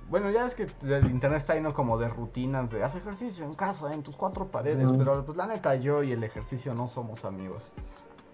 [0.09, 3.53] bueno, ya es que el internet está lleno como de rutinas de haz ejercicio en
[3.53, 7.26] casa, en tus cuatro paredes, pero pues la neta yo y el ejercicio no somos
[7.26, 7.72] amigos.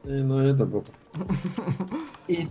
[0.04, 0.92] no, yo tampoco.
[2.28, 2.48] y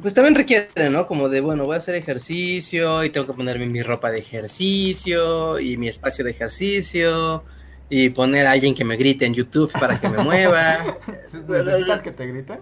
[0.00, 1.06] pues también requiere, ¿no?
[1.06, 5.58] Como de, bueno, voy a hacer ejercicio y tengo que ponerme mi ropa de ejercicio
[5.60, 7.44] y mi espacio de ejercicio
[7.88, 10.98] y poner a alguien que me grite en YouTube para que me mueva.
[11.48, 12.60] ¿Necesitas que te griten?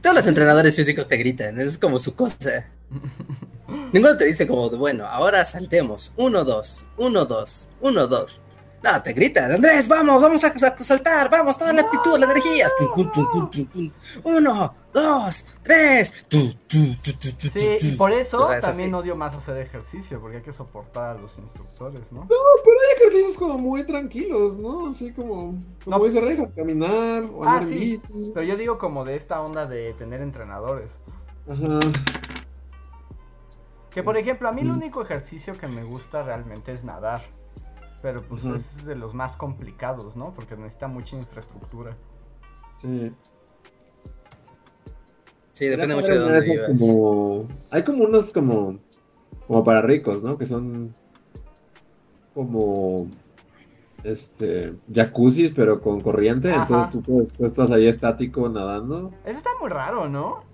[0.00, 2.68] Todos los entrenadores físicos te gritan, es como su cosa.
[3.92, 6.12] Ninguno te dice como, bueno, ahora saltemos.
[6.16, 8.42] Uno, dos, uno, dos, uno, dos.
[8.84, 12.68] No, te gritan, Andrés, vamos, vamos a, saltar, vamos, toda la actitud, la energía.
[14.22, 16.26] Uno, dos, tres.
[16.28, 21.38] Sí, y por eso también odio más hacer ejercicio, porque hay que soportar a los
[21.38, 22.20] instructores, ¿no?
[22.20, 24.90] No, pero hay ejercicios como muy tranquilos, ¿no?
[24.90, 27.98] Así como, como no, dice caminar o ah, sí,
[28.34, 30.90] Pero yo digo como de esta onda de tener entrenadores.
[31.48, 31.80] Ajá.
[33.90, 37.24] Que por ejemplo, a mí el único ejercicio que me gusta realmente es nadar.
[38.04, 40.34] Pero pues es de los más complicados, ¿no?
[40.34, 41.96] Porque necesita mucha infraestructura.
[42.76, 43.10] Sí.
[45.54, 47.48] Sí, depende mucho de dónde Como...
[47.70, 48.78] Hay como unos como...
[49.46, 50.36] Como para ricos, ¿no?
[50.36, 50.92] Que son...
[52.34, 53.08] Como...
[54.02, 54.74] Este...
[54.94, 56.52] Jacuzzis, pero con corriente.
[56.52, 59.14] Entonces tú, estás ahí estático nadando.
[59.24, 60.44] Eso está muy raro, ¿no?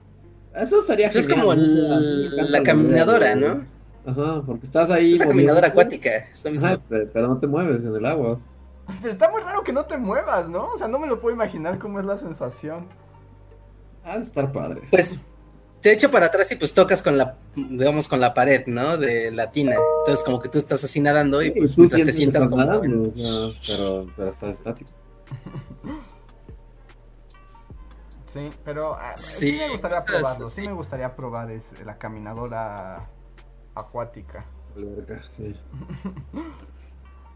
[0.55, 3.80] Eso sería Eso es como la caminadora, ¿no?
[4.11, 5.15] Ajá, porque estás ahí.
[5.15, 6.29] Es caminadora acuática.
[6.89, 8.39] pero no te mueves en el agua.
[9.01, 10.67] Pero está muy raro que no te muevas, ¿no?
[10.73, 12.89] O sea, no me lo puedo imaginar cómo es la sensación.
[14.05, 14.83] Ha de estar padre.
[14.91, 15.21] Pues
[15.81, 18.97] te echo para atrás y pues tocas con la, digamos, con la pared, ¿no?
[18.97, 19.77] De la tina.
[20.01, 22.65] Entonces como que tú estás así nadando y pues te sientas como...
[22.65, 23.13] Nadando,
[23.67, 24.91] pero, pero estás estático.
[28.33, 30.61] Sí, pero ah, sí, me gustaría probarlo, sí.
[30.61, 33.09] me gustaría probar es, la caminadora
[33.75, 34.45] acuática.
[35.29, 35.57] sí.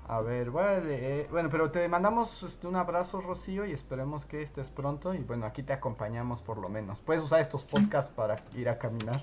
[0.07, 1.27] A ver, vale.
[1.31, 5.15] Bueno, pero te mandamos este, un abrazo, Rocío, y esperemos que estés pronto.
[5.15, 7.01] Y bueno, aquí te acompañamos por lo menos.
[7.01, 9.21] Puedes usar estos podcasts para ir a caminar.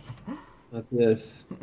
[0.71, 1.47] Así es.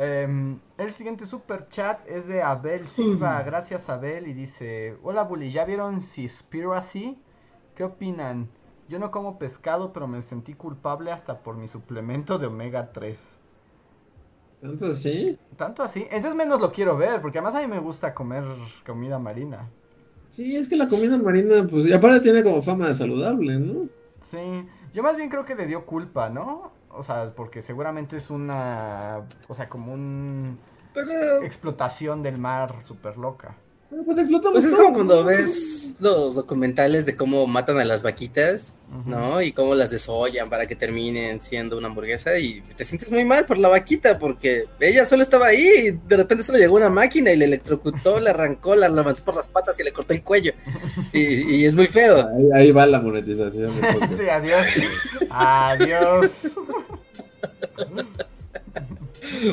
[0.00, 3.42] Em, el siguiente super chat es de Abel Silva.
[3.42, 4.28] Gracias, Abel.
[4.28, 5.50] Y dice: Hola, Bully.
[5.50, 7.20] ¿Ya vieron Seaspiracy?
[7.74, 8.48] ¿Qué opinan?
[8.88, 13.37] Yo no como pescado, pero me sentí culpable hasta por mi suplemento de omega 3.
[14.60, 15.38] ¿Tanto así?
[15.56, 16.06] Tanto así.
[16.10, 18.44] Entonces menos lo quiero ver, porque además a mí me gusta comer
[18.84, 19.68] comida marina.
[20.28, 23.88] Sí, es que la comida marina, pues, y aparte tiene como fama de saludable, ¿no?
[24.20, 26.72] Sí, yo más bien creo que le dio culpa, ¿no?
[26.90, 30.58] O sea, porque seguramente es una, o sea, como un...
[31.42, 33.54] Explotación del mar súper loca.
[33.90, 38.74] Pues, pues, es como cuando ves los documentales de cómo matan a las vaquitas,
[39.06, 39.40] ¿no?
[39.40, 43.46] Y cómo las desollan para que terminen siendo una hamburguesa y te sientes muy mal
[43.46, 47.32] por la vaquita porque ella solo estaba ahí y de repente solo llegó una máquina
[47.32, 50.52] y le electrocutó, le arrancó, la levantó por las patas y le cortó el cuello.
[51.14, 52.28] Y, es muy feo.
[52.54, 53.70] Ahí, va la monetización.
[54.16, 54.66] sí, adiós.
[55.30, 56.30] adiós.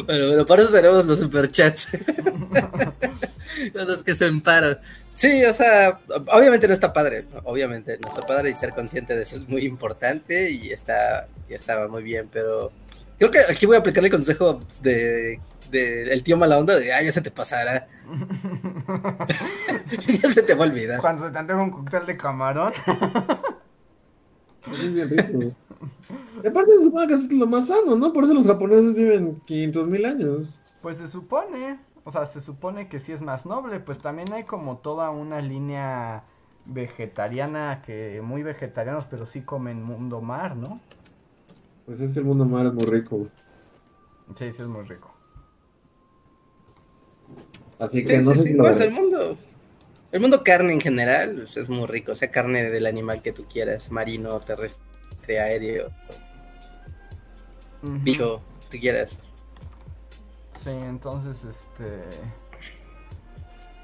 [0.05, 1.87] Bueno, bueno, para eso tenemos los superchats.
[3.85, 4.79] los que se emparan.
[5.13, 5.99] Sí, o sea,
[6.33, 9.65] obviamente no está padre, obviamente no está padre y ser consciente de eso es muy
[9.65, 12.71] importante y está, y estaba muy bien, pero
[13.17, 15.39] creo que aquí voy a aplicar el consejo de,
[15.71, 17.87] de el tío mala onda de, ah, ya se te pasará.
[20.07, 20.99] ya se te va a olvidar.
[20.99, 22.73] Cuando se te antoja un cóctel de camarón.
[24.71, 25.55] es bien rico.
[26.43, 28.11] Y aparte se supone que es lo más sano, ¿no?
[28.13, 30.57] Por eso los japoneses viven 500 mil años.
[30.81, 34.43] Pues se supone o sea, se supone que sí es más noble, pues también hay
[34.43, 36.23] como toda una línea
[36.65, 40.75] vegetariana que muy vegetarianos, pero sí comen mundo mar, ¿no?
[41.85, 43.17] Pues es que el mundo mar es muy rico.
[43.17, 45.11] Sí, sí es muy rico.
[47.79, 49.35] Así que no sé si pues el mundo
[50.11, 53.33] el mundo carne en general pues, es muy rico, o sea, carne del animal que
[53.33, 55.91] tú quieras, marino, terrestre, aéreo,
[57.81, 59.19] bicho, tú quieras.
[60.65, 62.01] Sí, entonces, este...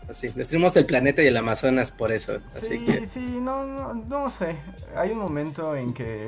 [0.10, 2.40] Sí, destruimos el planeta y el Amazonas por eso.
[2.56, 3.06] Así sí, que...
[3.06, 4.56] sí, no, no, no sé.
[4.96, 6.26] Hay un momento en que...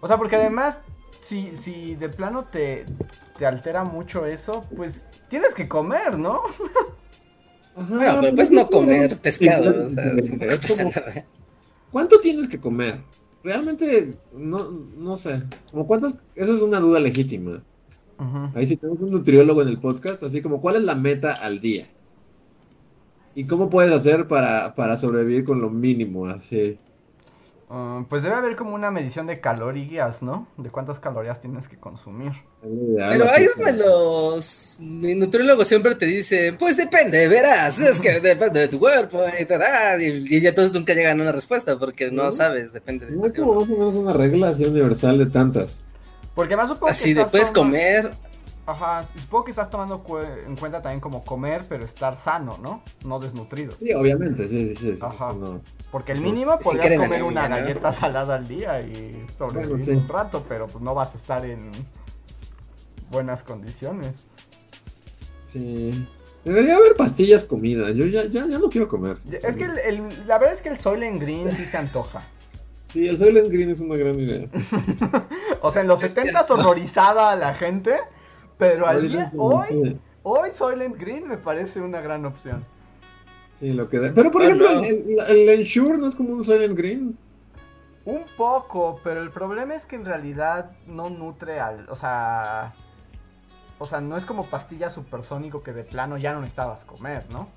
[0.00, 0.82] O sea, porque además,
[1.20, 2.86] si, si de plano te,
[3.38, 6.42] te altera mucho eso, pues tienes que comer, ¿no?
[7.74, 11.26] Ajá, Bueno, pero pues no comer pescado, o sea, pasa nada.
[11.90, 13.00] ¿Cuánto tienes que comer?
[13.42, 15.42] Realmente, no, no sé.
[15.72, 17.64] Como cuántos, eso es una duda legítima.
[18.54, 21.60] Ahí sí tenemos un nutriólogo en el podcast, así como cuál es la meta al
[21.60, 21.86] día.
[23.34, 26.26] ¿Y cómo puedes hacer para, para sobrevivir con lo mínimo?
[26.26, 26.78] Así.
[27.68, 30.46] Ah, pues debe haber como una medición de calorías, ¿no?
[30.56, 32.32] De cuántas calorías tienes que consumir.
[32.62, 38.60] Pero ahí es donde los nutriólogos siempre te dicen, pues depende, verás, es que depende
[38.60, 42.10] de tu cuerpo y, tal, y, y ya todos nunca llegan a una respuesta porque
[42.10, 45.26] no sabes, depende de No hay como más o menos una regla así universal de
[45.26, 45.85] tantas.
[46.36, 48.14] Porque más supongo Así que de estás puedes tomando- comer,
[48.66, 52.82] Ajá, supongo que estás tomando cu- en cuenta también como comer, pero estar sano, ¿no?
[53.04, 53.72] No desnutrido.
[53.80, 54.96] Sí, obviamente, sí, sí, sí.
[54.96, 55.32] sí, Ajá.
[55.32, 55.60] no.
[55.92, 57.56] Porque el mínimo Si podrías comer anemia, una ¿no?
[57.56, 59.90] galleta salada al día y sobrevivir Bueno, sí.
[59.92, 61.70] un rato, pero pues no vas a estar en
[63.10, 64.16] buenas condiciones.
[65.44, 66.08] Sí.
[66.44, 67.90] Debería haber pastillas comida.
[67.92, 69.16] Yo ya, ya, ya no quiero comer.
[69.42, 72.24] Es que el, el- la verdad es que el Soylent Green sí se antoja.
[72.96, 74.48] Sí, el Soylent Green es una gran idea.
[75.60, 76.54] O sea, en los Es 70 cierto.
[76.54, 77.98] horrorizaba a la gente,
[78.56, 82.64] pero al día, hoy, hoy Soylent Green me parece una gran opción.
[83.58, 84.12] sí, lo que da.
[84.14, 84.80] Pero por Oh, ejemplo, no.
[84.82, 87.18] el, el, el Ensure no es como un Soylent Green.
[88.06, 92.72] Un poco, pero el problema es que en realidad no nutre al, o sea,
[93.78, 97.48] o sea, no es como pastilla supersónico que de plano ya no necesitabas comer, ¿no?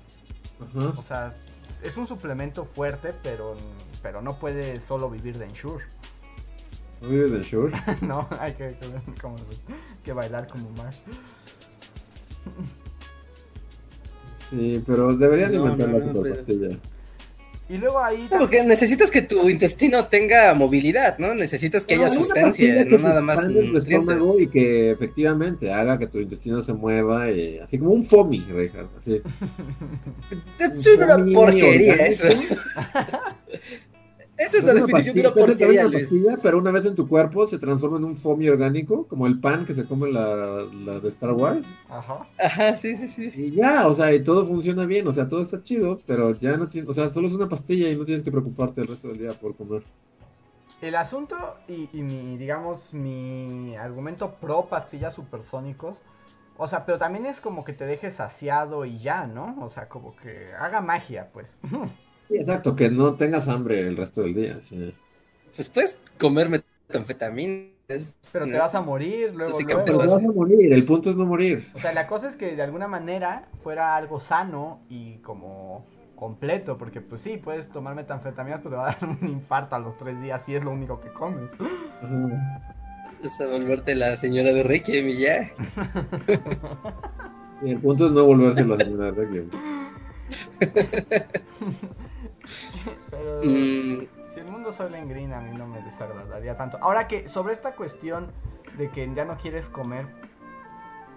[0.60, 0.92] Ajá.
[0.98, 1.34] O sea,
[1.82, 3.54] es un suplemento fuerte, pero,
[4.02, 5.84] pero no puede solo vivir de Ensure,
[7.02, 7.72] ¿No vives de Ensure?
[8.02, 8.28] ¿no?
[8.38, 9.36] Hay que, que- como-
[10.04, 10.96] que bailar como más.
[14.50, 16.78] Sí, pero deberían No, inventar no, la no, superpastilla.
[17.68, 21.34] Y luego ahí porque necesitas que tu intestino tenga movilidad, ¿no?
[21.34, 22.44] Necesitas que haya sustancia,
[22.74, 26.72] pastilla que no nada más el estómago y que efectivamente haga que tu intestino se
[26.72, 28.88] mueva, y, así como un FOMI, Richard.
[28.98, 29.22] Así.
[30.58, 32.26] Es una Un porquería eso.
[34.40, 36.10] Esa es la una definición de una pastilla, porquería, una Luis.
[36.42, 39.66] pero una vez en tu cuerpo se transforma en un FOMI orgánico, como el pan
[39.66, 41.76] que se come la, la de Star Wars.
[41.90, 42.26] Ajá.
[42.38, 43.30] Ajá, sí, sí, sí.
[43.34, 46.56] Y ya, o sea, y todo funciona bien, o sea, todo está chido, pero ya
[46.56, 49.08] no tienes, o sea, solo es una pastilla y no tienes que preocuparte el resto
[49.08, 49.82] del día por comer.
[50.80, 51.36] El asunto
[51.68, 55.98] y, y mi, digamos, mi argumento pro pastillas supersónicos,
[56.56, 59.58] o sea, pero también es como que te deje saciado y ya, ¿no?
[59.60, 61.52] O sea, como que haga magia, pues.
[62.22, 64.58] Sí, exacto, que no tengas hambre el resto del día.
[64.62, 64.94] sí.
[65.54, 68.16] Pues puedes comer metanfetaminas.
[68.32, 68.58] Pero te ¿no?
[68.58, 69.52] vas a morir luego.
[69.52, 69.84] Así que, luego.
[69.84, 71.66] Pero pues, te vas a morir, el punto es no morir.
[71.74, 76.78] O sea, la cosa es que de alguna manera fuera algo sano y como completo,
[76.78, 79.96] porque pues sí, puedes tomar metanfetaminas, pero te va a dar un infarto a los
[79.98, 81.50] tres días si es lo único que comes.
[83.22, 85.50] Vas a volverte la señora de Requiem y ya.
[87.62, 89.50] El punto es no volverse la señora Requiem.
[93.10, 96.78] Pero Mm, si el mundo Soylent Green a mí no me desagradaría tanto.
[96.80, 98.32] Ahora que sobre esta cuestión
[98.78, 100.06] de que ya no quieres comer,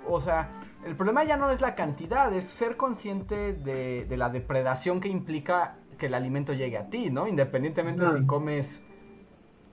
[0.08, 0.50] o sea,
[0.86, 5.08] el problema ya no es la cantidad, es ser consciente de, de la depredación que
[5.08, 7.28] implica que el alimento llegue a ti, ¿no?
[7.28, 8.16] Independientemente Ah.
[8.18, 8.82] si comes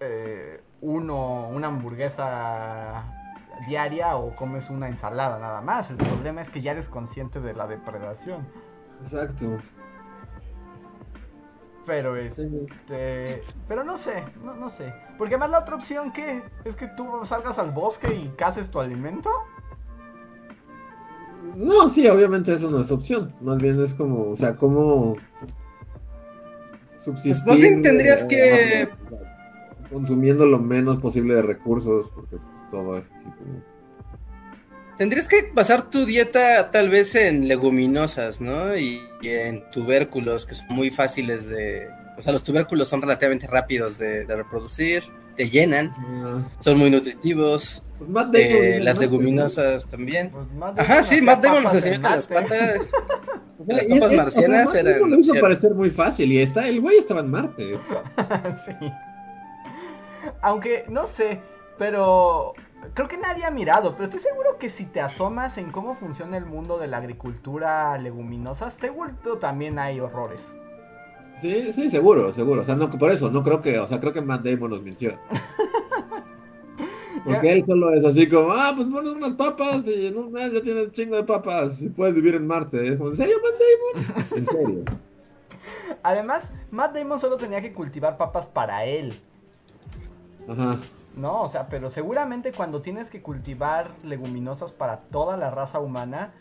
[0.00, 3.04] eh, uno, una hamburguesa
[3.66, 5.90] diaria o comes una ensalada nada más.
[5.90, 8.46] El problema es que ya eres consciente de la depredación.
[9.00, 9.58] Exacto.
[11.86, 12.16] Pero.
[12.16, 14.92] Este, pero no sé, no, no sé.
[15.18, 18.80] Porque además la otra opción que es que tú salgas al bosque y caces tu
[18.80, 19.30] alimento.
[21.56, 23.34] No, sí, obviamente eso no es opción.
[23.40, 25.16] Más bien es como, o sea, como
[26.98, 27.32] subsistir.
[27.44, 32.68] Pues más bien tendrías eh, que- ajá, Consumiendo lo menos posible de recursos, porque pues,
[32.68, 33.60] todo es así como.
[35.00, 38.76] Tendrías que basar tu dieta tal vez en leguminosas, ¿no?
[38.76, 41.88] Y, y en tubérculos que son muy fáciles de...
[42.18, 45.04] O sea, los tubérculos son relativamente rápidos de, de reproducir,
[45.36, 45.90] te llenan,
[46.22, 47.82] ah, son muy nutritivos.
[47.96, 50.32] pues Matt Damon eh, las leguminosas también.
[50.32, 52.80] Pues Matt Ajá, sí, Matt Damon nos enseñó que las patas...
[53.66, 56.68] las y es- papas marcianas o sea, eran lo hizo parecer muy fácil y está,
[56.68, 57.64] el güey estaba en Marte.
[58.66, 58.92] sí.
[60.42, 61.40] Aunque, no sé,
[61.78, 62.52] pero
[62.94, 66.36] creo que nadie ha mirado, pero estoy seguro que si te asomas en cómo funciona
[66.36, 70.54] el mundo de la agricultura leguminosa, seguro también hay horrores.
[71.40, 72.62] Sí, sí, seguro, seguro.
[72.62, 74.82] O sea, no, por eso, no creo que, o sea, creo que Matt Damon nos
[74.82, 75.14] mintió.
[77.24, 80.52] Porque él solo es así como, ah, pues pones unas papas y en un mes
[80.52, 82.88] ya tienes chingo de papas y puedes vivir en Marte.
[82.88, 84.26] Es como, ¿En serio, Matt Damon?
[84.38, 84.84] En serio.
[86.02, 89.20] Además, Matt Damon solo tenía que cultivar papas para él.
[90.48, 90.80] Ajá.
[91.16, 96.32] No, o sea, pero seguramente cuando tienes que cultivar leguminosas para toda la raza humana,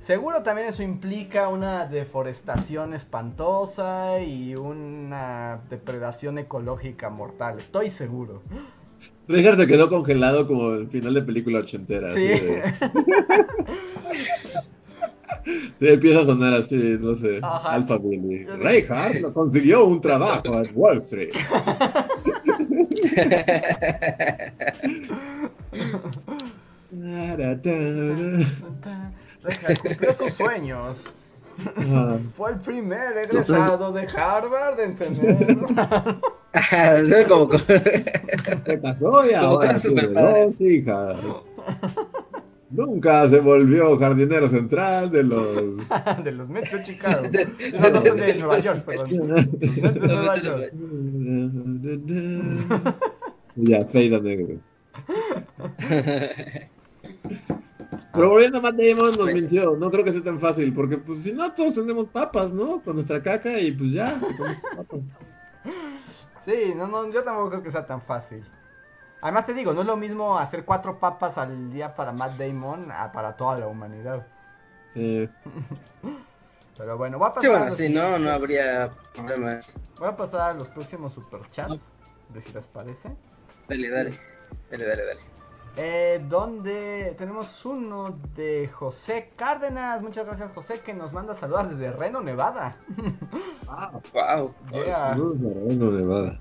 [0.00, 7.58] seguro también eso implica una deforestación espantosa y una depredación ecológica mortal.
[7.58, 8.42] Estoy seguro.
[9.28, 12.14] Richard se quedó congelado como el final de película ochentera.
[12.14, 12.30] Sí.
[15.78, 17.72] Sí, empieza a sonar así, no sé, Ajá.
[17.74, 18.46] Alphaville.
[18.56, 21.30] Reinhardt lo consiguió un trabajo en Wall Street.
[29.44, 30.98] Deja, cumplió sus sueños.
[31.76, 35.58] Ah, Fue el primer egresado de Harvard en tener.
[36.52, 40.58] Ajá, se ve como, Se casó y ahora superpadres.
[40.58, 41.14] dos hijas.
[42.70, 45.88] Nunca se volvió jardinero central de los...
[46.24, 47.28] de los Mets de Chicago.
[47.80, 49.28] No, no son de Nueva York, perdón.
[49.28, 50.72] Los Mets de Nueva York.
[53.56, 54.58] ya, fade a negro.
[58.12, 59.76] Pero volviendo a Matt Damon, nos mintió.
[59.76, 62.82] No creo que sea tan fácil, porque pues si no, todos tenemos papas, ¿no?
[62.82, 64.20] Con nuestra caca y pues ya,
[64.76, 65.00] papas.
[66.44, 68.44] Sí, no, no, yo tampoco creo que sea tan fácil.
[69.22, 72.90] Además te digo, no es lo mismo hacer cuatro papas al día para Matt Damon
[72.92, 74.26] a para toda la humanidad.
[74.92, 75.28] Sí.
[76.78, 79.74] Pero bueno, voy a pasar, Sí, bueno, no, no habría problemas.
[79.98, 81.90] voy a pasar a los próximos superchats,
[82.28, 83.16] de si les parece.
[83.68, 84.20] Dale, dale.
[84.70, 85.20] Dale, dale, dale.
[85.78, 90.00] Eh, donde tenemos uno de José Cárdenas.
[90.02, 92.76] Muchas gracias, José, que nos manda saludos desde Reno, Nevada.
[93.68, 94.54] Ah, Wow.
[94.70, 95.10] Yeah.
[95.10, 96.40] saludos a Reno, Nevada.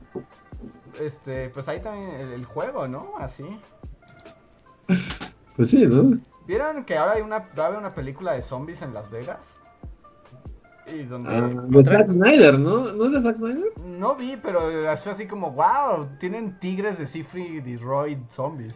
[0.99, 3.13] Este, pues ahí también el, el juego, ¿no?
[3.19, 3.43] Así.
[5.55, 6.19] Pues sí, ¿no?
[6.47, 9.39] ¿Vieron que ahora hay una, va a haber una película de zombies en Las Vegas?
[10.85, 11.35] Y donde...
[11.35, 12.91] Ah, de Zack Snyder, ¿no?
[12.93, 13.71] ¿No es de Zack Snyder?
[13.83, 14.61] No vi, pero
[14.97, 18.75] fue así como, wow, tienen tigres de Siegfried y Roy zombies.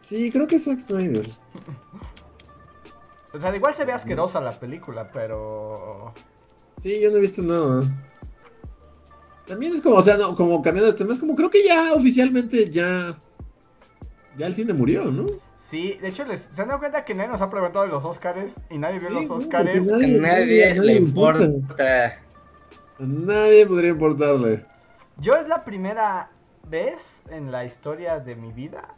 [0.00, 1.26] Sí, creo que es Zack Snyder.
[3.32, 6.12] O sea, igual se ve asquerosa la película, pero...
[6.78, 7.84] Sí, yo no he visto nada.
[9.46, 11.92] También es como, o sea, no, como cambiando de tema, es como creo que ya
[11.94, 13.16] oficialmente ya.
[14.36, 15.26] Ya el cine murió, ¿no?
[15.58, 18.04] Sí, de hecho, les, ¿se han dado cuenta que nadie nos ha preguntado de los
[18.04, 19.68] Oscars y nadie vio Sí, los no, Oscars?
[19.70, 21.44] a Nadie- le importa.
[22.98, 24.64] A nadie podría importarle.
[25.20, 26.30] Yo es la primera
[26.68, 28.88] vez en la historia de mi vida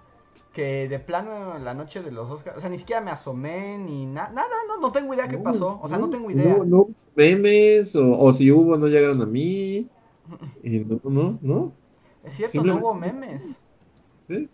[0.53, 3.77] que de plano en la noche de los Oscars, o sea, ni siquiera me asomé
[3.79, 6.57] ni na- nada, no, no tengo idea qué pasó, o sea, no tengo idea.
[6.57, 9.87] No, no memes, o, o si hubo, no llegaron a mí.
[10.63, 11.73] Y no, no, no.
[12.25, 13.43] Es cierto, simplemente- no hubo memes.
[14.29, 14.49] ¿sí?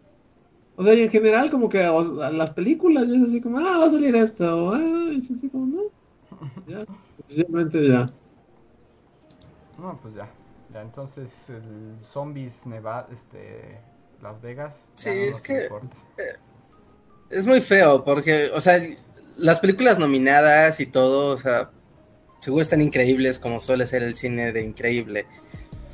[0.76, 1.92] O sea, y en general, como que a
[2.30, 4.80] las películas ya es así como, ah, va a salir esto, o ah,
[5.16, 5.82] es así como, no.
[6.66, 6.84] Ya,
[7.22, 8.06] oficialmente ya.
[9.78, 10.28] No, pues ya.
[10.72, 13.78] Ya, entonces el Zombies Nevada, este,
[14.22, 14.74] Las Vegas.
[14.94, 15.94] Sí, no es que- importa.
[17.28, 18.78] Es muy feo porque, o sea,
[19.36, 21.70] las películas nominadas y todo, o sea,
[22.40, 25.26] seguro están increíbles como suele ser el cine de increíble.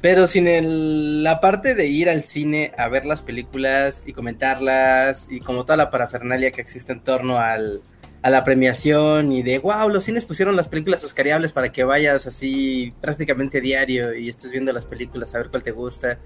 [0.01, 5.27] Pero sin el- la parte de ir al cine a ver las películas y comentarlas
[5.29, 7.83] y como toda la parafernalia que existe en torno al,
[8.23, 12.27] a la premiación y de, wow, los cines pusieron las películas oscariables para que vayas
[12.27, 16.19] así prácticamente diario y estés viendo las películas a ver cuál te gusta.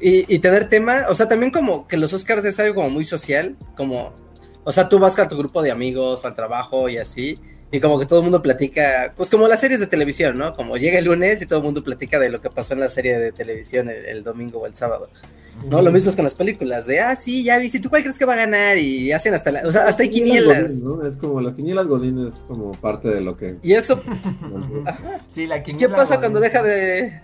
[0.00, 3.56] Y, tener tema, o sea, también como que los Oscars es algo como muy social,
[3.76, 4.14] como,
[4.62, 7.36] o sea, tú vas con tu grupo de amigos al trabajo y así,
[7.70, 10.54] y como que todo el mundo platica, pues como las series de televisión, ¿no?
[10.54, 12.88] Como llega el lunes y todo el mundo platica de lo que pasó en la
[12.88, 15.10] serie de televisión el, el domingo o el sábado,
[15.68, 15.82] ¿no?
[15.82, 18.18] Lo mismo es con las películas, de, ah, sí, ya vi, si tú cuál crees
[18.18, 18.78] que va a ganar?
[18.78, 20.80] Y hacen hasta la, o sea, hasta hay quinielas.
[20.80, 21.06] Godín, ¿no?
[21.06, 23.56] Es como las quinielas Godín es como parte de lo que.
[23.62, 24.00] Y eso,
[25.34, 26.20] Sí, la ¿y ¿qué quiniela pasa Godín.
[26.20, 27.20] cuando deja de,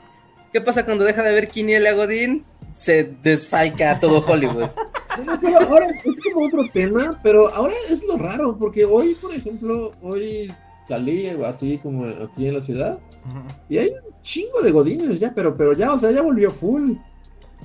[0.53, 2.45] qué pasa cuando deja de ver quiniela Godín?
[2.75, 4.69] Se desfalca todo Hollywood.
[5.41, 9.93] Pero ahora es como otro tema, pero ahora es lo raro, porque hoy, por ejemplo,
[10.03, 10.53] hoy
[10.89, 12.99] salí así como aquí en la ciudad
[13.69, 16.93] y hay un chingo de godines ya, pero, pero ya, o sea, ya volvió full.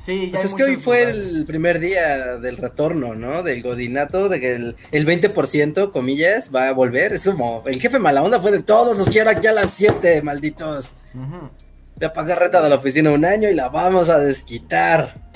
[0.05, 1.35] Sí, ya Pues es que hoy fue lugares.
[1.35, 3.43] el primer día del retorno, ¿no?
[3.43, 7.11] Del godinato, de que el, el 20%, comillas, va a volver.
[7.11, 10.21] Es como, el jefe mala onda fue de todos, los quiero aquí a las 7,
[10.21, 10.93] malditos.
[11.13, 11.49] Ujú.
[11.97, 15.28] Ya pagué renta de la oficina un año y la vamos a desquitar.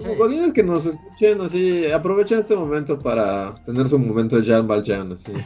[0.00, 0.06] Sí.
[0.06, 4.66] Como godines que nos escuchen así, aprovechen este momento para tener su momento de Jean
[4.66, 5.32] Valjean, así.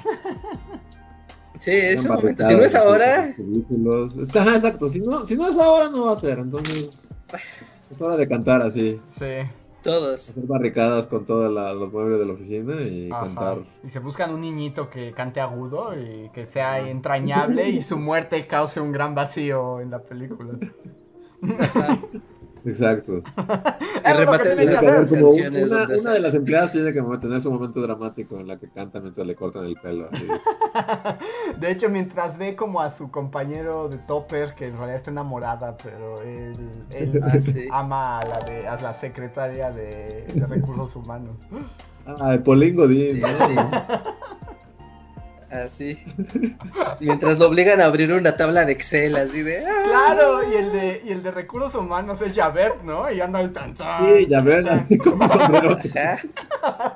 [1.60, 2.44] Sí, ese momento.
[2.44, 3.34] Si no es ahora.
[4.34, 7.14] Ajá, exacto, si no, si no es ahora, no va a ser, entonces
[7.90, 9.00] es hora de cantar así.
[9.18, 9.48] Sí.
[9.82, 10.28] Todos.
[10.28, 13.22] Hacer barricadas con todos los muebles de la oficina y Ajá.
[13.22, 13.58] cantar.
[13.82, 18.46] Y se buscan un niñito que cante agudo y que sea entrañable y su muerte
[18.46, 20.58] cause un gran vacío en la película.
[22.64, 23.22] Exacto.
[26.04, 29.26] Una, de las empleadas tiene que tener su momento dramático en la que canta mientras
[29.26, 30.08] le cortan el pelo.
[30.10, 30.26] así.
[31.60, 35.76] De hecho, mientras ve como a su compañero de Topper, que en realidad está enamorada,
[35.82, 36.54] pero él,
[36.90, 37.66] él Ah, sí.
[37.70, 41.36] ama a la, de, a la secretaria de, de recursos humanos.
[42.06, 43.16] Ah, de Paulín Godín.
[43.16, 43.28] Sí, ¿no?
[43.28, 43.54] sí.
[45.54, 45.96] Así.
[47.00, 49.64] Mientras lo obligan a abrir una tabla de Excel, así de.
[49.64, 49.70] "Ah".
[50.14, 53.10] Claro, y el de, y el de recursos humanos es Javert, ¿no?
[53.10, 54.04] Y anda el tan tan.
[54.16, 55.70] Sí, ya ver, así con su sombrero.
[55.94, 56.94] Ajá.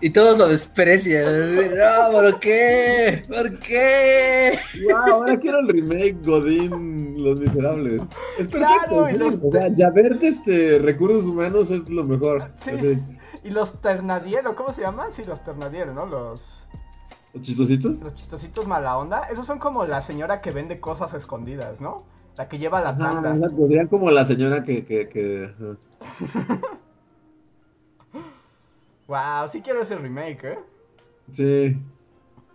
[0.00, 1.26] Y todos lo desprecian.
[1.26, 3.22] así No, ¿por qué?
[3.28, 4.58] ¿Por qué?
[4.90, 8.02] Wow, ahora quiero el remake Godín, Los Miserables.
[8.38, 8.86] Es perfecto.
[8.88, 12.50] Claro, y los- O sea, ya verte este, recursos humanos es lo mejor.
[12.64, 12.98] Sí, Así.
[13.44, 15.12] Y los ternadieros, ¿cómo se llaman?
[15.12, 16.04] Sí, los ternadieros, ¿no?
[16.04, 16.66] Los,
[17.36, 18.02] ¿Los chistositos?
[18.02, 19.22] los chistositos mala onda.
[19.30, 22.04] Esos son como la señora que vende cosas escondidas, ¿no?
[22.36, 23.34] La que lleva la tanda.
[23.34, 24.84] exacto, serían como la señora que.
[24.84, 25.52] que, que.
[29.08, 30.58] Wow, sí quiero ese remake, ¿eh?
[31.32, 31.76] Sí.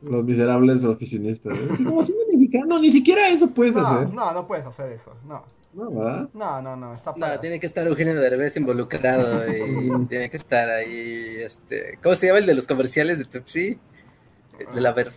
[0.02, 1.54] Los miserables oficinistas.
[1.54, 1.68] ¿eh?
[1.84, 4.12] Como cine mexicano, ni siquiera eso puedes No, hacer.
[4.14, 5.14] no, no puedes hacer eso.
[5.28, 6.30] No, No, ¿verdad?
[6.34, 7.38] no, no, no, está No, padre.
[7.38, 12.40] tiene que estar Eugenio Derbez involucrado y tiene que estar ahí, este, ¿cómo se llama
[12.40, 13.80] el de los comerciales de Pepsi?
[14.74, 15.12] De la ver,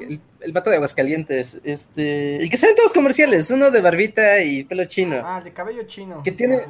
[0.00, 4.64] el, el vato de Aguascalientes, este, y que salen todos comerciales, uno de barbita y
[4.64, 6.20] pelo chino, Ah, el de cabello chino.
[6.22, 6.58] ¿Qué tiene?
[6.58, 6.64] Sí,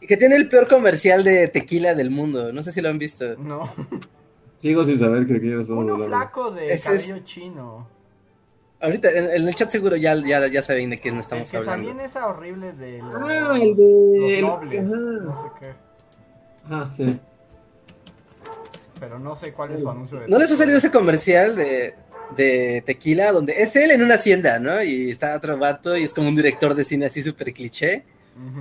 [0.00, 2.98] sí, que tiene el peor comercial de tequila del mundo, no sé si lo han
[2.98, 3.36] visto.
[3.36, 3.72] No.
[4.58, 7.88] Sigo sin saber que quién somos Uno flaco de es- cabello chino.
[8.80, 11.56] Ahorita en, en el chat seguro ya, ya, ya saben de quién El estamos que
[11.58, 11.90] salía hablando.
[11.90, 14.18] en esa horrible de los, Ah, el de.
[14.20, 14.82] los el- nobles.
[14.88, 15.72] No sé qué.
[16.72, 17.20] Ajá, sí.
[19.00, 21.94] Pero no sé cuál es su anuncio de ¿No les ha salido ese comercial de,
[22.36, 24.82] de tequila donde es él en una hacienda, ¿no?
[24.82, 28.04] Y está otro vato y es como un director de cine así súper cliché.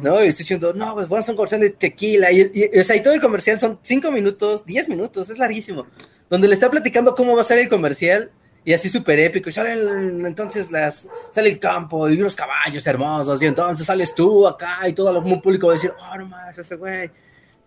[0.02, 0.16] ¿no?
[0.24, 2.32] Y estoy diciendo, no, pues vamos a un comercial de tequila.
[2.32, 5.86] Y, y- o sea, y todo el comercial son 5 minutos, 10 minutos, es larguísimo.
[6.32, 8.32] Donde le está platicando cómo va a ser el comercial.
[8.66, 9.50] Y así súper épico.
[9.50, 11.08] Y salen entonces las.
[11.32, 13.40] Sale el campo y unos caballos hermosos.
[13.44, 16.58] Y entonces sales tú acá y todo el público va a decir, oh, no más,
[16.58, 17.12] ese güey.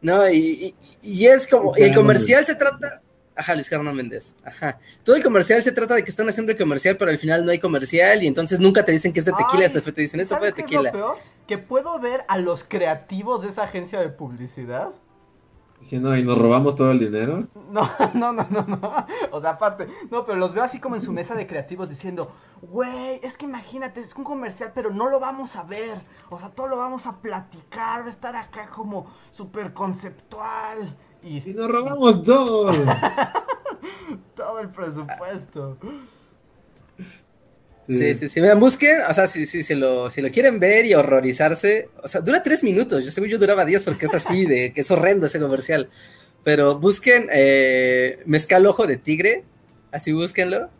[0.03, 1.73] No, y, y- y es como.
[1.77, 3.03] Y el comercial se trata.
[3.37, 4.35] Ajá, Luis Gerardo Méndez.
[4.45, 4.79] Ajá.
[5.03, 7.51] Todo el comercial se trata de que están haciendo el comercial, pero al final no
[7.53, 8.23] hay comercial.
[8.23, 10.37] Y entonces nunca te dicen que es de tequila, Ay, hasta que te dicen esto
[10.37, 10.93] fue de ¿sabes qué es lo tequila.
[10.93, 11.17] peor?
[11.47, 14.91] Que puedo ver a los creativos de esa agencia de publicidad.
[15.81, 17.45] Diciendo, y nos robamos todo el dinero.
[17.71, 19.07] No, no, no, no, no.
[19.33, 22.27] O sea, aparte, no, pero los veo así como en su mesa de creativos diciendo,
[22.61, 26.03] güey, es que imagínate, es un comercial, pero no lo vamos a ver.
[26.29, 30.97] O sea, todo lo vamos a platicar, va a estar acá como súper conceptual.
[31.23, 32.73] Y Y nos robamos todo.
[34.37, 35.79] todo el presupuesto.
[37.91, 38.41] Sí, sí, sí.
[38.41, 42.09] Vean, busquen, o sea, si, si, si, lo, si lo quieren ver y horrorizarse, o
[42.09, 43.05] sea, dura tres minutos.
[43.05, 45.91] Yo según yo duraba diez porque es así, de que es horrendo ese comercial.
[46.45, 49.45] Pero busquen eh, Mezcal Ojo de Tigre,
[49.93, 50.71] así búsquenlo.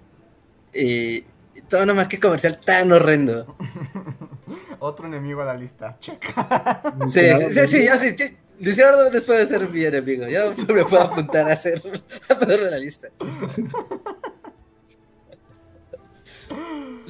[0.73, 3.57] Y, y todo nomás, qué comercial tan horrendo.
[4.79, 5.99] Otro enemigo a la lista.
[6.01, 6.25] Check.
[7.09, 8.15] Sí, sí, sí, sí, yo sí.
[8.17, 8.37] sí.
[8.61, 10.27] Luis Gerardo después de ser mi enemigo.
[10.29, 11.81] Yo me puedo apuntar a hacer,
[12.29, 13.09] a ponerlo en la lista.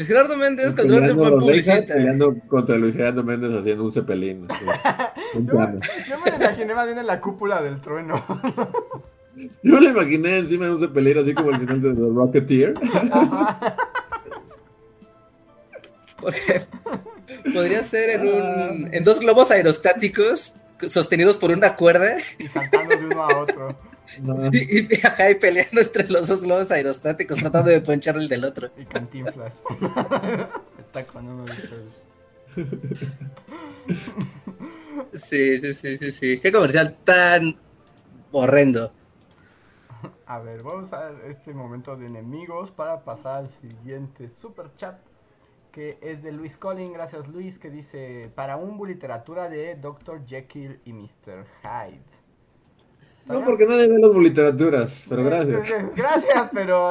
[0.01, 1.92] Luis Gerardo Méndez contra un buen Reyes publicista.
[1.92, 4.48] peleando contra Luis Gerardo Méndez haciendo un cepelín.
[5.34, 5.59] un Yo,
[6.24, 8.24] me lo imaginé más bien en la cúpula del trueno.
[9.62, 12.74] Yo lo imaginé encima de un cepelín, así como el final de The Rocketeer.
[16.18, 16.62] Porque
[17.53, 20.55] podría ser en, un, en dos globos aerostáticos
[20.88, 23.89] sostenidos por una cuerda y saltando de uno a otro.
[24.52, 28.44] Y, y, ajá, y peleando entre los dos globos aerostáticos tratando de ponchar el del
[28.44, 28.70] otro.
[28.76, 29.54] Y cantinflas.
[30.78, 32.11] Está con uno de ustedes.
[35.14, 36.40] Sí, sí, sí, sí, sí.
[36.40, 37.56] Qué comercial tan
[38.32, 38.92] horrendo.
[40.26, 44.98] A ver, vamos a este momento de enemigos para pasar al siguiente super chat.
[45.72, 50.26] Que es de Luis Collin, gracias Luis, que dice, para un literatura de Dr.
[50.26, 51.46] Jekyll y Mr.
[51.62, 52.20] Hyde.
[53.31, 55.68] No, porque nadie ve las literaturas, pero gracias.
[55.97, 56.91] Gracias, pero,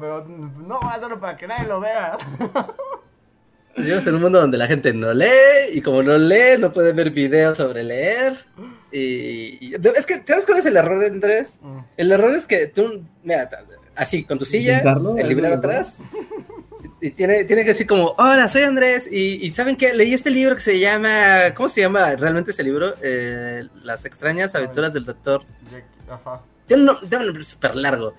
[0.00, 2.16] pero no, solo para que nadie lo vea.
[3.76, 5.28] Vivimos en un mundo donde la gente no lee
[5.74, 8.34] y como no lee, no puede ver videos sobre leer.
[8.90, 11.60] Y, y- es que, ¿sabes cuál es el error, Andrés?
[11.98, 13.48] El error es que tú, mira,
[13.94, 14.78] así, con tu silla,
[15.18, 16.02] el librero ¿Eso es atrás,
[17.00, 19.92] y tiene, tiene que decir como, hola, soy Andrés, y, ¿saben qué?
[19.92, 22.94] Leí este libro que se llama, ¿cómo se llama realmente este libro?
[23.02, 25.44] Eh, Las extrañas aventuras del doctor.
[26.08, 26.42] Ajá.
[26.66, 28.14] Tiene un, tiene un nombre súper largo.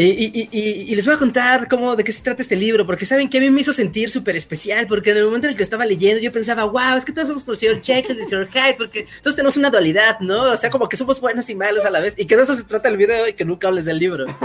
[0.00, 3.38] Y, les voy a contar cómo, de qué se trata este libro, porque saben que
[3.38, 5.84] a mí me hizo sentir súper especial, porque en el momento en el que estaba
[5.84, 8.74] leyendo yo pensaba, wow, es que todos somos el señor Jekyll y el señor Hyde,
[8.78, 10.42] porque todos tenemos una dualidad, ¿no?
[10.52, 12.54] O sea, como que somos buenos y malos a la vez, y que de eso
[12.54, 14.26] se trata el video y que nunca hables del libro.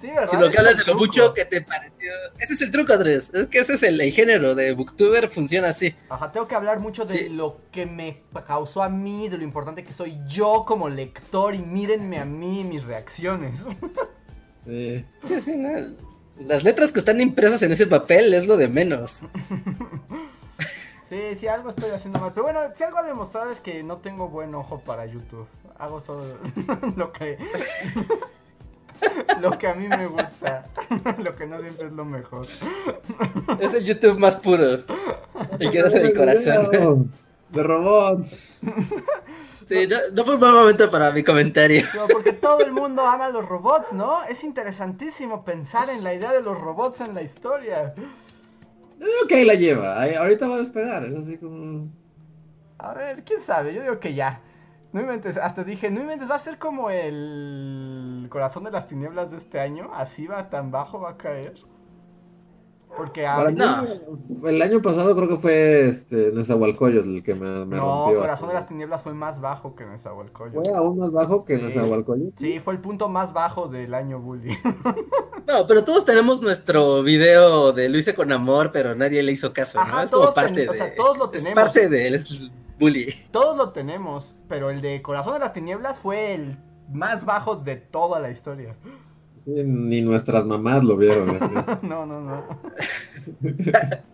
[0.00, 0.26] Sí, ¿verdad?
[0.28, 2.10] Sino que hablas de lo mucho que te pareció.
[2.40, 5.94] Ese es el truco, Andrés, es que ese es el, género de Booktuber, funciona así.
[6.08, 9.84] Ajá, tengo que hablar mucho de lo que me causó a mí, de lo importante
[9.84, 13.60] que soy yo como lector, y mírenme a mí mis reacciones.
[14.64, 15.04] Sí,
[15.40, 15.54] sí,
[16.38, 19.22] Las letras que están impresas en ese papel es lo de menos.
[21.08, 22.30] Sí, sí, algo estoy haciendo mal.
[22.32, 25.46] Pero bueno, si algo ha demostrado es que no tengo buen ojo para YouTube.
[25.78, 26.24] Hago solo
[26.96, 27.36] lo que.
[29.42, 30.64] lo que a mí me gusta.
[31.18, 32.46] lo que no siempre es lo mejor.
[33.60, 34.78] Es el YouTube más puro.
[35.58, 37.12] El que hace mi corazón.
[37.50, 38.58] De robots.
[39.66, 41.82] Sí, no, fue un buen momento para mi comentario.
[42.12, 44.24] porque todo el mundo ama los robots, ¿no?
[44.24, 47.94] Es interesantísimo pensar en la idea de los robots en la historia.
[47.96, 51.88] Yo digo que ahí la lleva, ahorita va a despegar, es así como...
[52.78, 54.40] A ver, quién sabe, yo digo que ya.
[54.92, 59.30] No inventes, hasta dije, no inventes, va a ser como el corazón de las tinieblas
[59.30, 61.54] de este año, así va, tan bajo va a caer.
[62.96, 68.48] Porque el año pasado creo que fue este Nezahualcóyotl el que me, me no, Corazón
[68.48, 70.62] de las Tinieblas fue más bajo que Nezahualcóyotl.
[70.62, 71.62] ¿Fue aún más bajo que sí.
[71.62, 72.38] Nezahualcóyotl?
[72.38, 74.56] Sí, fue el punto más bajo del año bully.
[75.44, 79.84] No, pero todos tenemos nuestro video de Luis con amor, pero nadie le hizo caso,
[79.84, 80.00] ¿no?
[80.00, 80.68] Es como parte de...
[80.68, 81.58] O sea, todos lo tenemos.
[81.58, 83.12] Es parte de él, es bully.
[83.32, 86.58] Todos lo tenemos, pero el de Corazón de las Tinieblas fue el
[86.92, 88.76] más bajo de toda la historia
[89.46, 91.38] ni nuestras mamás lo vieron.
[91.82, 92.44] no, no, no.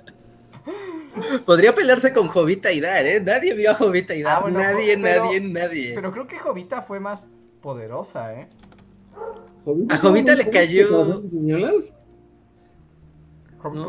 [1.44, 3.20] Podría pelearse con Jovita y Dar, ¿eh?
[3.20, 4.42] Nadie vio a Jovita y Dar.
[4.44, 5.92] Ah, nadie, nadie, nadie.
[5.94, 7.22] Pero creo que Jovita fue más
[7.60, 8.48] poderosa, ¿eh?
[9.90, 11.22] a Jovita le cayó.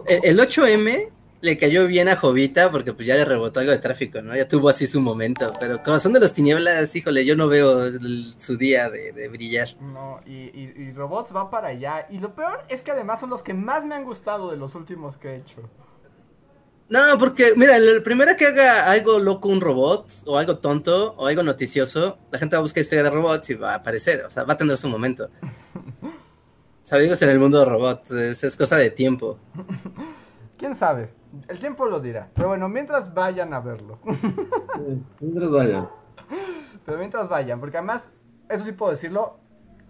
[0.08, 1.10] el 8M
[1.42, 4.36] le cayó bien a Jovita porque pues ya le rebotó algo de tráfico, ¿no?
[4.36, 7.90] Ya tuvo así su momento, pero Corazón de las Tinieblas, híjole, yo no veo
[8.38, 9.70] su día de, brillar.
[9.82, 12.08] No, y, Robots va para allá.
[12.10, 14.76] Y lo peor es que además son los que más me han gustado de los
[14.76, 15.62] últimos que he hecho.
[16.90, 21.28] No, porque, mira, el primero que haga algo loco un robot, o algo tonto, o
[21.28, 24.30] algo noticioso, la gente va a buscar historia de robots y va a aparecer, o
[24.30, 25.30] sea, va a tener su momento.
[26.84, 29.38] Sabemos en el mundo de robots, es cosa de tiempo.
[30.58, 31.19] ¿Quién sabe?
[31.48, 32.30] El tiempo lo dirá.
[32.34, 34.00] Pero bueno, mientras vayan a verlo.
[35.20, 35.90] mientras vayan.
[36.86, 38.12] Pero mientras vayan, porque además,
[38.50, 39.38] eso sí puedo decirlo,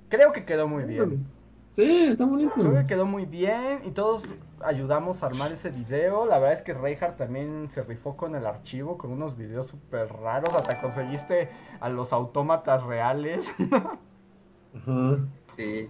[0.10, 1.26] creo que quedó muy bien.
[1.72, 2.54] Sí, está bonito.
[2.56, 4.24] Creo que quedó muy bien y todos
[4.62, 6.26] ayudamos a armar ese video.
[6.26, 10.12] La verdad es que Reinhardt también se rifó con el archivo, con unos videos súper
[10.12, 10.54] raros.
[10.56, 13.48] Hasta conseguiste a los autómatas reales.
[14.76, 15.20] Ajá.
[15.56, 15.88] Sí.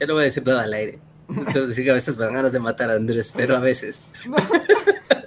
[0.00, 0.98] Yo no voy a decir nada al aire.
[1.28, 4.02] Decir que a veces me dan ganas de matar a Andrés, pero a veces.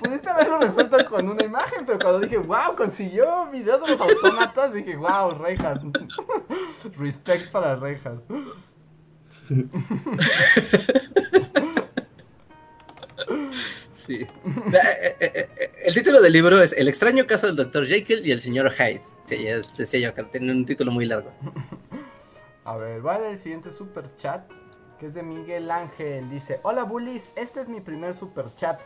[0.01, 4.73] pudiste haberlo resuelto con una imagen, pero cuando dije, wow, consiguió videos de los autómatas,
[4.73, 5.83] dije, wow, Reinhardt.
[6.97, 8.23] Respect para Reinhardt.
[13.91, 14.21] Sí.
[14.21, 17.85] Eh, eh, eh, el título del libro es El extraño caso del Dr.
[17.85, 19.01] Jekyll y el señor Hyde.
[19.25, 21.31] Sí, ya decía yo que tiene un título muy largo.
[22.63, 24.49] A ver, vale, el siguiente super chat
[24.97, 26.29] que es de Miguel Ángel.
[26.29, 28.79] Dice, hola bullies, este es mi primer super chat.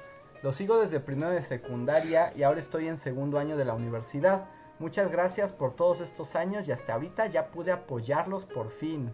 [0.43, 4.45] Lo sigo desde primero de secundaria y ahora estoy en segundo año de la universidad.
[4.79, 9.11] Muchas gracias por todos estos años y hasta ahorita ya pude apoyarlos por fin.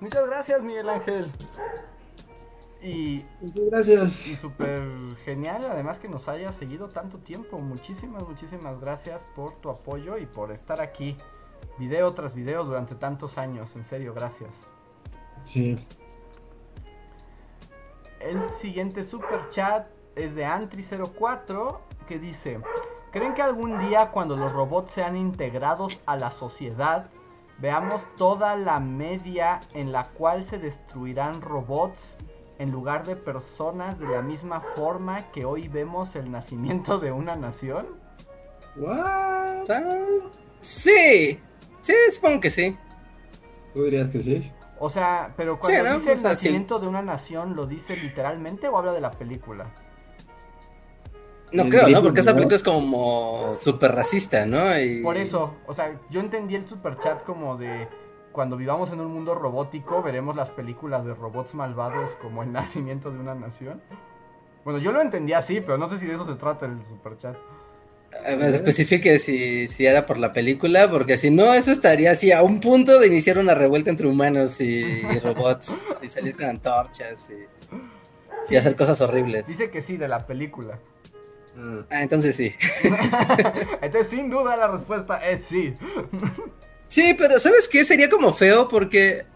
[0.00, 1.32] Muchas gracias Miguel Ángel.
[2.80, 4.28] Y, gracias.
[4.28, 4.82] Y súper
[5.24, 7.58] genial, además que nos haya seguido tanto tiempo.
[7.58, 11.16] Muchísimas, muchísimas gracias por tu apoyo y por estar aquí,
[11.78, 13.74] video tras video, durante tantos años.
[13.74, 14.54] En serio, gracias.
[15.42, 15.76] Sí.
[18.20, 22.60] El siguiente super chat es de Antri04 que dice,
[23.12, 27.10] ¿creen que algún día cuando los robots sean integrados a la sociedad,
[27.58, 32.18] veamos toda la media en la cual se destruirán robots
[32.58, 37.36] en lugar de personas de la misma forma que hoy vemos el nacimiento de una
[37.36, 37.86] nación?
[38.76, 39.68] What?
[40.60, 41.38] Sí,
[41.82, 42.76] sí, supongo que sí.
[43.74, 44.52] ¿Tú dirías que sí?
[44.80, 48.92] O sea, pero cuando dice el nacimiento de una nación, ¿lo dice literalmente o habla
[48.92, 49.66] de la película?
[51.52, 52.02] No creo, ¿no?
[52.02, 54.64] Porque esa película es como súper racista, ¿no?
[55.02, 57.88] Por eso, o sea, yo entendí el super chat como de
[58.32, 63.10] cuando vivamos en un mundo robótico, veremos las películas de robots malvados como el nacimiento
[63.10, 63.82] de una nación.
[64.64, 67.34] Bueno, yo lo entendí así, pero no sé si de eso se trata el superchat.
[67.34, 67.57] A ver,
[68.26, 72.60] especifique si, si era por la película, porque si no, eso estaría así a un
[72.60, 78.54] punto de iniciar una revuelta entre humanos y, y robots, y salir con antorchas y,
[78.54, 79.46] y hacer cosas horribles.
[79.46, 80.78] Dice que sí, de la película.
[81.56, 82.54] Ah, Ah, entonces sí.
[83.82, 85.74] Entonces, sin duda, la respuesta es sí.
[86.86, 87.84] Sí, pero ¿sabes qué?
[87.84, 89.26] Sería como feo porque.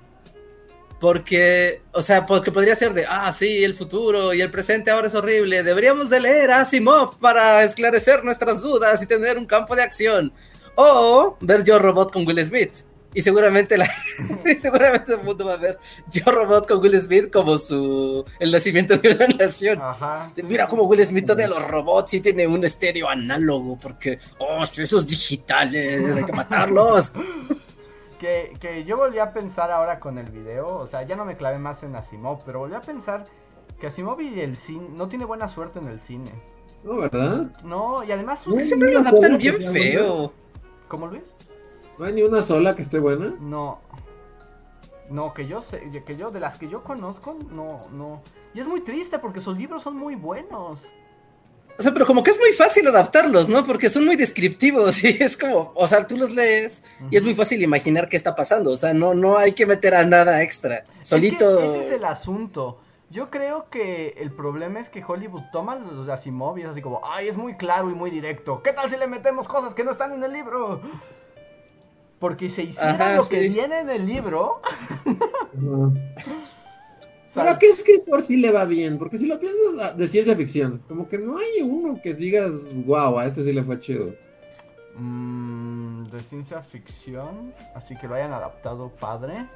[1.02, 5.08] Porque, o sea, porque podría ser de, ah, sí, el futuro y el presente ahora
[5.08, 5.64] es horrible.
[5.64, 10.32] Deberíamos de leer a Asimov para esclarecer nuestras dudas y tener un campo de acción.
[10.76, 12.84] O ver Yo Robot con Will Smith.
[13.14, 13.90] Y seguramente la,
[14.46, 15.76] y seguramente el mundo va a ver
[16.12, 19.80] Yo Robot con Will Smith como su el nacimiento de una nación.
[19.82, 20.30] Ajá.
[20.44, 25.04] Mira cómo Will Smith a los robots y tiene un estéreo análogo porque, oh, esos
[25.04, 27.14] digitales, hay que matarlos.
[28.22, 31.36] Que, que yo volví a pensar ahora con el video, o sea, ya no me
[31.36, 33.26] clavé más en Asimov, pero volví a pensar
[33.80, 36.30] que Asimov y el cine no tiene buena suerte en el cine.
[36.84, 37.50] no, ¿verdad?
[37.64, 38.54] No, y además sus...
[38.54, 40.32] No, Que siempre lo adaptan bien feo.
[40.86, 41.34] ¿Cómo Luis?
[41.98, 43.34] ¿No hay ni una sola que esté buena?
[43.40, 43.80] No.
[45.10, 48.22] No, que yo sé, que yo, de las que yo conozco, no, no.
[48.54, 50.84] Y es muy triste porque sus libros son muy buenos.
[51.78, 53.64] O sea, pero como que es muy fácil adaptarlos, ¿no?
[53.64, 57.34] Porque son muy descriptivos y es como, o sea, tú los lees y es muy
[57.34, 58.70] fácil imaginar qué está pasando.
[58.70, 60.84] O sea, no, no hay que meter a nada extra.
[61.00, 61.60] Solito.
[61.60, 62.78] Es que ese es el asunto.
[63.10, 66.80] Yo creo que el problema es que Hollywood toma los de Asimov y es así
[66.80, 68.62] como, ay, es muy claro y muy directo.
[68.62, 70.80] ¿Qué tal si le metemos cosas que no están en el libro?
[72.18, 74.62] Porque si hiciera Ajá, lo que viene en el libro,
[77.34, 77.42] No.
[77.42, 78.98] sal- ¿Pero a qué escritor sí le va bien?
[78.98, 82.52] Porque si lo piensas ah, de ciencia ficción, como que no hay uno que digas,
[82.84, 84.14] wow, a ese sí le fue chido.
[84.96, 89.46] Mm, de ciencia ficción, así que lo hayan adaptado padre.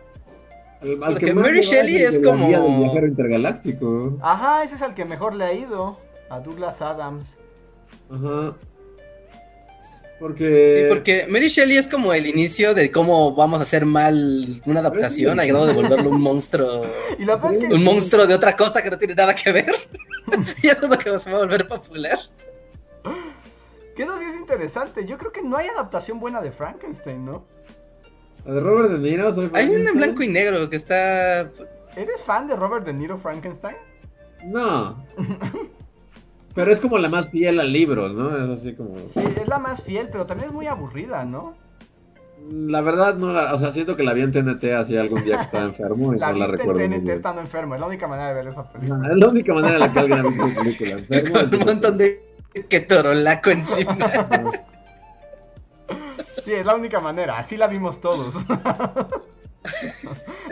[0.80, 4.16] Al, al Porque más Mary Shelley el es como- viajero intergaláctico.
[4.22, 5.98] Ajá, ese es el que mejor le ha ido.
[6.30, 7.28] A Douglas Adams.
[8.10, 8.56] Ajá.
[10.18, 10.82] Porque.
[10.82, 14.80] Sí, porque Mary Shelley es como el inicio de cómo vamos a hacer mal una
[14.80, 16.84] adaptación, a grado de volverlo un monstruo.
[17.18, 19.74] Y que- Un monstruo de otra cosa que no tiene nada que ver.
[20.62, 22.18] y eso es lo que se va a volver popular.
[23.94, 25.06] Que sí es interesante.
[25.06, 27.44] Yo creo que no hay adaptación buena de Frankenstein, ¿no?
[28.44, 31.50] La de Robert De Niro, soy Hay una en blanco y negro que está.
[31.96, 33.76] ¿Eres fan de Robert De Niro Frankenstein?
[34.44, 35.04] No.
[36.56, 38.30] Pero es como la más fiel al libro, ¿no?
[38.36, 38.96] Es así como.
[39.14, 41.54] Sí, es la más fiel, pero también es muy aburrida, ¿no?
[42.50, 43.54] La verdad, no la.
[43.54, 46.18] O sea, siento que la vi en TNT así algún día que estaba enfermo y
[46.20, 46.80] La no la recuerdo.
[46.80, 47.16] en muy TNT bien.
[47.16, 48.98] estando enfermo, es la única manera de ver esa película.
[48.98, 50.90] No, es la única manera en la que alguien ha visto esa película.
[50.98, 52.22] Enfermo, con un montón de
[52.68, 53.96] que torolaco encima.
[54.42, 54.52] No.
[56.44, 58.34] Sí, es la única manera, así la vimos todos.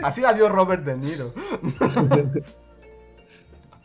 [0.03, 1.33] así la vio Robert De Niro.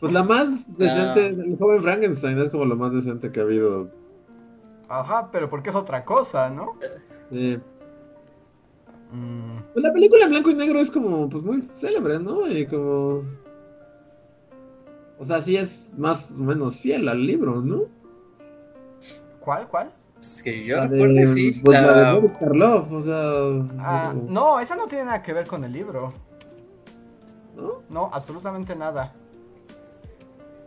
[0.01, 3.89] Pues la más decente, el joven Frankenstein es como lo más decente que ha habido.
[4.89, 6.77] Ajá, pero porque es otra cosa, ¿no?
[7.31, 7.57] Sí.
[9.13, 12.47] Mm, Pues la película en blanco y negro es como, pues muy célebre, ¿no?
[12.49, 13.21] Y como.
[15.19, 17.83] O sea, sí es más o menos fiel al libro, ¿no?
[19.39, 19.93] ¿Cuál, cuál?
[20.19, 21.61] Es que yo La de- recuerdo, sí.
[21.63, 21.93] pues la...
[21.93, 23.67] de la- Boris Karloff, o sea.
[23.79, 24.23] Ah, no,
[24.55, 26.09] no, esa no tiene nada que ver con el libro.
[27.55, 27.83] ¿no?
[27.89, 29.13] No, absolutamente nada.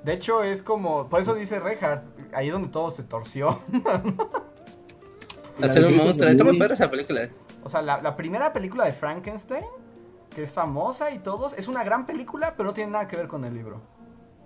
[0.05, 1.09] De hecho, es como.
[1.09, 2.03] Por eso dice Reinhardt,
[2.35, 3.59] ahí donde todo se torció.
[5.63, 6.29] Hacer un monstruo.
[6.31, 7.29] Está muy padre esa película.
[7.63, 9.65] O sea, la, la primera película de Frankenstein,
[10.35, 13.29] que es famosa y todos, es una gran película, pero no tiene nada que ver
[13.29, 13.81] con el libro.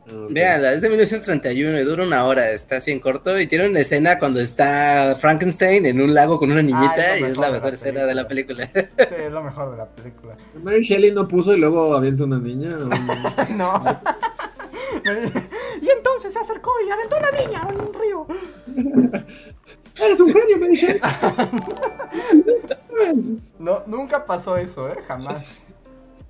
[0.07, 0.33] Ah, ok.
[0.33, 3.81] Véanla, es de 1931 y dura una hora, está así en corto y tiene una
[3.81, 7.39] escena cuando está Frankenstein en un lago con una niñita Ah, es y es mejor
[7.41, 8.67] la de mejor la escena de la película.
[8.67, 8.81] Sí,
[9.19, 10.37] es lo mejor de la película.
[10.63, 12.77] Mary Shelley no puso y luego avienta una niña.
[12.79, 13.83] o- No.
[15.81, 18.27] y entonces se acercó y aventó a la niña a un río.
[20.01, 21.01] Eres un genio, Mary Shelley.
[23.59, 24.99] No, nunca pasó eso, ¿eh?
[25.07, 25.63] Jamás.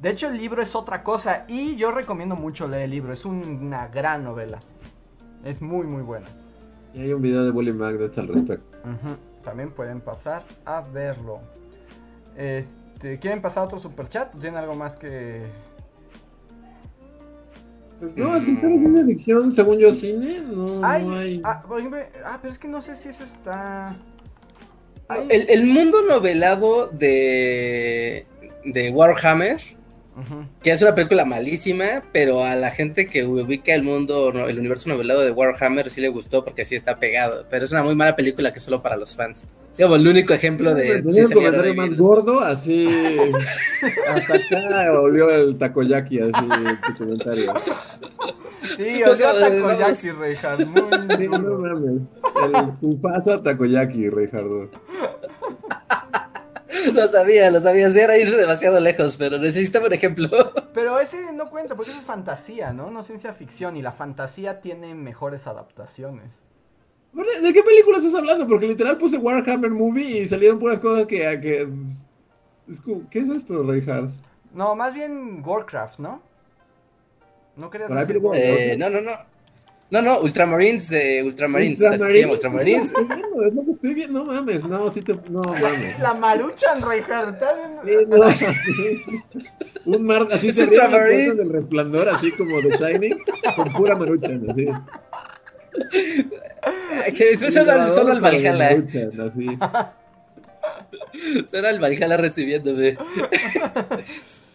[0.01, 3.12] De hecho, el libro es otra cosa y yo recomiendo mucho leer el libro.
[3.12, 4.59] Es una gran novela.
[5.44, 6.26] Es muy, muy buena.
[6.94, 8.78] y hay un video de Bully Magnets al respecto.
[9.42, 11.40] También pueden pasar a verlo.
[12.36, 14.34] Este, ¿Quieren pasar a otro superchat?
[14.40, 15.47] ¿Tienen algo más que...?
[18.00, 21.40] Pues no, escritores de ciencia ficción, según yo, cine, no, Ay, no hay.
[21.44, 23.96] ah, por ejemplo, ah, pero es que no sé si ese está...
[25.08, 28.26] Ay, El, el mundo novelado de,
[28.64, 29.56] de Warhammer
[30.62, 34.88] que es una película malísima, pero a la gente que ubica el mundo, el universo
[34.88, 38.16] novelado de Warhammer sí le gustó porque sí está pegado, pero es una muy mala
[38.16, 39.46] película que es solo para los fans.
[39.72, 41.02] Es como el único ejemplo de...
[41.02, 42.88] Tenía un comentario más gordo, así...
[44.08, 46.32] hasta acá volvió el takoyaki, así,
[46.86, 47.54] tu comentario.
[48.62, 52.02] Sí, o sea, takoyaki, Reinhardt, Sí, no mames,
[52.42, 54.72] el pufazo a takoyaki, Reinhardt.
[56.92, 57.90] Lo sabía, lo sabía.
[57.90, 60.28] Sí, era irse demasiado lejos, pero necesitaba un ejemplo.
[60.74, 62.90] Pero ese no cuenta, porque eso es fantasía, ¿no?
[62.90, 63.76] No ciencia ficción.
[63.76, 66.32] Y la fantasía tiene mejores adaptaciones.
[67.12, 68.46] ¿De qué película estás hablando?
[68.46, 71.18] Porque literal puse Warhammer Movie y salieron puras cosas que.
[71.40, 71.68] que...
[73.10, 74.10] ¿Qué es esto, Reinhardt?
[74.52, 76.22] No, más bien Warcraft, ¿no?
[77.56, 79.12] ¿No querías decir eh, No, no, no.
[79.90, 81.81] No, no, Ultramarines de Ultramarines.
[81.81, 82.31] Ultramarines.
[82.31, 82.93] Ultramarines.
[82.93, 84.62] Es lo que estoy viendo, no mames.
[84.65, 85.15] No, sí te.
[85.31, 85.98] No mames.
[86.01, 87.40] La maruchan, Reinhardt.
[87.85, 89.94] Sí, no.
[89.97, 93.19] Un mar así se del resplandor, así como de Shining,
[93.56, 94.66] con pura maruchan, así.
[97.16, 98.69] Que después solo, solo al Valhalla.
[98.69, 99.59] Así.
[101.47, 102.98] Suena al Valhalla recibiéndome.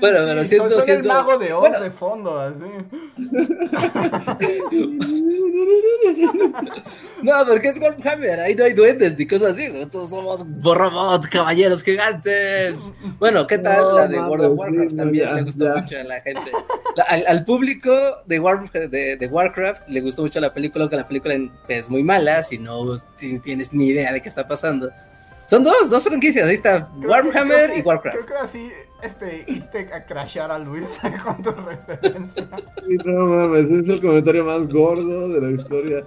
[0.00, 1.08] bueno, pero siento, siento...
[1.08, 2.62] el mago de Oz de fondo, así.
[7.22, 11.82] no, porque es Warhammer, ahí no hay duendes ni cosas así, todos somos robots, caballeros
[11.82, 12.92] gigantes.
[13.18, 14.96] Bueno, ¿qué tal la de World of Warcraft?
[14.96, 16.52] También me gustó mucho a la gente.
[17.08, 17.90] al, público
[18.26, 21.34] de, de, Warcraft le gustó mucho la película, aunque la película
[21.68, 22.94] es muy mala, si no
[23.42, 24.90] tienes ni idea de qué está pasando.
[25.46, 28.16] Son dos, dos franquicias, ahí está Warhammer y Warcraft.
[28.16, 28.72] Creo que así
[29.02, 30.86] este, hice a crashear a Luis
[31.24, 32.48] con tu referencia.
[33.04, 36.04] no mames, es el comentario más gordo de la historia.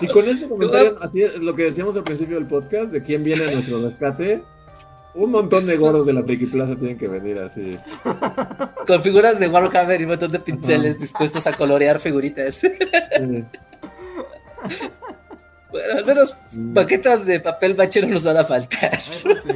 [0.00, 3.22] Si con este comentario, así es lo que decíamos al principio del podcast, de quién
[3.22, 4.42] viene a nuestro rescate,
[5.14, 7.78] un montón de gordos de la Plaza tienen que venir así.
[8.86, 12.62] Con figuras de Warhammer y un montón de pinceles dispuestos a colorear figuritas.
[15.70, 16.36] Bueno, al menos
[16.74, 17.26] paquetas mm.
[17.26, 18.94] de papel bache no nos van a faltar.
[18.94, 19.12] Eso
[19.42, 19.52] sí.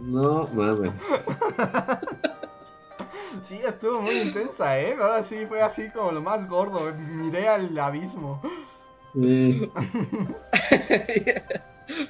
[0.00, 1.28] No mames.
[3.46, 4.96] Sí, estuvo muy intensa, ¿eh?
[5.00, 6.92] Ahora sí fue así como lo más gordo.
[6.94, 8.40] Miré al abismo.
[9.08, 9.70] Sí.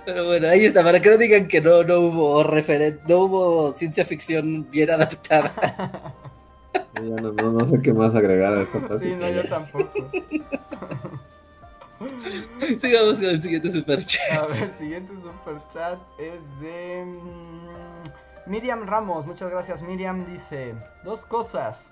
[0.04, 3.72] Pero bueno, ahí está, para que no digan que no, no hubo referente, no hubo
[3.72, 6.14] ciencia ficción bien adaptada.
[6.94, 9.04] Ya no, no, no, sé qué más agregar a esta parte.
[9.04, 9.90] Sí, no, yo tampoco.
[12.78, 14.32] Sigamos con el siguiente superchat.
[14.32, 17.69] A ver, el siguiente superchat es de mm,
[18.50, 19.26] Miriam Ramos.
[19.26, 20.26] Muchas gracias, Miriam.
[20.26, 20.74] Dice
[21.04, 21.88] dos cosas.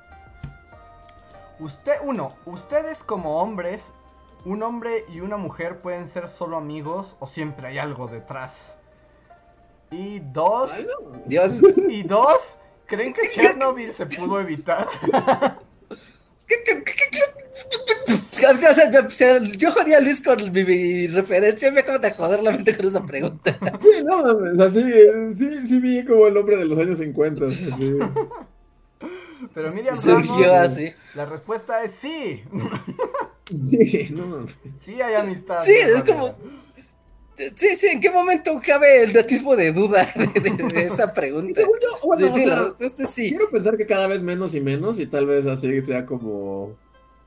[1.61, 3.85] Usted, uno, ustedes como hombres,
[4.45, 8.75] un hombre y una mujer pueden ser solo amigos o siempre hay algo detrás.
[9.93, 10.73] Y dos,
[11.27, 11.63] Dios.
[11.89, 12.57] Y dos,
[12.87, 14.89] ¿creen que Chernobyl se pudo evitar?
[18.39, 22.53] ¿Qué, qué, qué, yo jodí a Luis con mi, referencia, me acabo de joder la
[22.53, 23.59] mente con esa pregunta.
[23.81, 24.83] Sí, no mames, así,
[25.37, 27.47] sí, sí vi como el hombre de los años 50.
[29.55, 30.93] Pero Miriam Surgió así.
[31.15, 32.43] La respuesta es sí.
[33.63, 34.59] Sí, no mames.
[34.81, 35.65] Sí hay amistad.
[35.65, 36.35] Sí, es como...
[37.55, 41.61] Sí, sí, ¿en qué momento cabe el natismo de duda de, esa pregunta?
[42.05, 43.29] bueno, sí, la respuesta es sí.
[43.29, 46.77] Quiero pensar que cada vez menos y menos y tal vez así sea como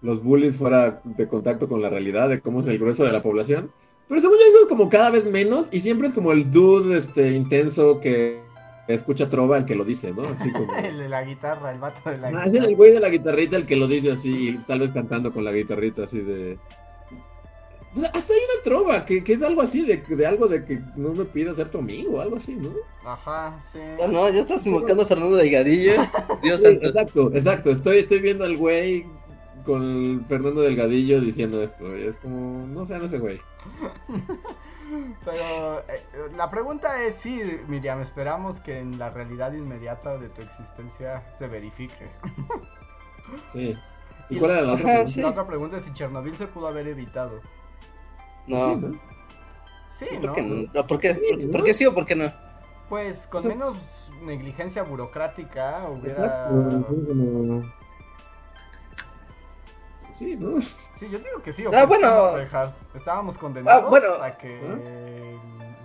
[0.02, 3.22] los bullies fuera de contacto con la realidad de cómo es el grueso de la
[3.22, 3.72] población.
[4.07, 6.98] Pero según yo eso es como cada vez menos y siempre es como el dude
[6.98, 8.41] este intenso que
[8.88, 10.23] escucha trova el que lo dice, ¿no?
[10.23, 10.76] Así como...
[10.84, 13.56] el de la guitarra, el vato de la ah, Es el güey de la guitarrita
[13.56, 16.60] el que lo dice así y tal vez cantando con la guitarrita así de...
[17.94, 20.82] Pues hasta hay una trova, que, que es algo así, de, de, algo de que
[20.95, 22.69] no me pida ser tu amigo, algo así, ¿no?
[23.03, 23.80] Ajá, sí.
[23.99, 25.95] No, no, ya estás invocando a Fernando Delgadillo.
[26.41, 26.86] Dios santo.
[26.86, 27.69] Exacto, exacto.
[27.69, 29.06] Estoy, estoy viendo al güey
[29.63, 31.95] con Fernando Delgadillo diciendo esto.
[31.95, 33.39] es como, no sean ese güey.
[35.23, 36.03] Pero eh,
[36.35, 41.47] la pregunta es si, Miriam, esperamos que en la realidad inmediata de tu existencia se
[41.47, 42.09] verifique.
[43.47, 43.77] Sí.
[44.29, 45.21] ¿Y, cuál era la otra pregunta?
[45.21, 47.39] La otra pregunta es si Chernobyl se pudo haber evitado.
[48.45, 48.91] No.
[49.91, 50.21] Sí, ¿no?
[50.21, 50.88] ¿Por qué, no?
[50.88, 50.99] ¿Por,
[51.63, 52.29] qué sí o por qué no?
[52.89, 56.09] Pues con menos negligencia burocrática hubiera...
[56.09, 57.73] Exacto,
[60.22, 60.61] Sí, ¿no?
[60.61, 61.64] Sí, yo digo que sí.
[61.73, 62.38] Ah, bueno.
[62.93, 64.07] Estábamos condenados ah, bueno.
[64.22, 64.60] a que.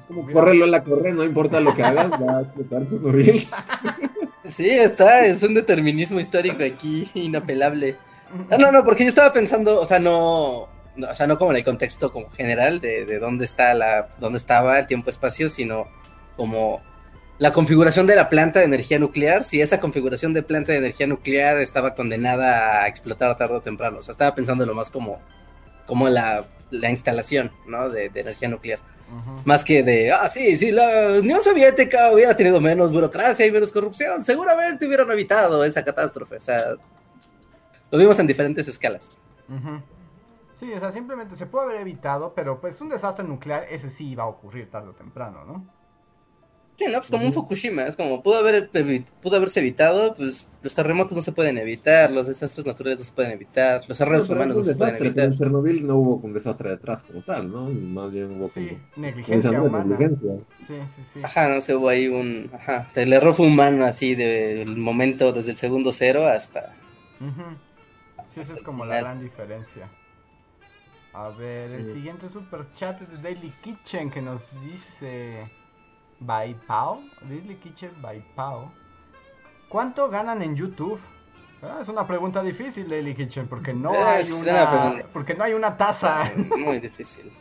[0.09, 3.39] Como córrelo la corre, no importa lo que hagas, va a explotar tu bien.
[4.45, 7.97] Sí, está, es un determinismo histórico aquí, inapelable.
[8.51, 11.57] No, no, no, porque yo estaba pensando, o sea, no, o sea, no como en
[11.57, 15.89] el contexto como general de, de dónde está la, dónde estaba el tiempo-espacio, sino
[16.37, 16.83] como
[17.39, 21.07] la configuración de la planta de energía nuclear, si esa configuración de planta de energía
[21.07, 23.99] nuclear estaba condenada a explotar tarde o temprano.
[23.99, 25.21] O sea, estaba pensando lo más como,
[25.85, 27.91] como la, la instalación, ¿no?
[27.91, 28.79] De, de energía nuclear.
[29.45, 33.71] Más que de, ah, sí, sí, la Unión Soviética hubiera tenido menos burocracia y menos
[33.71, 36.37] corrupción, seguramente hubieran evitado esa catástrofe.
[36.37, 36.75] O sea,
[37.91, 39.13] lo vimos en diferentes escalas.
[40.55, 44.09] Sí, o sea, simplemente se puede haber evitado, pero pues un desastre nuclear, ese sí
[44.09, 45.65] iba a ocurrir tarde o temprano, ¿no?
[46.77, 48.69] Sí, no, pues como un Fukushima, es como pudo, haber,
[49.23, 53.13] pudo haberse evitado, pues los terremotos no se pueden evitar, los desastres naturales no se
[53.13, 55.25] pueden evitar, los errores humanos no se pueden evitar.
[55.25, 57.71] En Chernobyl no hubo un desastre detrás como tal, ¿no?
[57.71, 59.97] Más bien hubo sí, negligencia humana.
[59.99, 60.07] Sí,
[60.67, 61.21] sí, sí.
[61.23, 62.51] Ajá, no sé, hubo ahí un...
[62.53, 66.75] Ajá, el error fue humano así del momento, desde el segundo cero hasta...
[68.35, 69.89] Sí, esa es como la gran diferencia.
[71.15, 75.51] A ver, el siguiente super chat es de Daily Kitchen que nos dice...
[76.21, 78.71] by Pau, Daily Kitchen by Pau.
[79.69, 81.01] ¿Cuánto ganan en YouTube?
[81.63, 85.77] Ah, es una pregunta difícil, Daily Kitchen, porque no hay una, porque no hay una
[85.77, 86.31] tasa.
[86.37, 87.33] Muy difícil.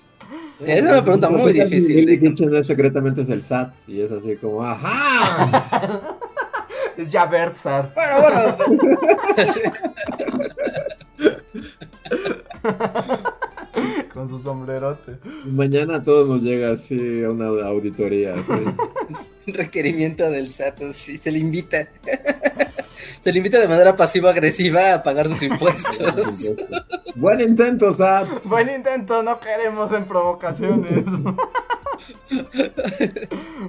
[0.60, 1.98] Sí, es una pregunta muy difícil.
[1.98, 6.18] Daily Kitchen secretamente es el SAT y es así como, ¡ajá!
[6.98, 7.94] es ya SAT.
[7.94, 8.58] Bueno, bueno.
[14.26, 15.20] Con su sombrerote.
[15.46, 18.34] Mañana todo nos llega así a una auditoría.
[19.46, 21.88] Requerimiento del SAT, sí, se le invita.
[23.22, 26.56] se le invita de manera pasivo-agresiva a pagar sus impuestos.
[27.14, 28.46] Buen intento, SAT.
[28.46, 31.06] Buen intento, no queremos en provocaciones.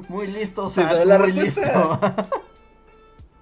[0.08, 1.04] muy listo, SAT.
[1.04, 2.28] la respuesta.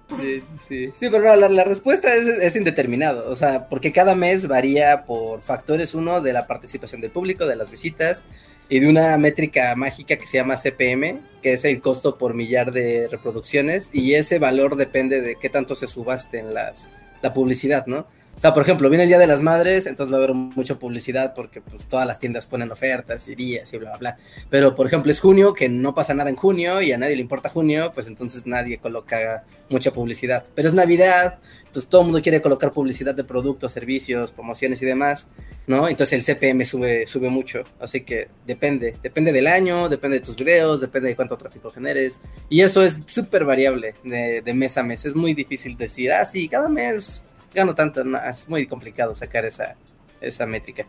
[0.19, 1.09] Sí, sí, sí.
[1.09, 6.33] pero la, respuesta es, indeterminado, o sea, porque cada mes varía por factores, uno, de
[6.33, 8.23] la participación del público, de las visitas,
[8.69, 12.71] y de una métrica mágica que se llama CPM, que es el costo por millar
[12.71, 16.89] de reproducciones, y ese valor depende de qué tanto se subaste en las,
[17.21, 18.07] la publicidad, ¿no?
[18.37, 20.75] O sea, por ejemplo, viene el Día de las Madres, entonces va a haber mucha
[20.75, 24.17] publicidad porque pues, todas las tiendas ponen ofertas y días y bla, bla, bla.
[24.49, 27.21] Pero, por ejemplo, es junio, que no pasa nada en junio y a nadie le
[27.21, 30.43] importa junio, pues entonces nadie coloca mucha publicidad.
[30.53, 34.85] Pero es Navidad, entonces todo el mundo quiere colocar publicidad de productos, servicios, promociones y
[34.85, 35.27] demás,
[35.65, 35.87] ¿no?
[35.87, 37.63] Entonces el CPM sube, sube mucho.
[37.79, 42.21] Así que depende, depende del año, depende de tus videos, depende de cuánto tráfico generes.
[42.49, 45.05] Y eso es súper variable de, de mes a mes.
[45.05, 49.75] Es muy difícil decir, ah, sí, cada mes gano tanto, es muy complicado sacar esa,
[50.21, 50.85] esa métrica.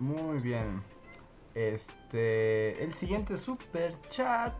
[0.00, 0.82] Muy bien.
[1.54, 4.54] Este, el siguiente super chat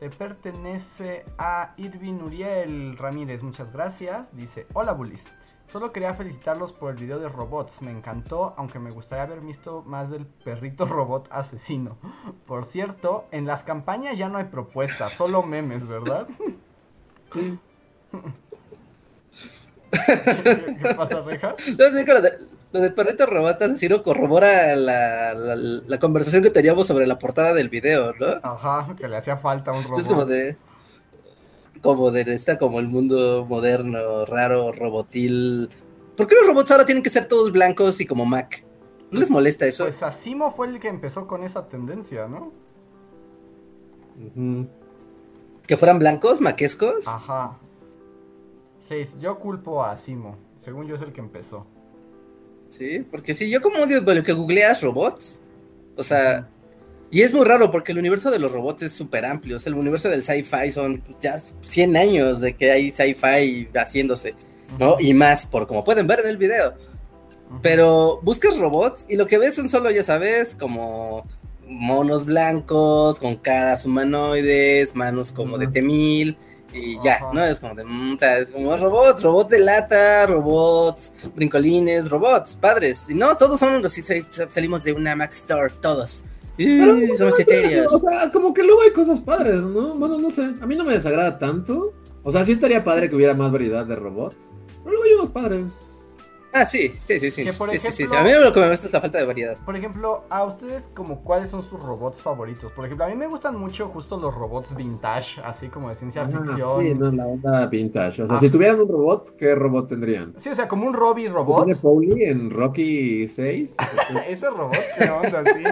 [0.00, 3.42] le pertenece a Irvin Uriel Ramírez.
[3.42, 4.34] Muchas gracias.
[4.34, 5.22] Dice, hola bullies.
[5.68, 7.82] Solo quería felicitarlos por el video de robots.
[7.82, 11.96] Me encantó, aunque me gustaría haber visto más del perrito robot asesino.
[12.46, 16.28] Por cierto, en las campañas ya no hay propuestas, solo memes, ¿verdad?
[17.32, 17.58] Sí.
[20.82, 21.54] ¿Qué, pasa, Reja?
[22.72, 28.12] lo, del perrito asesino corrobora la, la, conversación que teníamos sobre la portada del video,
[28.14, 28.40] ¿no?
[28.42, 30.00] Ajá, que le hacía falta un robot.
[30.00, 30.56] Es como de.
[31.82, 35.68] Como de está como el mundo moderno, raro, robotil.
[36.16, 38.64] ¿Por qué los robots ahora tienen que ser todos blancos y como Mac?
[39.10, 39.84] ¿No les molesta eso?
[39.84, 42.52] Pues Asimo fue el que empezó con esa tendencia, ¿no?
[45.66, 47.06] ¿Que fueran blancos, maquescos?
[47.06, 47.58] Ajá.
[48.88, 50.36] Sí, yo culpo a Simo.
[50.58, 51.66] Según yo es el que empezó.
[52.68, 55.42] Sí, porque si yo como odio lo que googleas robots.
[55.96, 56.48] O sea,
[57.10, 59.56] y es muy raro porque el universo de los robots es súper amplio.
[59.56, 64.34] O sea, el universo del sci-fi son ya 100 años de que hay sci-fi haciéndose,
[64.78, 64.96] ¿no?
[65.00, 66.74] Y más, por como pueden ver en el video.
[67.62, 71.26] Pero buscas robots y lo que ves son solo, ya sabes, como
[71.66, 76.36] monos blancos, con caras humanoides, manos como de temil
[76.74, 77.44] y ya, ¿no?
[77.44, 83.06] Es como de, mm, es como robots, robots de lata, robots, brincolines, robots, padres.
[83.08, 86.24] Y no, todos son los que salimos de una Mac Store, todos.
[86.56, 87.92] Pero, somos etéreos.
[87.92, 89.94] O sea, como que luego hay cosas padres, ¿no?
[89.96, 91.92] Bueno, no sé, a mí no me desagrada tanto.
[92.22, 94.54] O sea, sí estaría padre que hubiera más variedad de robots.
[94.82, 95.86] Pero luego hay unos padres.
[96.56, 97.44] Ah, sí, sí, sí, sí.
[97.50, 99.58] sí, sí, sí, A mí lo que me gusta es la falta de variedad.
[99.64, 102.70] Por ejemplo, a ustedes como cuáles son sus robots favoritos.
[102.70, 106.24] Por ejemplo, a mí me gustan mucho justo los robots vintage, así como de ciencia
[106.24, 106.80] ficción.
[106.80, 108.22] Sí, no, la onda vintage.
[108.22, 110.32] O sea, si tuvieran un robot, ¿qué robot tendrían?
[110.36, 111.64] Sí, o sea, como un Robbie robot.
[111.64, 113.76] ¿Tiene Pauli en Rocky 6?
[114.28, 115.64] Ese robot, qué onda, sí.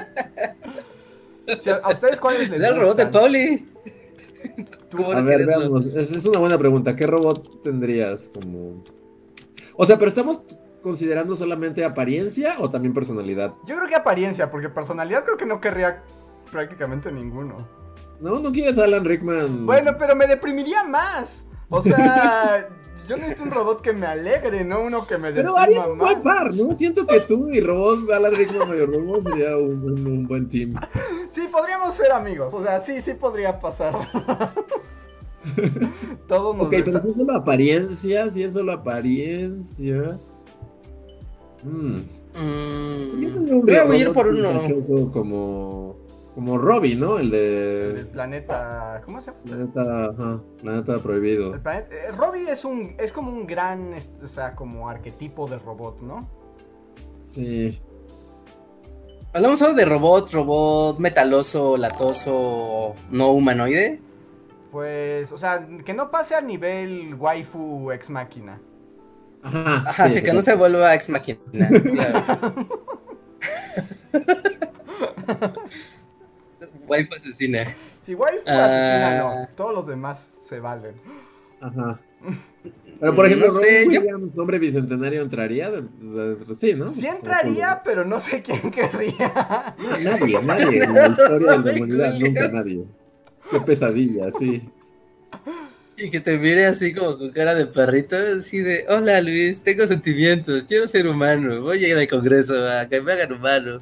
[1.59, 2.75] O sea, ¿A ustedes cuáles les gustan?
[2.75, 3.69] el robot de Pauli.
[5.15, 5.87] A ver, veamos.
[5.87, 6.97] Es, es una buena pregunta.
[6.97, 8.83] ¿Qué robot tendrías como...?
[9.77, 10.43] O sea, pero estamos
[10.83, 13.55] considerando solamente apariencia o también personalidad?
[13.65, 16.03] Yo creo que apariencia, porque personalidad creo que no querría
[16.51, 17.57] prácticamente ninguno.
[18.21, 19.67] No, no quieres a Alan Rickman.
[19.67, 21.45] Bueno, pero me deprimiría más.
[21.71, 22.69] O sea,
[23.09, 25.99] yo necesito un robot que me alegre, no uno que me Pero deprima harían un
[25.99, 26.75] buen par, ¿no?
[26.75, 30.75] Siento que tú y robot, Alan Rickman medio robot sería un, un- un buen team.
[31.33, 32.53] Sí, podríamos ser amigos.
[32.53, 33.95] O sea, sí, sí podría pasar.
[36.29, 40.19] Todos nos Ok, pero es solo apariencia, si es solo apariencia.
[41.63, 41.97] Mm.
[42.35, 45.11] Mm, Yo tengo un voy a ir robot por uno.
[45.13, 45.97] como.
[46.35, 47.19] Como Robbie, ¿no?
[47.19, 48.05] El El de.
[48.11, 49.03] planeta.
[49.05, 49.39] ¿Cómo se llama?
[49.45, 51.55] Planeta, ajá, planeta prohibido.
[51.55, 51.95] El planeta.
[51.95, 52.95] eh, Robbie es un.
[52.99, 53.91] es como un gran.
[54.23, 56.21] O sea, como arquetipo de robot, ¿no?
[57.21, 57.79] Sí.
[59.35, 64.01] Hablamos solo de robot, robot metaloso, latoso, no humanoide.
[64.71, 68.59] Pues, o sea, que no pase al nivel waifu ex máquina.
[69.43, 69.85] Ajá.
[69.89, 71.39] Ajá, sí, que no se vuelva ex máquina.
[71.93, 72.69] Claro.
[76.87, 77.75] Waifu asesina.
[78.05, 78.65] Si waifu Ah.
[78.65, 79.49] asesina, no.
[79.57, 80.95] Todos los demás se valen.
[81.61, 82.01] Ajá.
[83.01, 85.71] Pero por ejemplo, No sé, Robin yo- Williams, hombre bicentenario, entraría.
[85.71, 86.93] de- de- de- sí, ¿no?
[86.93, 89.75] Sí entraría, pero no sé quién querría.
[89.79, 90.85] No, nadie, nadie.
[90.85, 92.85] En la historia de la humanidad, nunca nadie.
[93.51, 94.69] Qué pesadilla, sí.
[95.97, 99.87] Y que te mire así como con cara de perrito, así de, hola Luis, tengo
[99.87, 103.79] sentimientos, quiero ser humano, voy a ir al Congreso a que me hagan humano.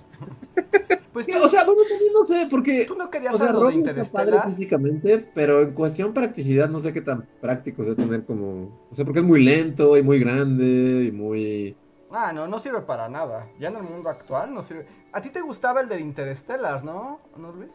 [1.13, 2.85] Pues tú, O sea, bueno, también no sé, porque.
[2.87, 6.93] tú no querías O sea, Robin está padre físicamente, pero en cuestión practicidad no sé
[6.93, 8.87] qué tan práctico sea tener como...
[8.91, 11.77] O sea, porque es muy lento y muy grande y muy...
[12.13, 13.49] Ah, no, no sirve para nada.
[13.59, 14.87] Ya en el mundo actual no sirve.
[15.13, 17.21] A ti te gustaba el de Interstellar, ¿no?
[17.37, 17.73] ¿No, Luis?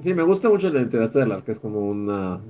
[0.00, 2.40] Sí, me gusta mucho el de Interstellar, que es como una...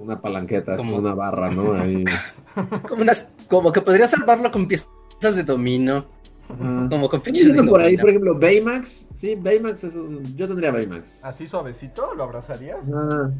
[0.00, 1.72] Una palanqueta, como una barra, ¿no?
[1.74, 2.04] Ahí.
[2.88, 4.88] Como, unas, como que podría salvarlo con piezas
[5.36, 6.06] de dominio,
[6.48, 6.88] Ajá.
[6.90, 9.08] como con fichas de por ahí, por ejemplo, Baymax.
[9.14, 10.24] Sí, Baymax es un...
[10.36, 11.24] Yo tendría Baymax.
[11.24, 12.78] Así suavecito, ¿lo abrazarías?
[12.88, 13.32] Ajá.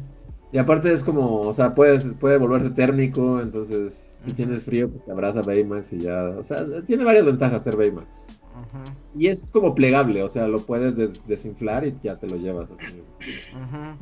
[0.53, 3.93] Y aparte es como, o sea, puedes, puede volverse térmico, entonces
[4.23, 6.29] si tienes frío, pues te abraza Baymax y ya.
[6.37, 8.29] O sea, tiene varias ventajas ser Baymax.
[9.13, 12.69] Y es como plegable, o sea, lo puedes des- desinflar y ya te lo llevas
[12.71, 13.01] así.
[13.53, 13.97] ujú.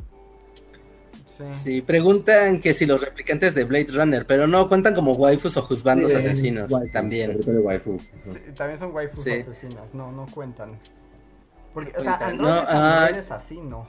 [1.52, 1.54] Sí.
[1.54, 5.62] Sí, preguntan que si los replicantes de Blade Runner, pero no cuentan como waifus o
[5.62, 7.40] juzbandos Sí, asesinos waifu, también.
[7.46, 7.98] waifu.
[8.00, 9.32] Sí, también son waifus Sí.
[9.32, 10.78] asesinas, no, no cuentan.
[11.72, 13.86] Porque, o sea, Cuentan, androides, no, así, ¿no?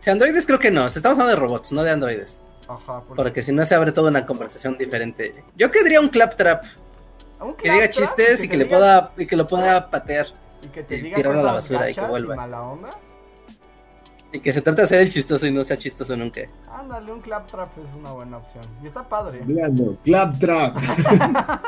[0.00, 2.40] Si androides creo que no, estamos hablando de robots, no de androides.
[2.68, 3.22] Ajá, porque...
[3.22, 5.34] Porque si no se abre toda una conversación diferente.
[5.56, 6.64] Yo querría un claptrap
[7.40, 10.26] Un que diga chistes y que le diga- pueda y que lo pueda patear
[10.62, 12.36] Y que te y diga tirarlo a la basura y que vuelva.
[12.36, 12.90] mala onda.
[14.32, 16.40] Y que se trate de hacer el chistoso y no sea chistoso nunca.
[16.70, 18.64] Ándale, un claptrap es una buena opción.
[18.82, 19.40] Y está padre.
[19.40, 20.76] Googleando, Claptrap.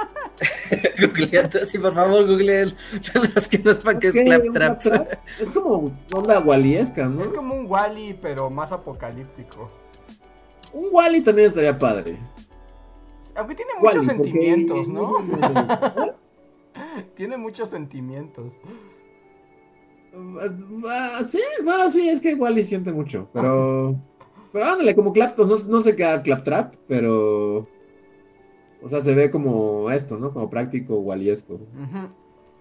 [0.99, 2.74] Googleando, sí, por favor, googleen
[3.35, 5.12] los que no sepan qué es claptrap.
[5.41, 7.32] Es como onda waliesca, Es ¿no?
[7.32, 9.70] como un Wally, pero más apocalíptico.
[10.73, 12.19] Un Wally también estaría padre.
[13.36, 15.15] Aunque tiene muchos sentimientos, ¿no?
[17.15, 18.55] tiene muchos sentimientos.
[20.89, 23.97] Ah, sí, bueno, sí, es que Wally siente mucho, pero...
[24.53, 27.69] Pero ándale, como Clapton, no, no sé qué haga Claptrap, pero...
[28.82, 30.32] O sea, se ve como esto, ¿no?
[30.32, 31.55] Como práctico waliesco.
[31.55, 32.09] Ujú.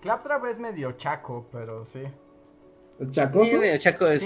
[0.01, 1.99] Claptrap es medio chaco, pero sí.
[3.11, 4.23] Chaco Sí, es espacial súper chaco, es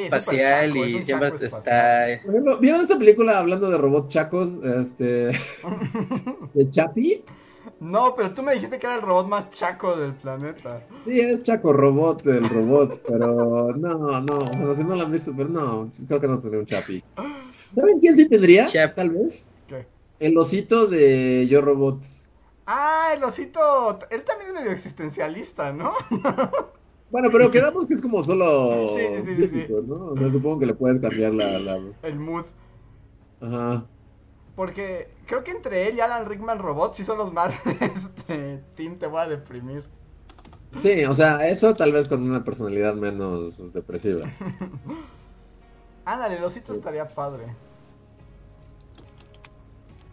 [1.01, 1.45] y siempre está.
[1.45, 2.19] espacial.
[2.23, 4.59] Por ejemplo, ¿vieron esta película hablando de robots chacos?
[4.63, 5.31] Este...
[6.53, 7.23] ¿De Chapi?
[7.79, 10.81] No, pero tú me dijiste que era el robot más chaco del planeta.
[11.05, 15.33] Sí, es Chaco Robot, el robot, pero no, no, bueno, si no lo han visto,
[15.35, 17.03] pero no, creo que no tendría un Chapi.
[17.71, 18.65] ¿Saben quién sí tendría?
[18.65, 18.95] Chap.
[18.95, 19.51] Tal vez.
[19.67, 19.85] ¿Qué?
[20.19, 21.99] El osito de Yo Robot.
[22.65, 23.99] Ah, el osito.
[24.09, 25.93] Él también es medio existencialista, ¿no?
[27.09, 29.57] Bueno, pero quedamos que es como solo Sí, sí, sí, sí, sí.
[29.59, 30.07] físico, ¿no?
[30.07, 31.79] O sea, supongo que le puedes cambiar la, la...
[32.03, 32.45] El mood.
[33.39, 33.85] Ajá.
[34.55, 37.53] Porque creo que entre él y Alan Rickman Robot sí son los más.
[37.79, 38.63] Este.
[38.75, 39.83] Team, te voy a deprimir.
[40.79, 44.27] Sí, o sea, eso tal vez con una personalidad menos depresiva.
[46.05, 47.45] Ándale, el osito estaría padre.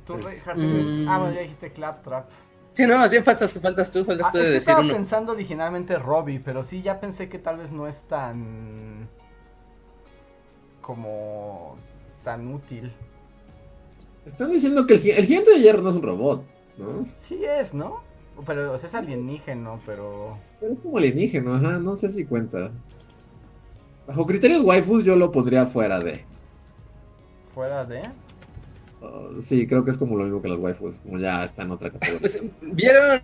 [0.06, 1.08] Tú, Es- Mm.
[1.08, 2.28] Ah, bueno, ya dijiste Claptrap.
[2.72, 4.92] Sí, no, más bien faltas, faltas tú, faltas Ah, tú de decir estaba uno.
[4.92, 9.08] pensando originalmente Robbie, pero sí, ya pensé que tal vez no es tan.
[10.80, 11.76] como.
[12.24, 12.92] tan útil.
[14.26, 16.44] Están diciendo que el, el gigante de hierro no es un robot,
[16.78, 17.06] ¿no?
[17.28, 18.02] Sí es, ¿no?
[18.46, 20.36] Pero, o sea, es alienígeno, pero.
[20.60, 22.72] Pero es como alienígeno, ajá, no sé si cuenta.
[24.06, 26.24] Bajo criterios waifus yo lo pondría fuera de.
[27.52, 28.02] fuera de.
[29.00, 31.70] Uh, sí, creo que es como lo mismo que las waifus, como ya está en
[31.70, 32.20] otra categoría.
[32.20, 33.22] Pues, ¿vieron?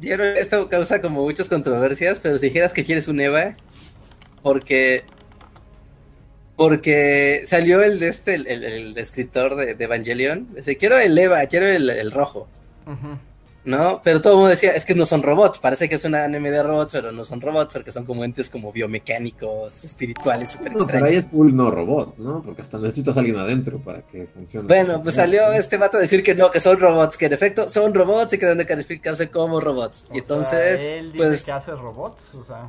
[0.00, 0.36] ¿Vieron?
[0.36, 3.56] Esto causa como muchas controversias, pero si dijeras que quieres un Eva,
[4.42, 5.04] porque
[6.56, 10.54] Porque salió el de este, el, el- el escritor de, de Evangelion.
[10.54, 12.48] Dice, quiero el Eva, quiero el, el rojo.
[12.86, 13.18] Ujú.
[13.64, 14.02] ¿No?
[14.04, 15.58] Pero todo el mundo decía, es que no son robots.
[15.58, 18.50] Parece que es un anime de robots, pero no son robots porque son como entes
[18.50, 21.08] como biomecánicos, espirituales, súper No, pero extraños.
[21.08, 22.42] ahí es full no robot, ¿no?
[22.42, 24.68] Porque hasta necesitas a alguien adentro para que funcione.
[24.68, 27.66] Bueno, pues salió este vato a decir que no, que son robots, que en efecto
[27.70, 30.08] son robots y que deben de calificarse como robots.
[30.10, 32.68] O y entonces, sea, él dice pues, que hace robots, o sea.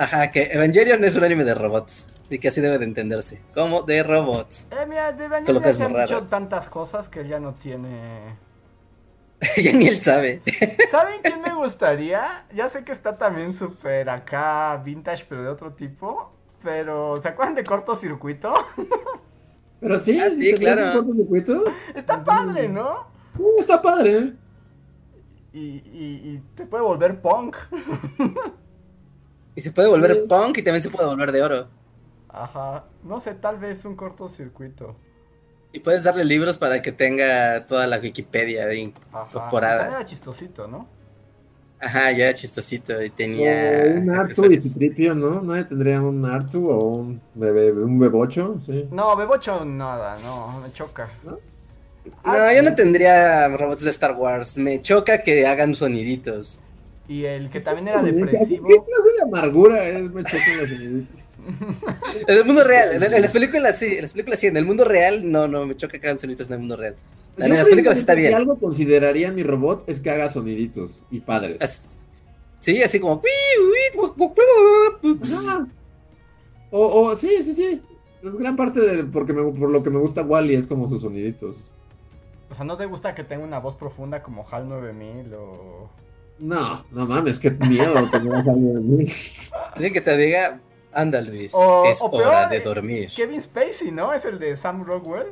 [0.00, 2.06] Ajá, que Evangelion es un anime de robots.
[2.30, 4.68] Y que así debe de entenderse, como de robots.
[4.70, 7.40] Eh, mira, de Evangelion que ya es se han dicho tantas cosas que él ya
[7.40, 8.36] no tiene.
[9.56, 10.42] ya ni él sabe.
[10.90, 12.44] ¿Saben quién me gustaría?
[12.54, 16.32] Ya sé que está también súper acá vintage, pero de otro tipo.
[16.62, 18.52] Pero, ¿se acuerdan de cortocircuito?
[19.80, 20.92] Pero sí, Ah, sí, ¿te crees claro.
[20.92, 21.64] cortocircuito?
[21.94, 23.06] Está padre, ¿no?
[23.34, 24.34] Sí, está padre.
[25.52, 27.56] Y, y, y te puede volver punk.
[29.54, 30.22] Y se puede volver Sí.
[30.28, 31.68] punk y también se puede volver de oro.
[32.28, 32.84] Ajá.
[33.02, 34.96] No sé, tal vez un cortocircuito.
[35.72, 39.26] Y puedes darle libros para que tenga toda la Wikipedia ahí Ajá.
[39.28, 39.86] incorporada.
[39.88, 40.88] Era chistosito, ¿no?
[41.82, 43.84] Ajá, ya era chistosito y O tenía.
[43.96, 44.58] un Artu y.
[44.58, 45.40] Citripio, ¿no?
[45.42, 48.86] Nadie tendría un Artu o un bebé, un bebocho, sí.
[48.90, 51.08] No, Bebocho nada, no, me choca.
[51.24, 51.38] No,
[52.24, 54.56] Ah, yo no tendría robots de Star Wars.
[54.58, 56.60] Me choca que hagan soniditos.
[57.10, 58.64] Y el que también era ¿Qué depresivo.
[58.66, 61.38] clase de amargura es me chocan los soniditos?
[62.28, 64.64] En el mundo real, en, en las películas sí, en las películas sí, en el
[64.64, 66.94] mundo real no, no me choca que hagan soniditos en el mundo real.
[67.36, 68.28] En las películas está bien.
[68.28, 71.60] Si algo consideraría mi robot es que haga soniditos y padres.
[71.60, 71.96] As-
[72.60, 73.22] Sí, así como.
[76.70, 77.82] O, o, sí, sí, sí.
[78.22, 81.02] Es gran parte de porque me, por lo que me gusta Wally es como sus
[81.02, 81.72] soniditos.
[82.50, 85.90] O sea, ¿no te gusta que tenga una voz profunda como HAL 9000 o...?
[86.40, 89.04] No, no mames, qué miedo tener a alguien de mí.
[89.74, 90.60] Alguien que te diga,
[90.92, 93.10] anda Luis, O- es o hora peor, de dormir.
[93.14, 94.12] Kevin Spacey, ¿no?
[94.14, 95.26] Es el de Sam Rockwell.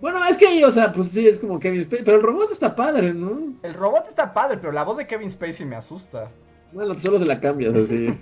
[0.00, 2.76] Bueno, es que, o sea, pues sí, es como Kevin Spacey, pero el robot está
[2.76, 3.52] padre, ¿no?
[3.64, 6.30] El robot está padre, pero la voz de Kevin Spacey me asusta.
[6.72, 8.08] Bueno, pues solo se la cambias así.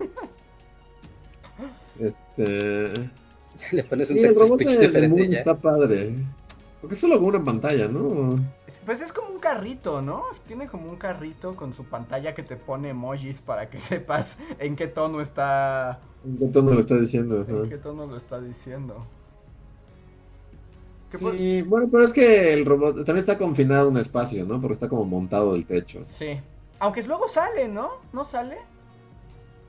[1.98, 2.90] Este.
[3.72, 5.38] Le pones un Sí, el texto robot speech de, de diferente Moon ya.
[5.38, 6.14] está padre.
[6.80, 8.36] Porque es solo con una pantalla, ¿no?
[8.66, 10.24] Es- Pues es como un carrito, ¿no?
[10.46, 14.76] Tiene como un carrito con su pantalla que te pone emojis para que sepas en
[14.76, 16.00] qué tono está...
[16.24, 17.44] ¿En qué tono lo está diciendo?
[17.48, 17.68] En Ajá.
[17.68, 19.06] qué tono lo está diciendo.
[21.10, 24.44] ¿Qué pu- Sí, bueno, pero es que el robot también está confinado a un espacio,
[24.44, 24.60] ¿no?
[24.60, 26.04] Porque está como montado del techo.
[26.08, 26.40] Sí.
[26.78, 27.90] Aunque luego sale, ¿no?
[28.12, 28.58] ¿No sale?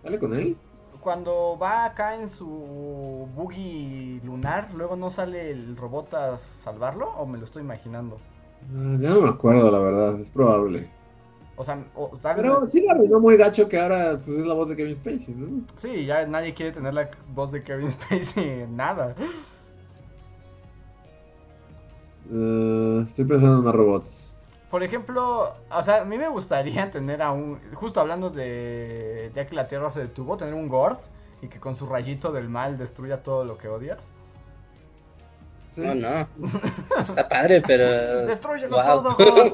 [0.02, 0.58] ¿Sale con él?
[1.02, 7.26] Cuando va acá en su buggy lunar, luego no sale el robot a salvarlo o
[7.26, 8.18] me lo estoy imaginando.
[8.76, 10.90] Ah, ya no me acuerdo, la verdad, es probable.
[11.58, 11.84] O sea.
[12.36, 15.34] Pero sí lo arruinó muy gacho que ahora pues, es la voz de Kevin Spacey,
[15.34, 15.64] ¿no?
[15.78, 19.16] Sí, ya nadie quiere tener la voz de Kevin Spacey en nada.
[22.32, 24.37] Eh, estoy pensando en más robots.
[24.70, 29.46] Por ejemplo, o sea, a mí me gustaría tener a un, justo hablando de ya
[29.46, 30.98] que la Tierra se detuvo, tener un Gord
[31.42, 34.00] y que con su rayito del mal destruya todo lo que odias.
[35.70, 35.82] Sí.
[35.82, 36.28] No, no.
[37.00, 38.26] Está padre, pero.
[38.26, 39.04] Destrúyelo Wow.
[39.04, 39.54] todo, Gord.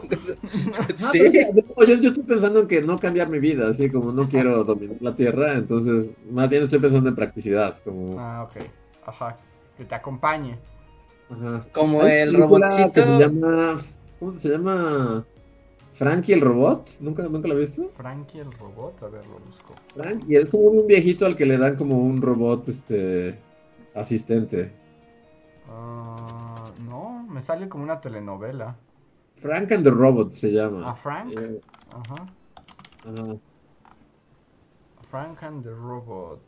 [0.95, 1.19] Sí.
[1.53, 4.29] pero no, yo, yo estoy pensando en que no cambiar mi vida, así como no
[4.29, 8.17] quiero dominar la Tierra, entonces más bien estoy pensando en practicidad, como...
[8.19, 8.63] Ah, ok.
[9.05, 9.37] Ajá.
[9.75, 10.57] Que te acompañe.
[11.29, 11.65] Ajá.
[11.73, 12.93] Como el robotcito.
[12.93, 13.75] Que se llama...
[14.23, 15.25] ¿Cómo se llama?
[15.91, 16.89] Frankie el robot.
[17.01, 17.91] ¿Nunca, ¿Nunca lo visto?
[17.97, 19.75] Frankie el robot, a ver, lo busco.
[19.93, 23.37] Frank, y es como un viejito al que le dan como un robot este
[23.93, 24.71] asistente.
[25.69, 28.77] Ah, no, me sale como una telenovela.
[29.35, 30.89] Frank and the Robot se llama.
[30.91, 31.33] ¿A Frank?
[31.37, 31.59] Eh,
[31.91, 32.25] Ajá.
[33.03, 33.37] ajá.
[35.11, 36.39] Frank and the Robot.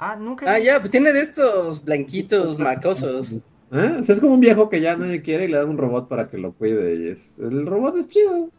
[0.00, 0.52] Ah, nunca.
[0.52, 3.36] Ah, ya, pues tiene de estos blanquitos macosos.
[3.72, 3.96] ¿Eh?
[4.00, 6.08] O sea, es como un viejo que ya nadie quiere y le dan un robot
[6.08, 6.96] para que lo cuide.
[6.96, 8.50] Y es, el robot es chido.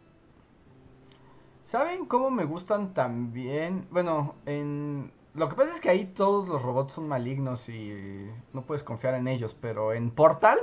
[1.65, 3.88] ¿Saben cómo me gustan también?
[3.91, 5.11] Bueno, en...
[5.33, 9.13] Lo que pasa es que ahí todos los robots son malignos y no puedes confiar
[9.13, 10.59] en ellos, pero en Portal,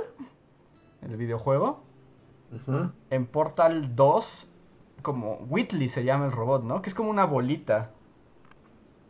[1.01, 1.81] el videojuego,
[3.09, 4.51] en Portal 2,
[5.01, 6.83] como Whitley se llama el robot, ¿no?
[6.83, 7.89] Que es como una bolita.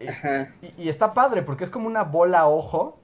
[0.08, 0.56] Ajá.
[0.62, 2.99] Y, y está padre porque es como una bola ojo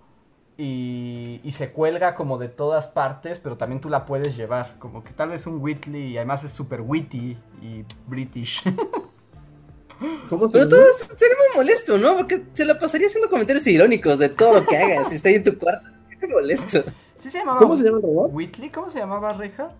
[0.57, 4.76] y, y se cuelga como de todas partes, pero también tú la puedes llevar.
[4.80, 8.64] Como que tal vez un Whitley y además es súper witty y british.
[10.30, 10.82] ¿Cómo se Pero todo
[11.18, 12.18] sería muy molesto, ¿no?
[12.18, 15.36] Porque se la pasaría haciendo comentarios irónicos de todo lo que hagas y está ahí
[15.36, 15.90] en tu cuarto.
[16.19, 16.84] Qué molesto.
[17.19, 18.32] ¿Sí se llamaba ¿Cómo se llama el robot?
[18.34, 18.69] Whitley?
[18.69, 19.72] ¿Cómo se llamaba, Reja?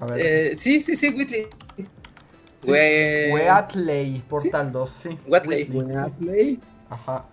[0.00, 0.20] A ver.
[0.20, 1.46] Eh, sí, sí, sí, Whitley.
[1.76, 2.70] Sí.
[2.70, 5.18] Weatley, Portal 2, sí.
[5.28, 5.64] Watley.
[5.64, 6.26] Whitley, sí.
[6.26, 6.60] Weatley.
[6.90, 7.24] Ajá.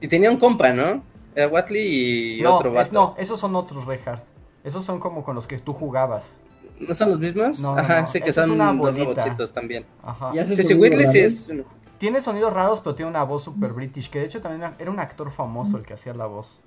[0.00, 1.02] Y tenía un compa, ¿no?
[1.34, 4.22] Era Watley y no, otro es- no, esos son otros Reinhardt.
[4.62, 6.38] Esos son como con los que tú jugabas.
[6.78, 7.60] ¿No son los mismos?
[7.60, 8.06] No, Ajá, no.
[8.06, 9.84] sí, que son una dos robotcitos también.
[10.02, 10.30] Ajá.
[10.34, 11.52] Y Sí, Whitley sí es.
[11.98, 14.10] Tiene sonidos raros, pero tiene una voz super british.
[14.10, 16.60] Que de hecho también era- un actor famoso el que hacía la voz.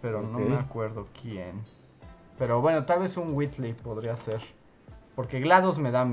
[0.00, 1.60] Pero no me acuerdo quién.
[2.38, 4.40] Pero bueno, tal vez un Whitley podría ser.
[5.14, 6.04] Porque GLaDOS me da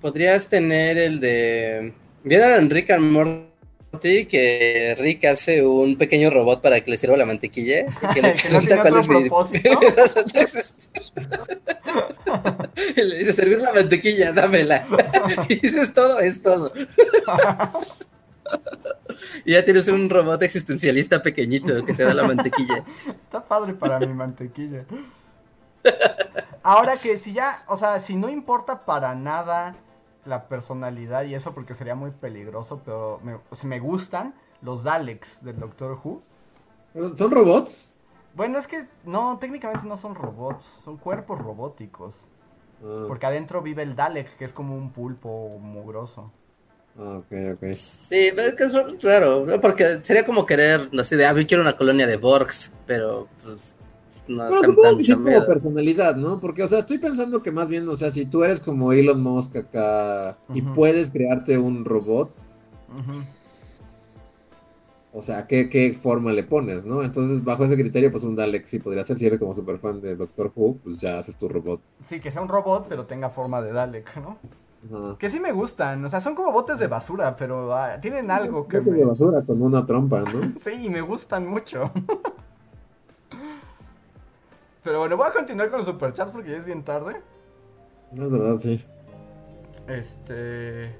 [0.00, 1.94] Podrías tener el de.
[2.24, 3.51] ¿Vieron Rick and Morty?
[4.00, 7.86] Que Rick hace un pequeño robot para que le sirva la mantequilla.
[8.10, 9.80] Y que le pregunta cuál es mi propósito.
[9.80, 10.90] mi razón de existir.
[12.96, 14.86] Y le dice: servir la mantequilla, dámela.
[15.48, 16.72] Y dices todo, es todo.
[19.44, 22.84] Y ya tienes un robot existencialista pequeñito que te da la mantequilla.
[23.06, 24.84] Está padre para mi mantequilla.
[26.62, 29.74] Ahora que si ya, o sea, si no importa para nada
[30.24, 34.82] la personalidad y eso porque sería muy peligroso, pero me, o sea, me gustan los
[34.84, 36.24] Daleks del Doctor Who.
[37.16, 37.96] ¿Son robots?
[38.34, 42.28] Bueno, es que no, técnicamente no son robots, son cuerpos robóticos.
[42.82, 46.32] Ah, Porque adentro vive el Dalek, que es como un pulpo mugroso.
[46.96, 47.64] ah, ok, ok.
[47.74, 51.62] Sí, es que es raro, porque sería como querer, no sé, de, ah, yo quiero
[51.62, 53.76] una colonia de Borgs, pero pues
[54.28, 56.40] no Pero es supongo que sí es como personalidad, ¿no?
[56.40, 59.22] Porque, o sea, estoy pensando que más bien, o sea, si tú eres como Elon
[59.22, 62.32] Musk acá y puedes crearte un robot,
[65.12, 67.02] o sea, ¿qué, qué forma le pones, no?
[67.02, 69.18] Entonces, bajo ese criterio, pues un Dalek sí podría ser.
[69.18, 71.82] Si eres como super fan de Doctor Who, pues ya haces tu robot.
[72.00, 74.38] Sí, que sea un robot, pero tenga forma de Dalek, ¿no?
[75.18, 78.66] Que sí me gustan, o sea, son como botes de basura, pero ah, tienen algo
[78.66, 78.98] que Botes me...
[78.98, 80.54] de basura con una trompa, ¿no?
[80.64, 81.92] Sí, me gustan mucho.
[84.82, 87.22] Pero bueno, voy a continuar con los superchats porque ya es bien tarde.
[88.12, 88.84] No es verdad, sí.
[89.86, 90.94] Este.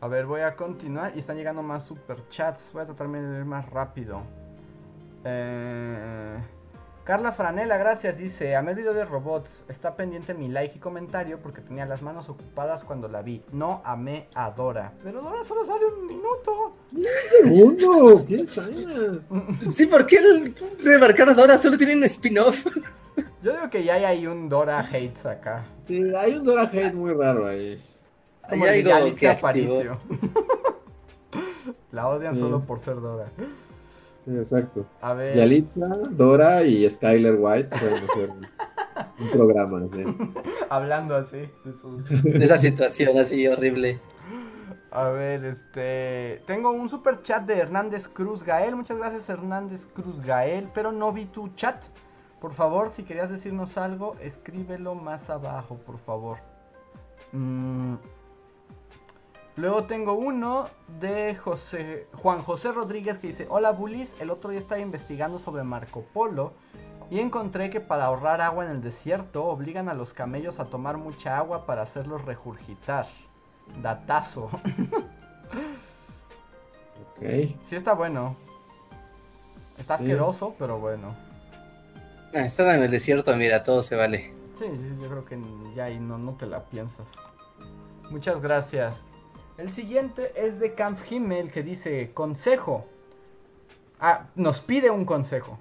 [0.00, 2.72] A ver, voy a continuar y están llegando más superchats.
[2.72, 4.22] Voy a tratarme de ir más rápido.
[5.24, 6.11] Eh,
[7.04, 9.64] Carla Franela, gracias, dice: Amé el video de robots.
[9.68, 13.42] Está pendiente mi like y comentario porque tenía las manos ocupadas cuando la vi.
[13.50, 14.92] No amé a Dora.
[15.02, 16.76] Pero Dora solo sale un minuto.
[17.42, 18.24] ¡Segundo!
[18.24, 18.86] ¿Quién sabe?
[19.74, 20.54] Sí, ¿por qué el
[20.84, 22.66] remarcar a Dora solo tiene un spin-off?
[23.42, 25.64] Yo digo que ya hay ahí un Dora hate acá.
[25.76, 27.82] Sí, hay un Dora Hate muy raro ahí.
[28.48, 29.28] Como Hay el de algo que.
[29.28, 29.98] Aparicio.
[31.90, 32.40] La odian Sí.
[32.40, 33.26] solo por ser Dora.
[34.24, 34.86] Sí, exacto.
[35.00, 35.34] A ver.
[35.36, 38.46] Yalitza, Dora y Skyler White pueden hacer un,
[39.30, 39.80] programa.
[39.92, 40.04] ¿sí?
[40.70, 41.48] Hablando así.
[41.64, 43.98] de sus- De esa situación así horrible.
[44.90, 46.42] A ver, este.
[46.46, 48.76] Tengo un super chat de Hernández Cruz Gael.
[48.76, 50.68] Muchas gracias, Hernández Cruz Gael.
[50.74, 51.82] Pero no vi tu chat.
[52.40, 56.38] Por favor, si querías decirnos algo, escríbelo más abajo, por favor.
[57.32, 57.94] Mm.
[59.56, 60.68] Luego tengo uno
[61.00, 65.62] de José, Juan José Rodríguez que dice: Hola Bulis, el otro día estaba investigando sobre
[65.62, 66.52] Marco Polo
[67.10, 70.96] y encontré que para ahorrar agua en el desierto obligan a los camellos a tomar
[70.96, 73.06] mucha agua para hacerlos regurgitar.
[73.82, 74.48] Datazo.
[77.16, 77.22] Ok.
[77.68, 78.34] Sí está bueno.
[79.76, 80.04] Está Sí.
[80.04, 81.14] asqueroso, pero bueno.
[82.34, 84.32] Ah, estaba en el desierto, mira, todo se vale.
[84.58, 85.38] Sí, sí, yo creo que
[85.74, 87.06] ya ahí no, no te la piensas.
[88.10, 89.02] Muchas gracias.
[89.58, 92.86] El siguiente es de Camp Himmel que dice, consejo.
[94.00, 95.58] Ah, nos pide un consejo.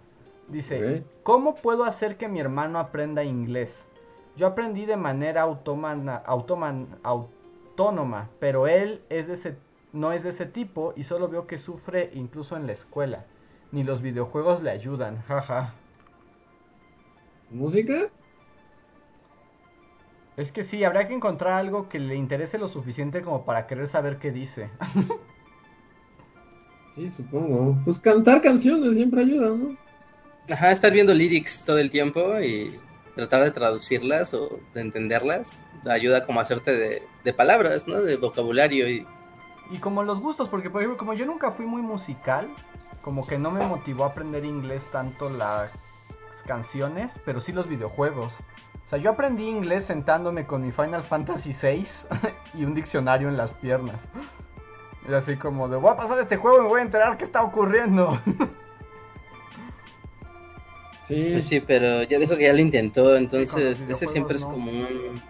[0.48, 1.06] Dice.
[1.24, 3.86] ¿cómo puedo hacer que mi hermano aprenda inglés?
[4.36, 9.56] Yo aprendí de manera automana, automan- autónoma, pero él es de ese,
[9.94, 13.26] no es de ese tipo y solo veo que sufre incluso en la escuela.
[13.72, 15.74] Ni los videojuegos le ayudan, jaja.
[17.50, 18.10] ¿Música?
[20.38, 23.88] Es que sí, habría que encontrar algo que le interese lo suficiente como para querer
[23.88, 24.70] saber qué dice.
[26.94, 27.78] Sí, supongo.
[27.86, 29.78] Pues cantar canciones siempre ayuda, ¿no?
[30.52, 32.78] Ajá, estar viendo lyrics todo el tiempo y
[33.16, 38.02] tratar de traducirlas o de entenderlas ayuda como a hacerte de, de palabras, ¿no?
[38.02, 39.08] De vocabulario y
[39.72, 42.50] Y como los gustos, porque por ejemplo, como yo nunca fui muy musical,
[43.02, 45.74] como que no me motivó a aprender inglés tanto las
[46.46, 48.38] canciones, pero sí los videojuegos.
[48.92, 51.88] O sea, yo aprendí inglés sentándome con mi Final Fantasy VI
[52.60, 54.04] y un diccionario en las piernas.
[55.10, 57.24] Y así como de, voy a pasar este juego y me voy a enterar qué
[57.24, 58.20] está ocurriendo.
[61.04, 61.30] Sí.
[61.32, 65.22] Pues sí, pero ya dijo que ya lo intentó, entonces ese siempre es como un...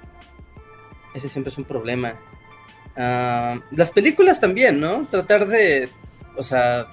[1.16, 2.14] Ese siempre es un problema.
[2.96, 5.08] Ah, las películas también, ¿no?
[5.10, 5.90] Tratar de...
[6.38, 6.88] O sea...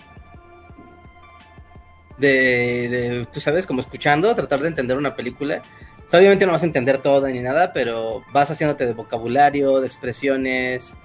[2.16, 5.62] De, de, tú sabes, como escuchando, tratar de entender una película.
[6.09, 9.78] O sea, obviamente no vas a entender toda ni nada, pero vas haciéndote de vocabulario,
[9.80, 10.97] de expresiones,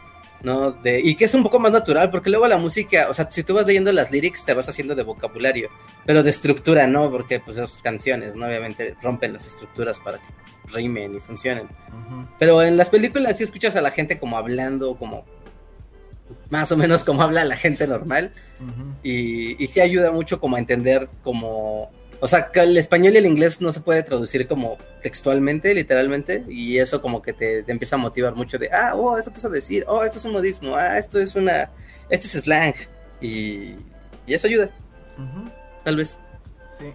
[0.43, 0.71] ¿no?
[0.71, 3.43] De, y que es un poco más natural, porque luego la música, o sea, si
[3.43, 5.69] tú vas leyendo las lyrics, te vas haciendo de vocabulario,
[6.05, 8.45] pero de estructura no, porque pues las canciones, ¿no?
[8.45, 11.67] Obviamente rompen las estructuras para que rimen y funcionen.
[12.39, 15.25] Pero en las películas sí escuchas a la gente como hablando, como
[16.49, 18.31] más o menos como habla la gente normal,
[19.03, 21.91] y, y sí ayuda mucho como a entender como
[22.23, 26.45] o sea, que el español y el inglés no se puede traducir como textualmente, literalmente,
[26.47, 29.83] y eso como que te, empieza a motivar mucho de, ah, oh, eso a decir,
[29.89, 31.69] oh, esto es un modismo, ah, esto es una,
[32.07, 32.75] este es slang,
[33.19, 33.75] y,
[34.25, 34.69] y eso ayuda,
[35.83, 36.21] tal vez.
[36.79, 36.93] Sí,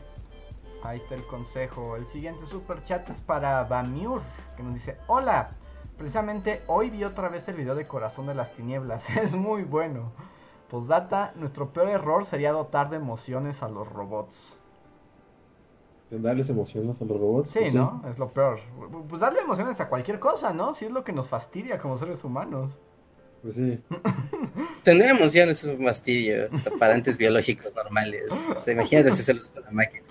[0.83, 1.97] ahí está el consejo.
[1.97, 4.23] El siguiente super chat es para Bamiur,
[4.57, 5.51] que nos dice, hola,
[5.99, 10.11] precisamente hoy vi otra vez el video de Corazón de las Tinieblas, es muy bueno.
[10.71, 14.58] Postdata, nuestro peor error sería dotar de emociones a los robots
[16.11, 17.51] darles emociones a los robots.
[17.51, 18.03] Sí, pues ¿no?
[18.11, 18.61] Es lo peor.
[19.09, 20.75] Pues darle emociones a cualquier cosa, ¿no?
[20.75, 22.79] Si es lo que nos fastidia como seres humanos.
[23.43, 23.79] Pues sí.
[24.83, 28.31] Tener emociones es un fastidio, hasta para antes biológicos normales.
[28.63, 30.05] se imagínate si se los a la máquina.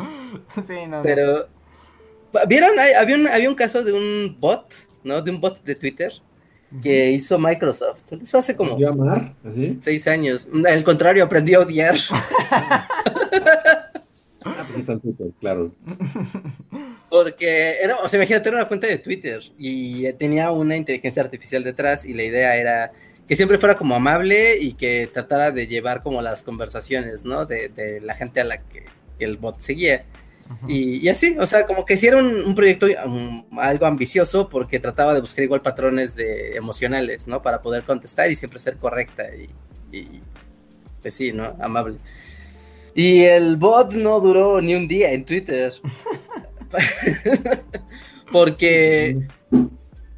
[0.65, 1.01] Sí, no.
[1.01, 1.47] Pero,
[2.47, 2.71] ¿vieron?
[2.79, 5.21] Había un, había un caso de un bot, ¿no?
[5.21, 6.13] De un bot de Twitter
[6.81, 8.03] que hizo Microsoft.
[8.21, 8.77] Eso hace como...
[8.87, 9.35] amar?
[9.43, 9.77] ¿Así?
[9.79, 10.47] Seis años.
[10.69, 11.95] Al contrario, aprendió a odiar.
[15.39, 15.71] claro.
[17.09, 21.63] Porque, era, o sea, imagínate, era una cuenta de Twitter y tenía una inteligencia artificial
[21.63, 22.91] detrás y la idea era
[23.27, 27.45] que siempre fuera como amable y que tratara de llevar como las conversaciones, ¿no?
[27.45, 28.85] De, la gente a la que
[29.19, 30.05] el bot seguía.
[30.67, 32.87] y, así, o sea, como que hicieron un, proyecto
[33.57, 37.41] algo ambicioso porque trataba de buscar igual patrones de emocionales, ¿no?
[37.41, 39.49] Para poder contestar y siempre ser correcta y,
[39.95, 40.21] y
[41.01, 41.55] pues sí, ¿no?
[41.59, 41.97] Amable.
[42.97, 45.71] Y el bot no duró ni un día en Twitter.
[48.31, 49.27] Porque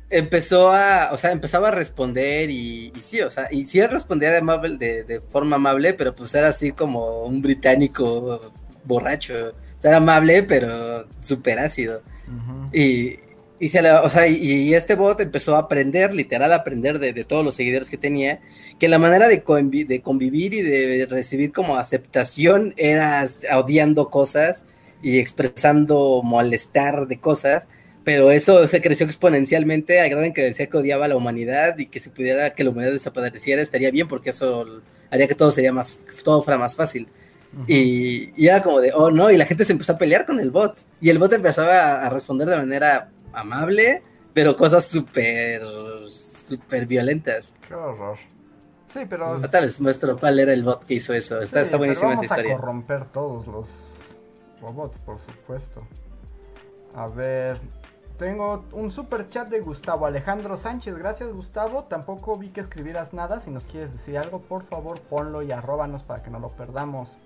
[0.09, 4.37] empezó a, o sea, empezaba a responder y, sí, o sea, y sí respondía de,
[4.37, 8.39] amable, de, forma amable, pero pues era así como un británico
[8.85, 9.33] borracho.
[9.33, 12.01] O sea, era amable, pero súper ácido.
[12.71, 13.19] Y,
[13.59, 17.43] y, se o sea, y, este bot empezó a aprender, literal, a aprender de, todos
[17.43, 18.39] los seguidores que tenía,
[18.79, 19.43] que la manera de,
[19.87, 24.65] de, convivir y de recibir como aceptación era odiando cosas
[25.01, 27.67] y expresando malestar de cosas,
[28.03, 31.77] pero eso se creció exponencialmente, a grado en que decía que odiaba a la humanidad
[31.77, 34.81] y que si pudiera que la humanidad desapareciera estaría bien porque eso
[35.11, 37.07] haría que todo sería más, todo fuera más fácil.
[37.67, 40.39] y, y, era como de, oh no, y la gente se empezó a pelear con
[40.39, 40.77] el bot.
[41.01, 44.03] Y el bot empezaba a responder de manera amable,
[44.33, 45.61] pero cosas súper,
[46.09, 47.55] súper violentas.
[47.67, 48.17] Qué horror.
[48.93, 49.39] Sí, pero...
[49.41, 51.41] Tal vez muestro cuál era el bot que hizo eso.
[51.41, 52.53] Está, está buenísima esa historia.
[52.53, 53.69] Vamos a corromper todos los
[54.61, 55.87] robots, por supuesto.
[56.95, 57.59] A ver,
[58.17, 60.97] tengo un super chat de Gustavo Alejandro Sánchez.
[60.97, 61.83] Gracias, Gustavo.
[61.83, 63.39] Tampoco vi que escribieras nada.
[63.39, 67.17] Si nos quieres decir algo, por favor, ponlo y arróbanos para que no lo perdamos.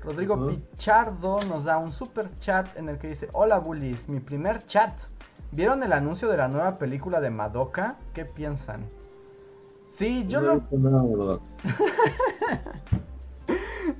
[0.00, 4.64] Rodrigo Pichardo nos da un super chat en el que dice: Hola, bullies, mi primer
[4.64, 4.92] chat.
[5.54, 7.94] ¿Vieron el anuncio de la nueva película de Madoka?
[8.12, 8.90] ¿Qué piensan?
[9.86, 10.62] Sí, yo lo...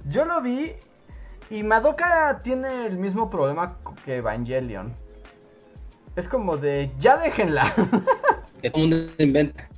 [0.09, 0.73] yo lo vi
[1.51, 4.97] y Madoka tiene el mismo problema que Evangelion.
[6.17, 7.73] Es como de, ya déjenla.
[8.61, 9.69] que todo el mundo inventa.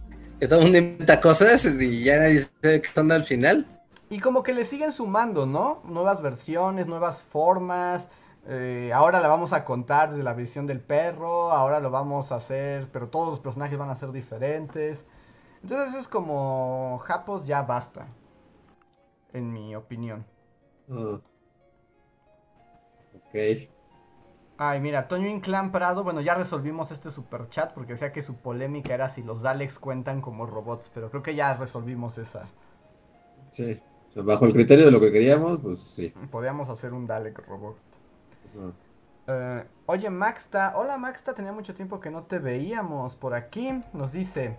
[0.40, 3.66] Que todo el mundo inventa cosas y ya nadie sabe qué son al final.
[4.08, 5.82] Y como que le siguen sumando, ¿no?
[5.84, 8.08] Nuevas versiones, nuevas formas.
[8.48, 12.36] Eh, ahora la vamos a contar desde la visión del perro, ahora lo vamos a
[12.36, 15.04] hacer, pero todos los personajes van a ser diferentes.
[15.62, 18.06] Entonces es como, Japos ya basta,
[19.32, 20.24] en mi opinión.
[20.88, 21.18] Ah.
[23.14, 23.68] Ok.
[24.58, 28.36] Ay, mira, Toño Inclán Prado, bueno, ya resolvimos este super chat porque decía que su
[28.36, 32.48] polémica era si los Daleks cuentan como robots, pero creo que ya resolvimos esa.
[33.50, 33.78] Sí,
[34.14, 36.14] bajo el criterio de lo que queríamos, pues sí.
[36.30, 37.85] Podíamos hacer un Dalek robot.
[39.28, 43.80] Eh, oye, Maxta, hola Maxta, tenía mucho tiempo que no te veíamos por aquí.
[43.92, 44.56] Nos dice,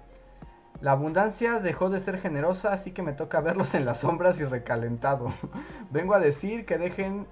[0.82, 4.46] la abundancia dejó de ser generosa, así que me toca verlos en las sombras y
[4.46, 5.34] recalentado.
[5.92, 7.28] Vengo a decir que dejen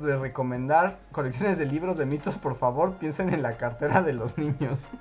[0.00, 4.36] de recomendar colecciones de libros de mitos, por favor, piensen en la cartera de los
[4.38, 4.90] niños.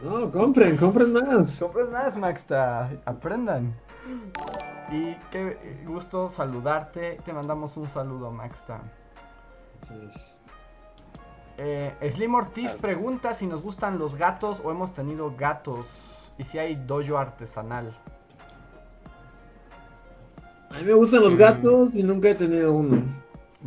[0.00, 1.60] No, compren, compren más.
[1.60, 3.72] Compren más, Maxta, aprendan.
[4.90, 8.82] Y qué gusto saludarte, te mandamos un saludo, Maxta.
[11.56, 16.58] Eh, Slim Ortiz pregunta si nos gustan los gatos o hemos tenido gatos y si
[16.58, 17.92] hay dojo artesanal.
[20.70, 21.38] A mí me gustan los mm.
[21.38, 23.04] gatos y nunca he tenido uno.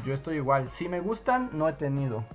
[0.06, 0.70] Yo estoy igual.
[0.70, 2.26] Si me gustan, no he tenido.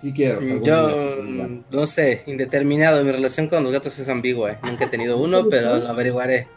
[0.00, 0.40] Sí quiero.
[0.40, 1.46] Yo, día.
[1.46, 3.04] mm, no sé, indeterminado.
[3.04, 4.52] Mi relación con los gatos es ambigua.
[4.52, 4.58] eh.
[4.62, 6.48] Nunca he tenido uno, pero lo averiguaré.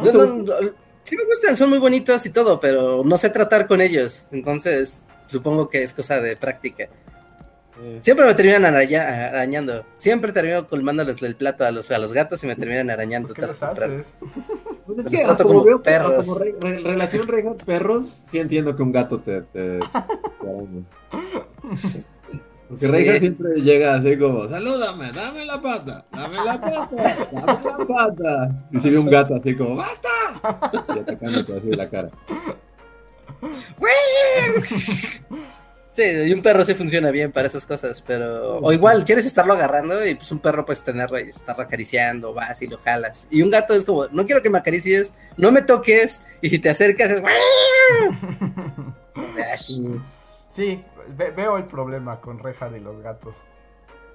[0.00, 0.70] ¿No te No, no, no,
[1.04, 4.26] sí me gustan, son muy bonitos y todo, pero no sé tratar con ellos.
[4.32, 6.84] Entonces, supongo que es cosa de práctica.
[7.82, 9.84] Eh, Siempre me terminan araña- arañando.
[9.96, 13.34] Siempre termino colmándoles el plato a los, a los gatos y me terminan arañando.
[13.34, 14.06] ¿Qué les haces?
[14.86, 16.24] Pues es que como, como veo perros.
[16.26, 19.80] como re- re- relación reja perros, sí entiendo que un gato te, te.
[22.68, 23.20] Porque Sí.
[23.20, 26.90] Siempre llega así como, salúdame, dame la pata, dame la pata,
[27.32, 28.64] dame la pata.
[28.72, 30.08] Y si ve un gato así como, ¡basta!
[30.94, 32.10] Y atacándote así la cara.
[35.92, 38.58] Sí, y un perro sí funciona bien para esas cosas, pero...
[38.58, 42.60] O igual, quieres estarlo agarrando y pues un perro puedes tenerlo y estarlo acariciando, vas
[42.62, 43.28] y lo jalas.
[43.30, 46.58] Y un gato es como, no quiero que me acaricies, no me toques, y si
[46.58, 47.22] te acercas es...
[50.50, 50.84] Sí,
[51.16, 53.34] ve- veo el problema con Reinhardt y los gatos.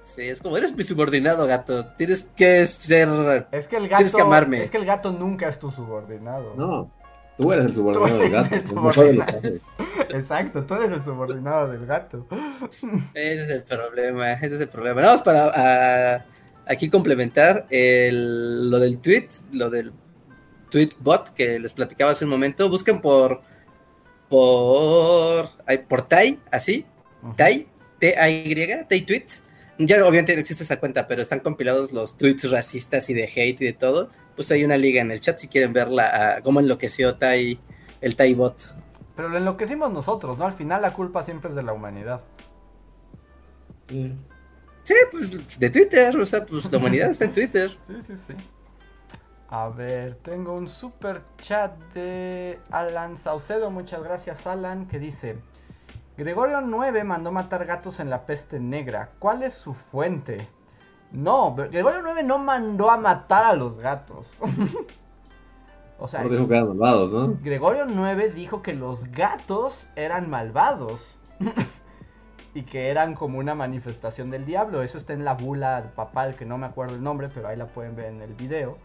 [0.02, 3.08] Sí, es como, eres mi subordinado, gato, tienes que ser...
[3.52, 4.62] Es que el Tienes gato, que amarme.
[4.62, 6.54] es que el gato nunca es tu subordinado.
[6.56, 6.90] No,
[7.40, 8.54] tú eres el subordinado del gato.
[8.54, 9.40] el subordinado.
[10.10, 12.26] Exacto, tú eres el subordinado del gato.
[13.14, 15.00] Ese es el problema, ese es el problema.
[15.02, 15.46] Vamos para
[16.16, 16.24] a-
[16.66, 19.92] aquí complementar el- lo del tweet, lo del
[20.70, 22.68] tweet bot que les platicaba hace un momento.
[22.68, 23.40] Busquen por
[24.28, 25.50] por
[25.88, 26.86] por Tai, así,
[27.36, 27.66] Tai,
[27.98, 29.44] T A Y, Tai Tweets.
[29.78, 33.60] Ya obviamente no existe esa cuenta, pero están compilados los tweets racistas y de hate
[33.62, 34.10] y de todo.
[34.40, 37.60] Pues hay una liga en el chat si quieren verla a cómo enloqueció Tai
[38.00, 38.74] el Tai bot.
[39.14, 40.46] Pero lo enloquecimos nosotros, ¿no?
[40.46, 42.22] Al final la culpa siempre es de la humanidad.
[43.86, 44.16] Sí.
[44.82, 47.78] Sí, pues de Twitter, o sea, pues la humanidad está en Twitter.
[47.86, 48.34] Sí, sí, sí.
[49.50, 53.70] A ver, tengo un super chat de Alan Saucedo.
[53.70, 55.36] Muchas gracias, Alan, que dice:
[56.16, 59.10] Gregorio 9 mandó matar gatos en la peste negra.
[59.18, 60.48] ¿Cuál es su fuente?
[61.12, 64.32] No, Gregorio 9 no mandó a matar a los gatos.
[65.98, 67.38] o sea, dijo que eran malvados, ¿no?
[67.42, 71.18] Gregorio 9 dijo que los gatos eran malvados.
[72.54, 74.82] y que eran como una manifestación del diablo.
[74.82, 77.66] Eso está en la bula papal, que no me acuerdo el nombre, pero ahí la
[77.66, 78.78] pueden ver en el video.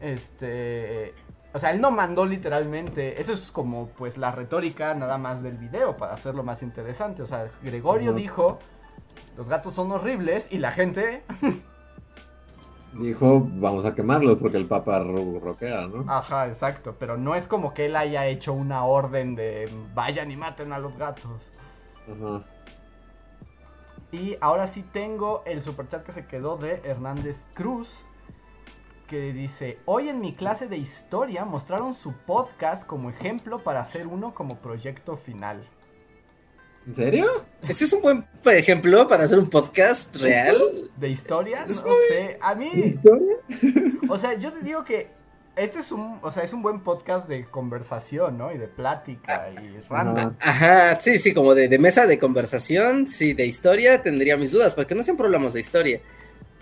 [0.00, 1.14] Este.
[1.54, 3.20] O sea, él no mandó literalmente.
[3.20, 7.22] Eso es como pues la retórica nada más del video para hacerlo más interesante.
[7.22, 8.58] O sea, Gregorio dijo.
[9.36, 11.22] Los gatos son horribles y la gente.
[12.94, 16.10] Dijo, vamos a quemarlos porque el papa ro- roquea, ¿no?
[16.10, 16.96] Ajá, exacto.
[16.98, 20.78] Pero no es como que él haya hecho una orden de vayan y maten a
[20.78, 21.50] los gatos.
[22.10, 22.44] Ajá.
[24.10, 28.04] Y ahora sí tengo el superchat que se quedó de Hernández Cruz.
[29.06, 34.06] Que dice, hoy en mi clase de historia mostraron su podcast como ejemplo para hacer
[34.06, 35.66] uno como proyecto final.
[36.88, 37.26] ¿En serio?
[37.68, 40.56] Este es un buen ejemplo para hacer un podcast real.
[40.96, 41.66] ¿De historia?
[41.68, 42.38] No sé.
[42.40, 43.36] A mí, ¿Historia?
[44.08, 45.10] o sea, yo te digo que
[45.54, 48.54] este es un, o sea, es un buen podcast de conversación, ¿no?
[48.54, 50.34] Y de plática y random.
[50.40, 50.86] Ajá.
[50.88, 54.72] Ajá, sí, sí, como de, de mesa de conversación, sí, de historia tendría mis dudas,
[54.72, 56.00] porque no siempre hablamos de historia.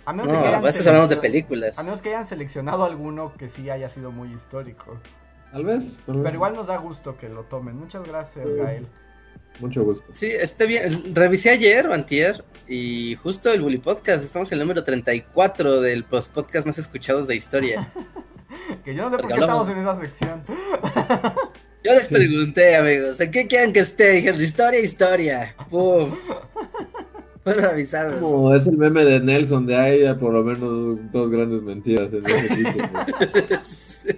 [0.06, 1.78] A menos, No, de que hayan a veces hablamos de películas.
[1.78, 4.98] A menos que hayan seleccionado alguno que sí haya sido muy histórico.
[5.52, 6.24] Tal vez, tal vez.
[6.24, 7.76] Pero igual nos da gusto que lo tomen.
[7.76, 8.88] Muchas gracias, Gael.
[9.60, 10.04] Mucho gusto.
[10.12, 11.14] Sí, está bien.
[11.14, 16.04] Revisé ayer o antier y justo el Bully Podcast, estamos en el número 34 del
[16.10, 17.92] los podcast más escuchados de historia.
[18.84, 20.42] Que yo no sé por Porque qué estamos hablamos- en esa sección.
[21.84, 24.10] Yo les pregunté, amigos, ¿en qué quieren que esté?
[24.12, 25.54] Dijeron, historia, historia.
[25.68, 26.16] ¡Pum!
[27.44, 28.18] Fueron avisados.
[28.20, 32.24] Como es el meme de Nelson, de ahí por lo menos dos grandes mentiras en
[32.26, 32.78] ese tipo.
[32.78, 33.62] ¿no?
[33.62, 34.08] Sí.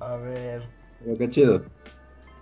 [0.00, 0.62] A ver.
[1.04, 1.64] Pero qué chido.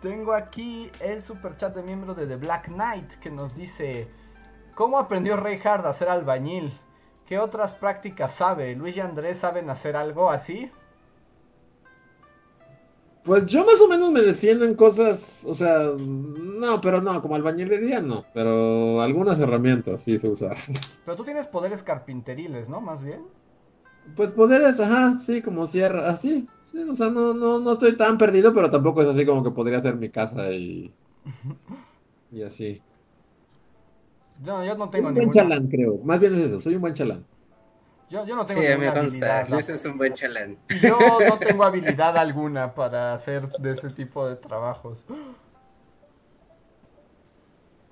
[0.03, 4.09] Tengo aquí el super chat de miembro de The Black Knight que nos dice:
[4.75, 6.77] ¿Cómo aprendió Reinhardt a ser albañil?
[7.25, 8.75] ¿Qué otras prácticas sabe?
[8.75, 10.73] ¿Luis y Andrés saben hacer algo así?
[13.23, 17.37] Pues yo más o menos me defiendo en cosas, o sea, no, pero no, como
[17.37, 20.57] albañilería no, pero algunas herramientas sí se usan.
[21.05, 22.81] Pero tú tienes poderes carpinteriles, ¿no?
[22.81, 23.25] Más bien.
[24.17, 28.19] Pues poderes, ajá, sí, como cierra, así, sí, o sea, no, no, no estoy tan
[28.19, 30.97] perdido, pero tampoco es así como que podría ser mi casa y,
[32.31, 32.83] y así.
[34.45, 36.81] Yo, yo no Soy tengo un buen chalán, creo, más bien es eso, soy un
[36.83, 37.27] buen chalán.
[38.11, 39.27] Yo, yo no tengo Sí, me ninguna consta.
[39.27, 39.49] habilidad.
[39.49, 40.59] Luis es un buen chalán.
[40.69, 45.05] Yo no tengo habilidad alguna para hacer de ese tipo de trabajos.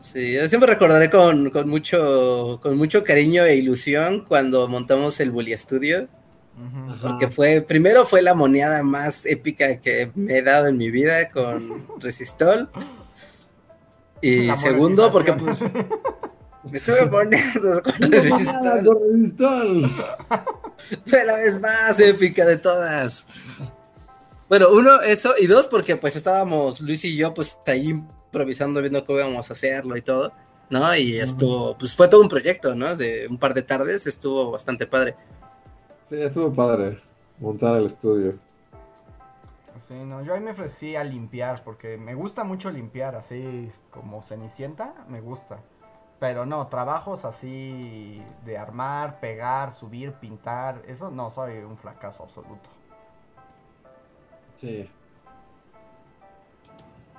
[0.00, 5.30] Sí, yo siempre recordaré con, con mucho, con mucho cariño e ilusión cuando montamos el
[5.30, 6.08] Bully Studio.
[6.56, 6.96] Ajá.
[7.02, 11.28] Porque fue, primero fue la moneada más épica que me he dado en mi vida
[11.28, 12.70] con Resistol.
[14.22, 17.82] Y segundo, porque pues me estuve poniendo
[21.06, 23.26] Fue la vez más épica de todas.
[24.48, 29.04] Bueno, uno, eso, y dos, porque pues estábamos Luis y yo, pues ahí improvisando, viendo
[29.04, 30.32] cómo íbamos a hacerlo y todo,
[30.70, 30.94] ¿no?
[30.94, 32.94] Y estuvo, pues fue todo un proyecto, ¿no?
[32.96, 35.16] De un par de tardes, estuvo bastante padre.
[36.04, 37.00] Sí, estuvo padre
[37.40, 38.38] montar el estudio.
[39.88, 44.22] Sí, no, yo ahí me ofrecí a limpiar, porque me gusta mucho limpiar, así como
[44.22, 45.58] Cenicienta, me gusta.
[46.20, 52.68] Pero no, trabajos así de armar, pegar, subir, pintar, eso no, soy un fracaso absoluto.
[54.54, 54.88] Sí.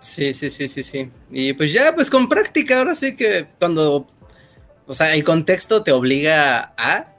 [0.01, 1.11] Sí, sí, sí, sí, sí.
[1.29, 4.07] Y pues ya, pues con práctica, ahora sí que cuando,
[4.87, 7.13] o sea, el contexto te obliga a,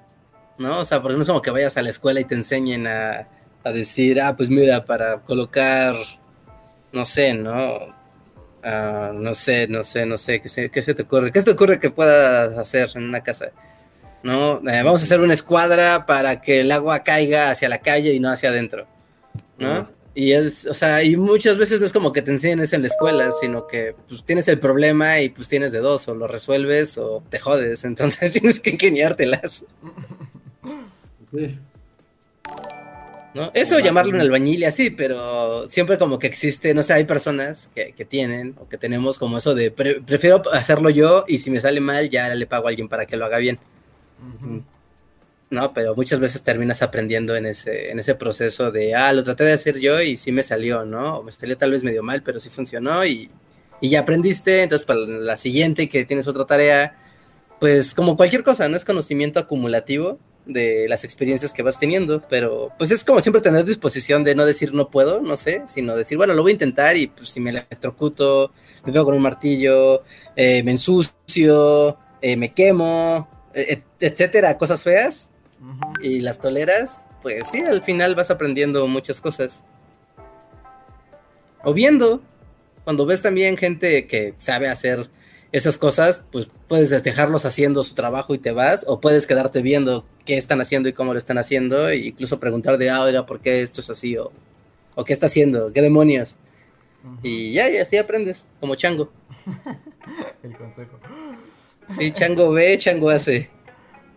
[0.58, 0.80] ¿no?
[0.80, 3.28] O sea, porque no es como que vayas a la escuela y te enseñen a,
[3.62, 5.94] a decir, ah, pues mira, para colocar,
[6.92, 7.94] no sé, ¿no?
[8.64, 11.30] Ah, no sé, no sé, no sé, ¿qué se, ¿qué se, te ocurre?
[11.30, 13.52] ¿Qué se te ocurre que puedas hacer en una casa?
[14.24, 14.56] ¿No?
[14.68, 18.18] Eh, vamos a hacer una escuadra para que el agua caiga hacia la calle y
[18.18, 18.88] no hacia adentro,
[19.58, 19.88] ¿no?
[20.14, 22.82] Y es, o sea, y muchas veces no es como que te enseñen eso en
[22.82, 26.26] la escuela, sino que pues tienes el problema y pues tienes de dos, o lo
[26.26, 29.64] resuelves o te jodes, entonces tienes que ingeniártelas.
[31.30, 31.58] Sí.
[33.34, 33.50] ¿no?
[33.54, 37.70] Eso llamarlo un albañil y así, pero siempre como que existe, no sé, hay personas
[37.74, 41.80] que, tienen o que tenemos como eso de prefiero hacerlo yo y si me sale
[41.80, 43.58] mal ya le pago a alguien para que lo haga bien.
[45.52, 49.44] No, pero muchas veces terminas aprendiendo en ese, en ese proceso de, ah, lo traté
[49.44, 51.18] de hacer yo y sí me salió, ¿no?
[51.18, 53.28] O me salió tal vez medio mal, pero sí funcionó y,
[53.82, 56.96] y ya aprendiste, entonces para la siguiente que tienes otra tarea,
[57.60, 58.78] pues como cualquier cosa, ¿no?
[58.78, 63.66] Es conocimiento acumulativo de las experiencias que vas teniendo, pero pues es como siempre tener
[63.66, 66.96] disposición de no decir no puedo, no sé, sino decir, bueno, lo voy a intentar
[66.96, 68.52] y pues si me electrocuto,
[68.86, 70.02] me pego con un martillo,
[70.34, 75.31] eh, me ensucio, eh, me quemo, e, etcétera, cosas feas
[76.02, 79.64] y las toleras, pues sí, al final vas aprendiendo muchas cosas.
[81.64, 82.20] O viendo,
[82.84, 85.08] cuando ves también gente que sabe hacer
[85.52, 90.04] esas cosas, pues puedes dejarlos haciendo su trabajo y te vas, o puedes quedarte viendo
[90.24, 93.40] qué están haciendo y cómo lo están haciendo, e incluso preguntar de, ah, oiga, ¿por
[93.40, 94.16] qué esto es así?
[94.16, 94.32] O,
[94.94, 96.38] o qué está haciendo, qué demonios.
[97.22, 99.10] Y ya, y así aprendes, como chango.
[100.42, 100.98] El consejo.
[101.96, 103.50] Sí, chango ve, chango hace.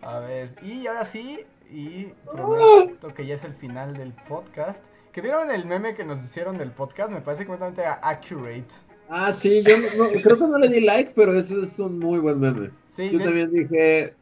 [0.06, 4.80] A ver, y ahora sí, y prometo que ya es el final del podcast.
[5.12, 7.10] ¿Que vieron el meme que nos hicieron del podcast?
[7.10, 8.68] Me parece completamente accurate.
[9.08, 9.74] Ah, sí, yo
[10.22, 12.70] creo que no le di like, pero eso es un muy buen meme.
[12.96, 14.14] yo también dije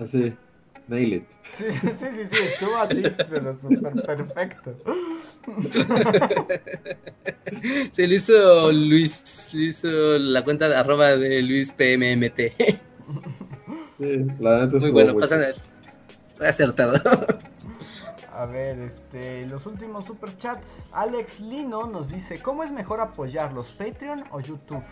[0.00, 0.34] así,
[0.88, 1.30] nail it.
[1.44, 4.76] Sí, sí, sí, sí, estuvo así, pero súper perfecto.
[7.92, 12.80] Se lo hizo Luis, lo hizo la cuenta de arroba de Luis PMMT.
[13.98, 15.50] Sí, la neta Muy bueno, pasa
[16.40, 16.94] acertado.
[18.32, 20.90] A ver, este, los últimos superchats.
[20.92, 24.84] Alex Lino nos dice, ¿cómo es mejor apoyarlos, Patreon o YouTube?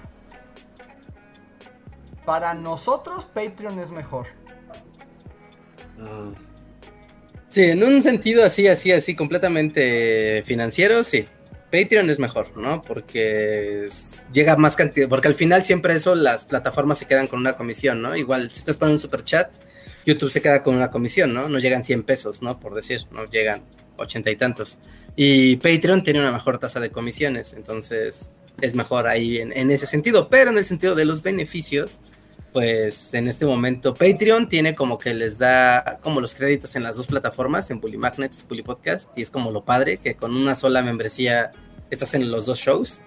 [2.24, 4.26] Para nosotros, Patreon es mejor.
[6.00, 6.32] Ah.
[7.48, 11.28] Sí, en un sentido así, así, así, completamente financiero, sí.
[11.76, 12.80] Patreon es mejor, ¿no?
[12.80, 13.86] Porque
[14.32, 18.00] llega más cantidad, porque al final siempre eso, las plataformas se quedan con una comisión,
[18.00, 18.16] ¿no?
[18.16, 19.52] Igual, si estás poniendo un super chat,
[20.06, 21.50] YouTube se queda con una comisión, ¿no?
[21.50, 22.58] No llegan 100 pesos, ¿no?
[22.60, 23.62] Por decir, no llegan
[23.98, 24.78] ochenta y tantos.
[25.16, 28.30] Y Patreon tiene una mejor tasa de comisiones, entonces
[28.62, 32.00] es mejor ahí en, ese sentido, pero en el sentido de los beneficios,
[32.54, 36.96] pues en este momento Patreon tiene como que les da como los créditos en las
[36.96, 40.54] dos plataformas, en Bully Magnets, Bully Podcast, y es como lo padre que con una
[40.54, 41.50] sola membresía
[41.90, 43.00] estás en los dos shows.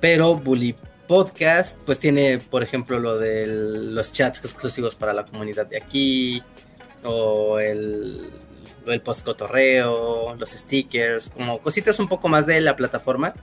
[0.00, 0.74] Pero Bully
[1.08, 6.42] podcast, pues tiene, por ejemplo, lo de los chats exclusivos para la comunidad de aquí,
[7.02, 8.30] o el,
[8.86, 13.34] el post cotorreo, los stickers, como cositas un poco más de la plataforma.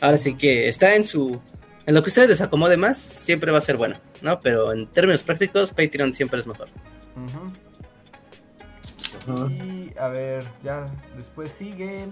[0.00, 1.40] Ahora sí que está en su.
[1.86, 4.40] En lo que ustedes les acomode más, siempre va a ser bueno, ¿no?
[4.40, 6.68] Pero en términos prácticos, Patreon siempre es mejor.
[9.50, 10.86] Y a ver, ya
[11.16, 12.08] después sigue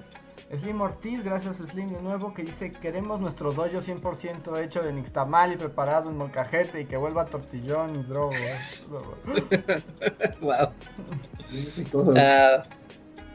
[0.55, 5.53] Slim Ortiz, gracias Slim de nuevo, que dice queremos nuestro dojo 100% hecho de nixtamal
[5.53, 8.33] y preparado en molcajete y que vuelva tortillón y drogo.
[10.41, 10.73] wow.
[12.17, 12.65] Ah,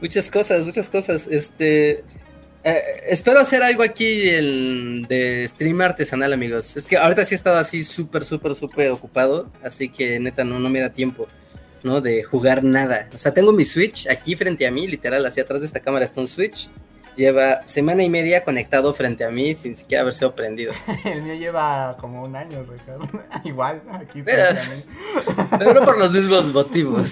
[0.02, 1.28] muchas cosas, muchas cosas.
[1.28, 2.04] Este
[2.64, 6.78] eh, espero hacer algo aquí de stream artesanal, amigos.
[6.78, 10.60] Es que ahorita sí he estado así súper, súper, súper ocupado, así que neta no,
[10.60, 11.28] no me da tiempo.
[11.84, 12.00] ¿no?
[12.00, 13.10] De jugar nada.
[13.14, 16.06] O sea, tengo mi Switch aquí frente a mí, literal, hacia atrás de esta cámara
[16.06, 16.70] está un Switch.
[17.16, 20.74] Lleva semana y media conectado frente a mí sin siquiera haber sido prendido.
[21.06, 23.08] El mío lleva como un año, Ricardo.
[23.44, 24.60] Igual, aquí Pero-.
[25.60, 27.12] Pero no por los mismos motivos.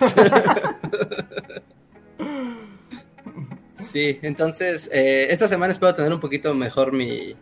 [3.74, 7.36] Sí, entonces eh, esta semana espero tener un poquito mejor mi,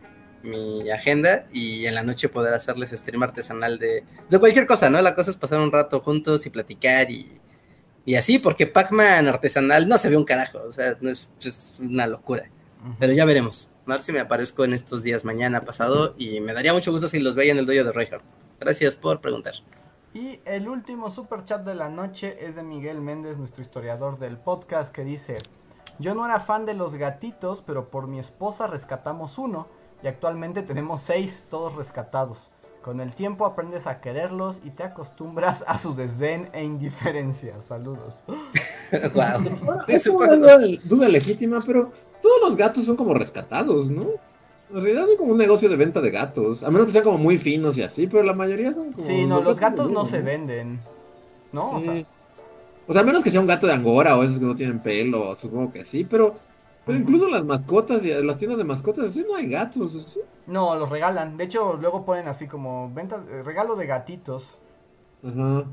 [0.44, 5.02] mi agenda y en la noche poder hacerles stream artesanal de, de cualquier cosa, ¿no?
[5.02, 7.40] La cosa es pasar un rato juntos y platicar y,
[8.08, 11.74] y así, porque Pac-Man artesanal no se ve un carajo, o sea, no es, es
[11.78, 12.50] una locura.
[13.00, 13.68] Pero ya veremos.
[13.86, 17.10] A ver si me aparezco en estos días, mañana, pasado, y me daría mucho gusto
[17.10, 18.24] si los veía en el dojo de Reinhardt.
[18.62, 19.56] Gracias por preguntar.
[20.14, 24.38] Y el último super chat de la noche es de Miguel Méndez, nuestro historiador del
[24.38, 25.40] podcast, que dice:
[26.00, 29.68] Yo no era fan de los gatitos, pero por mi esposa rescatamos uno
[30.02, 32.52] y actualmente tenemos seis, todos rescatados.
[32.88, 37.56] Con el tiempo aprendes a quererlos y te acostumbras a su desdén e indiferencia.
[37.60, 38.20] Saludos.
[39.14, 39.58] wow.
[39.62, 41.92] Bueno, es una duda, duda legítima, pero
[42.22, 44.06] todos los gatos son como rescatados, ¿no?
[44.70, 47.18] En realidad hay como un negocio de venta de gatos, a menos que sean como
[47.18, 49.06] muy finos y así, pero la mayoría son como...
[49.06, 50.80] Sí, no, los gatos no se venden.
[51.52, 51.72] ¿No?
[51.72, 52.06] O sea,
[52.88, 54.80] O sea, a menos que sea un gato de Angora o esos que no tienen
[54.80, 56.38] pelo, supongo que sí, pero,
[56.88, 60.22] pero incluso las mascotas y las tiendas de mascotas así no hay gatos, ¿sí?
[60.48, 61.38] no, los regalan.
[61.38, 64.58] De hecho, luego ponen así como venta, eh, regalo de gatitos.
[65.24, 65.66] Ajá.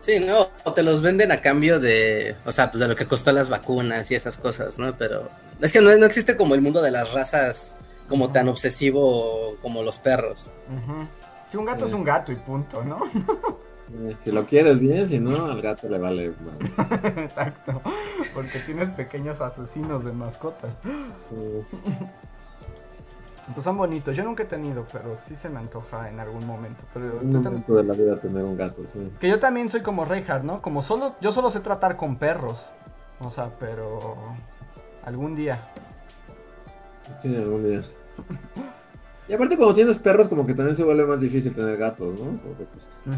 [0.00, 3.06] Sí, no, o te los venden a cambio de, o sea, pues de lo que
[3.06, 4.92] costó las vacunas y esas cosas, ¿no?
[4.98, 5.28] Pero
[5.60, 7.76] es que no, no existe como el mundo de las razas
[8.08, 10.52] como tan obsesivo como los perros.
[10.68, 11.06] Ujú.
[11.50, 11.88] Sí, un gato Sí.
[11.88, 13.00] es un gato y punto, ¿no?
[13.92, 16.32] Eh, Si lo quieres bien, si no, al gato le vale
[16.76, 16.90] más.
[17.16, 17.80] Exacto.
[18.34, 20.74] Porque tienes pequeños asesinos de mascotas.
[21.28, 21.62] Sí.
[23.54, 24.16] Pues son bonitos.
[24.16, 26.82] Yo nunca he tenido, pero sí se me antoja en algún momento.
[26.92, 29.12] Pero Un tan- momento de la vida tener un gato, sí.
[29.20, 30.60] Que yo también soy como Reinhardt, ¿no?
[30.60, 32.70] Como solo, yo solo sé tratar con perros.
[33.20, 34.16] O sea, pero
[35.04, 35.60] algún día.
[37.18, 37.82] Sí, algún día.
[39.28, 42.38] Y aparte cuando tienes perros como que también se vuelve más difícil tener gatos, ¿no?
[42.38, 43.16] Porque, pues.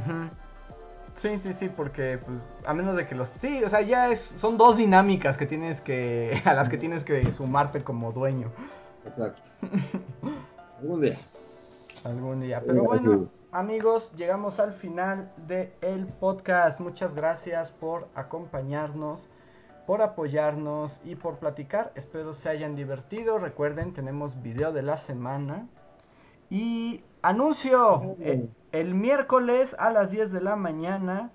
[1.19, 4.21] Sí, sí, sí, porque pues a menos de que los sí, o sea, ya es
[4.21, 8.53] son dos dinámicas que tienes que a las que tienes que sumarte como dueño
[9.05, 9.49] exacto.
[10.81, 11.15] Algún día.
[12.05, 12.63] algún día.
[12.65, 16.79] Pero bueno, amigos, llegamos al final del podcast.
[16.79, 19.29] Muchas gracias por acompañarnos,
[19.89, 21.91] por apoyarnos y por platicar.
[21.97, 23.39] Espero se hayan divertido.
[23.39, 25.67] Recuerden, tenemos video de la semana.
[26.49, 31.31] Y anuncio, eh, el miércoles a las 10 de la mañana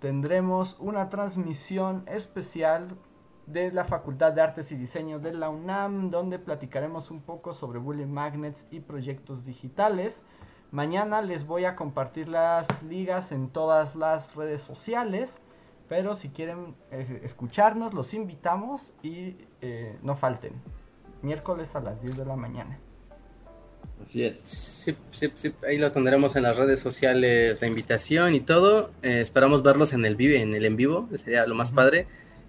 [0.00, 2.96] tendremos una transmisión especial
[3.46, 7.78] de la Facultad de Artes y Diseño de la UNAM, donde platicaremos un poco sobre
[7.78, 10.22] Bully Magnets y proyectos digitales.
[10.70, 15.42] Mañana les voy a compartir las ligas en todas las redes sociales,
[15.88, 20.54] pero si quieren eh, escucharnos, los invitamos y eh, no falten.
[21.20, 22.78] Miércoles a las 10 de la mañana.
[24.02, 24.38] Así es.
[24.38, 28.90] Sí, sí, sí, ahí lo tendremos en las redes sociales, la invitación y todo.
[29.02, 32.06] Eh, esperamos verlos en el vive, en el en vivo, que sería lo más padre.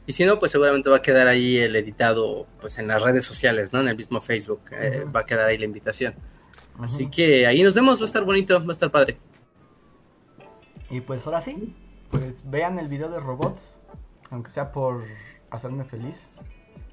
[0.08, 3.26] Y si no, pues seguramente va a quedar ahí el editado, pues en las redes
[3.26, 3.80] sociales, ¿no?
[3.80, 6.14] En el mismo Facebook, eh, va a quedar ahí la invitación.
[6.80, 9.18] Así que ahí nos vemos, va a estar bonito, va a estar padre.
[10.90, 11.74] Y pues ahora sí,
[12.12, 13.80] pues vean el video de robots,
[14.30, 15.04] aunque sea por
[15.50, 16.28] hacerme feliz.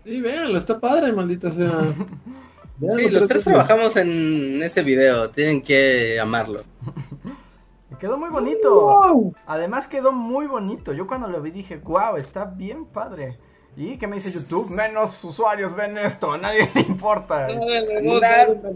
[0.05, 1.95] Sí, véanlo, está padre, maldita sea.
[2.97, 6.63] Sí, los tres trabajamos en ese video, tienen que amarlo.
[8.01, 8.81] Quedó muy bonito.
[8.81, 9.35] ¡Wow!
[9.47, 10.93] Además quedó muy bonito.
[10.93, 13.39] Yo cuando lo vi dije, wow, está bien padre.
[13.77, 14.71] ¿Y qué me dice YouTube?
[14.73, 17.47] Menos usuarios ven esto, a nadie le importa.
[18.03, 18.21] No, no,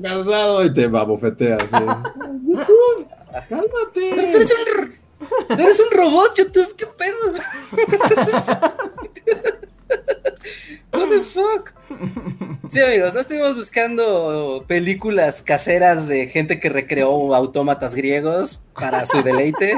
[0.02, 1.60] cansado y te va a bofetear.
[1.62, 1.66] sí.
[2.46, 4.30] YouTube, Pero cálmate.
[4.30, 7.16] tú eres un, tú eres un robot, YouTube, ¿qué pedo?
[10.92, 11.74] What the fuck?
[12.68, 19.22] Sí, amigos, no estuvimos buscando películas caseras de gente que recreó autómatas griegos para su
[19.22, 19.74] deleite.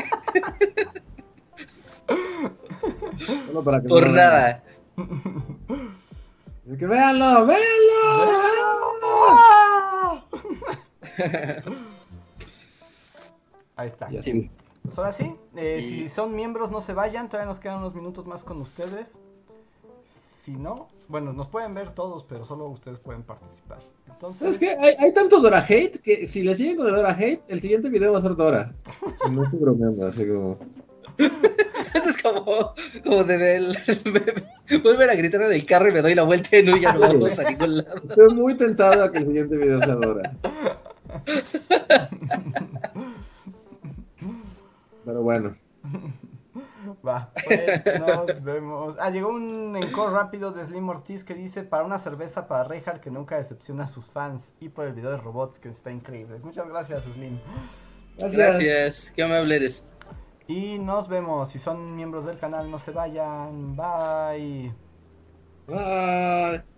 [3.47, 4.63] Solo para que Por no- nada.
[6.71, 7.69] Es que véanlo, véanlo.
[13.77, 14.09] Ahí está.
[14.21, 14.51] Sí.
[14.83, 17.95] Pues ahora sí, eh, Y- si son miembros no se vayan, todavía nos quedan unos
[17.95, 19.19] minutos más con ustedes.
[20.49, 23.81] Si no, bueno, nos pueden ver todos, pero solo ustedes pueden participar.
[24.07, 27.11] Entonces, Es que hay, hay tanto Dora Hate que si le siguen con el Dora
[27.11, 28.73] Hate, el siguiente video va a ser Dora.
[29.31, 30.59] No estoy bromeando, así como.
[31.19, 32.73] Esto es como,
[33.05, 33.77] como de ver
[34.83, 37.01] Vuelven a gritar en el carro y me doy la vuelta y no, ya no
[37.01, 37.97] vamos a ningún lado.
[38.09, 40.33] Estoy muy tentado a que el siguiente video sea Dora.
[45.05, 45.55] Pero bueno.
[47.07, 48.97] Va, pues nos vemos.
[48.99, 53.01] Ah, llegó un encore rápido de Slim Ortiz que dice para una cerveza para Reinhardt
[53.01, 56.39] que nunca decepciona a sus fans y por el video de robots que está increíble.
[56.43, 57.39] Muchas gracias, Slim.
[58.19, 58.59] Gracias.
[58.59, 59.13] Gracias.
[59.15, 59.85] Qué amable eres.
[60.49, 61.51] Y nos vemos.
[61.51, 63.77] Si son miembros del canal, no se vayan.
[63.77, 64.73] Bye.
[65.67, 66.78] Bye.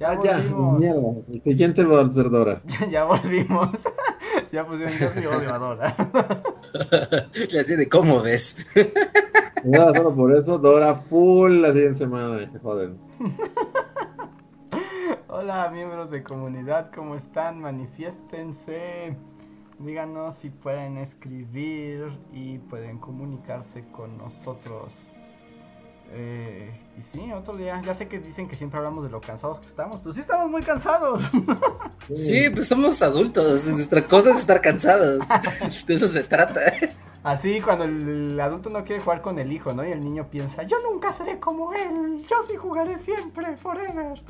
[0.00, 0.38] Ya, ya,
[0.78, 1.12] mierda.
[1.30, 2.62] El siguiente va a ser Dora.
[2.90, 3.68] ya volvimos.
[4.52, 5.96] ya pusieron yo soy odio a Dora.
[7.34, 8.64] Le así de cómo ves.
[9.62, 12.98] Nada, solo por eso, Dora full la siguiente semana se joden.
[15.28, 17.60] Hola miembros de comunidad, ¿cómo están?
[17.60, 19.14] Manifiéstense.
[19.80, 24.94] Díganos si pueden escribir y pueden comunicarse con nosotros.
[26.12, 27.80] Eh, y sí, otro día.
[27.84, 30.50] Ya sé que dicen que siempre hablamos de lo cansados que estamos, pero sí estamos
[30.50, 31.22] muy cansados.
[32.14, 33.68] Sí, pues somos adultos.
[33.68, 35.24] Nuestra cosa es estar cansados.
[35.86, 36.60] De eso se trata.
[37.22, 39.86] Así cuando el adulto no quiere jugar con el hijo, ¿no?
[39.86, 44.22] Y el niño piensa, yo nunca seré como él, yo sí jugaré siempre, forever.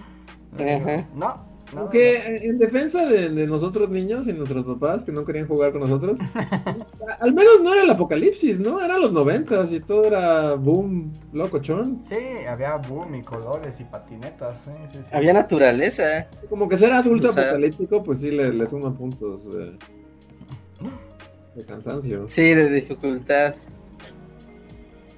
[1.14, 5.82] No, aunque en defensa de, nosotros niños y nuestros papás que no querían jugar con
[5.82, 6.18] nosotros,
[7.20, 8.80] al menos no era el apocalipsis, ¿no?
[8.80, 12.02] Eran los noventas y todo era boom, locochón.
[12.08, 12.16] Sí,
[12.48, 14.60] había boom y colores y patinetas.
[15.12, 16.28] Había naturaleza.
[16.48, 19.78] Como que ser adulto apocalíptico, pues sí le, suma puntos de,
[21.54, 22.24] de cansancio.
[22.28, 23.54] Sí, de dificultad.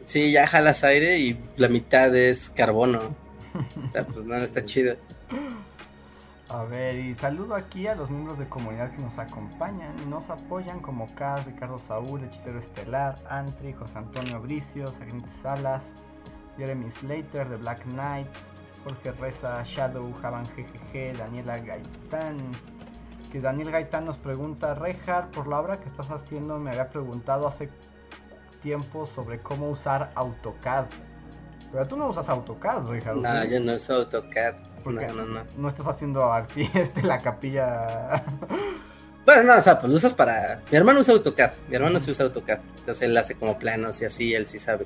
[0.06, 3.16] Sí, ya jalas aire y la mitad es carbono.
[3.88, 4.96] O sea, pues no, está chido.
[6.52, 10.28] A ver, y saludo aquí a los miembros de comunidad que nos acompañan y nos
[10.28, 15.82] apoyan como Kaz, Ricardo Saúl, Hechicero Estelar, Antri, José Antonio Bricio, Sagnit Salas,
[16.58, 18.26] Jeremy Slater de Black Knight,
[18.84, 22.36] Jorge Reza, Shadow, Javan GGG, Daniela Gaitán.
[23.30, 27.48] Que Daniel Gaitán nos pregunta, Rejar, por la obra que estás haciendo me había preguntado
[27.48, 27.70] hace
[28.60, 30.84] tiempo sobre cómo usar AutoCAD.
[31.72, 33.16] Pero tú no usas AutoCAD, Rejar.
[33.16, 34.71] No, yo no uso AutoCAD.
[34.82, 35.40] Porque no, no, no.
[35.56, 38.24] No estás haciendo así este, la capilla.
[39.24, 40.60] Bueno, no, o sea, pues lo usas para.
[40.70, 41.52] Mi hermano usa AutoCAD.
[41.68, 42.59] Mi hermano sí usa AutoCAD.
[42.78, 44.84] Entonces él hace como planos y así, él sí sabe.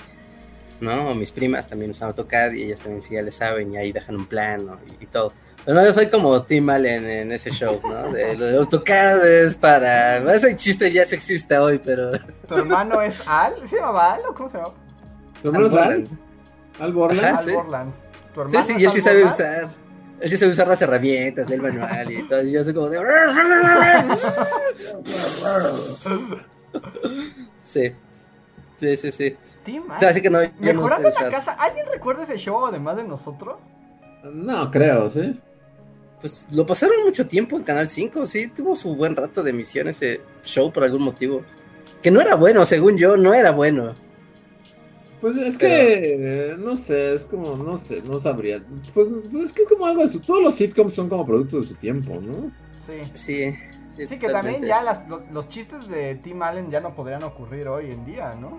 [0.80, 1.10] ¿No?
[1.10, 3.92] O mis primas también usan AutoCAD y ellas también sí ya le saben y ahí
[3.92, 5.32] dejan un plano y, todo.
[5.64, 8.12] Pero no, yo soy como Tim Allen en ese show, ¿no?
[8.12, 10.18] De, lo de AutoCAD es para.
[10.34, 12.12] Ese chiste ya se existe hoy, pero.
[12.46, 13.66] ¿Tu hermano es Al?
[13.66, 14.74] ¿Se llama Al o cómo se llama?
[15.40, 16.08] ¿Tu hermano es Al?
[16.78, 17.38] Al Borland.
[17.38, 17.94] Al Borland.
[18.48, 19.85] sí, sí, y él sí sabe usar.
[20.20, 22.42] Él sí sabe usar las herramientas del manual y todo.
[22.42, 22.98] Y yo soy como de.
[27.58, 27.92] Sí.
[28.76, 29.36] Sí, sí, sí.
[29.96, 30.42] O sea, así que no.
[30.60, 31.52] Yo no sé la casa.
[31.52, 33.56] ¿Alguien recuerda ese show además de nosotros?
[34.24, 35.40] No, creo, sí.
[36.20, 38.48] Pues lo pasaron mucho tiempo en Canal 5, sí.
[38.48, 41.42] Tuvo su buen rato de emisión ese show por algún motivo.
[42.02, 43.94] Que no era bueno, según yo, no era bueno.
[45.20, 48.62] Pues es que, no sé, es como, no sé, no sabría.
[48.92, 50.20] Pues, pues, es que es como algo de su.
[50.20, 52.52] Todos los sitcoms son como productos de su tiempo, ¿no?
[52.86, 53.10] Sí.
[53.14, 53.54] Sí.
[54.06, 54.82] Sí, que también ya
[55.32, 58.58] los, chistes de Tim Allen ya no podrían ocurrir hoy en día, ¿no?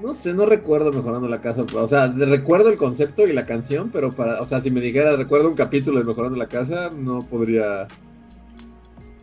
[0.00, 1.66] No sé, no recuerdo Mejorando la Casa.
[1.74, 5.16] O sea, recuerdo el concepto y la canción, pero para, o sea, si me dijera
[5.16, 7.88] recuerdo un capítulo de Mejorando la Casa, no podría.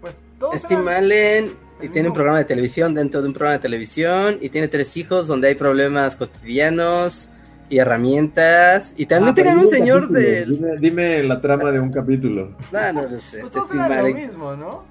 [0.02, 0.16] Pues
[0.54, 4.38] Es Tim Allen y tiene un programa de televisión dentro de un programa de televisión.
[4.42, 7.30] Y tiene tres hijos donde hay problemas cotidianos
[7.70, 8.94] y herramientas.
[8.98, 10.46] Y también ah, tienen un señor de.
[10.80, 12.52] Dime, la trama de un capítulo.
[12.72, 13.42] No, no lo sé.
[13.42, 14.84] Pues este lo mismo, ¿no?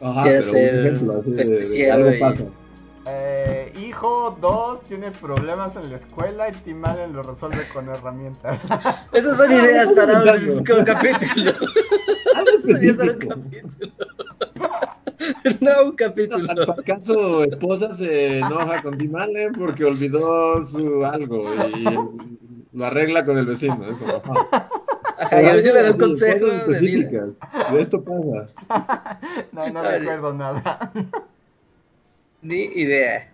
[0.00, 1.00] Ajá, Quiere ser
[1.36, 2.50] especial.
[3.06, 8.60] Eh, hijo 2 tiene problemas en la escuela y Tim Allen lo resuelve con herramientas.
[9.12, 11.50] Esas son ideas para un capítulo.
[11.50, 13.92] Eso sería un capítulo.
[15.60, 16.48] no, un capítulo.
[16.72, 21.44] ¿Acaso esposa se enoja con Tim Allen porque olvidó su algo
[21.76, 21.84] y
[22.72, 23.78] lo arregla con el vecino?
[23.84, 24.22] Eso,
[25.18, 25.42] ajá.
[25.42, 27.26] y el vecino le da un consejo de vida.
[27.72, 29.20] De esto pasa.
[29.52, 30.92] No, no recuerdo nada.
[32.42, 33.30] Ni idea.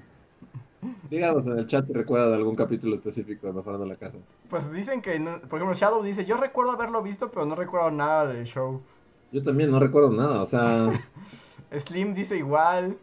[1.08, 4.18] Díganos en el chat si recuerda de algún capítulo específico de Mejorando la Casa.
[4.50, 5.18] Pues dicen que,
[5.48, 8.82] por ejemplo, Shadow dice, yo recuerdo haberlo visto, pero no recuerdo nada del show.
[9.32, 10.92] Yo también no recuerdo nada, o sea...
[11.72, 12.97] Slim dice igual.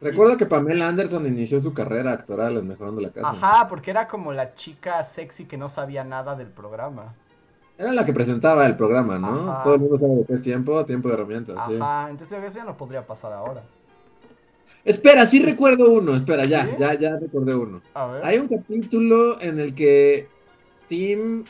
[0.00, 3.30] Recuerdo que Pamela Anderson inició su carrera actoral en Mejorando la Casa.
[3.30, 7.14] Ajá, porque era como la chica sexy que no sabía nada del programa.
[7.76, 9.50] Era la que presentaba el programa, ¿no?
[9.50, 9.62] Ajá.
[9.62, 11.76] Todo el mundo sabe lo que es tiempo, tiempo de herramientas, sí.
[11.80, 13.62] Ajá, entonces eso ya no podría pasar ahora.
[14.84, 16.72] Espera, sí recuerdo uno, espera, ya, ¿Sí?
[16.78, 17.82] ya, ya recordé uno.
[17.94, 18.24] A ver.
[18.24, 20.28] Hay un capítulo en el que
[20.86, 21.44] Tim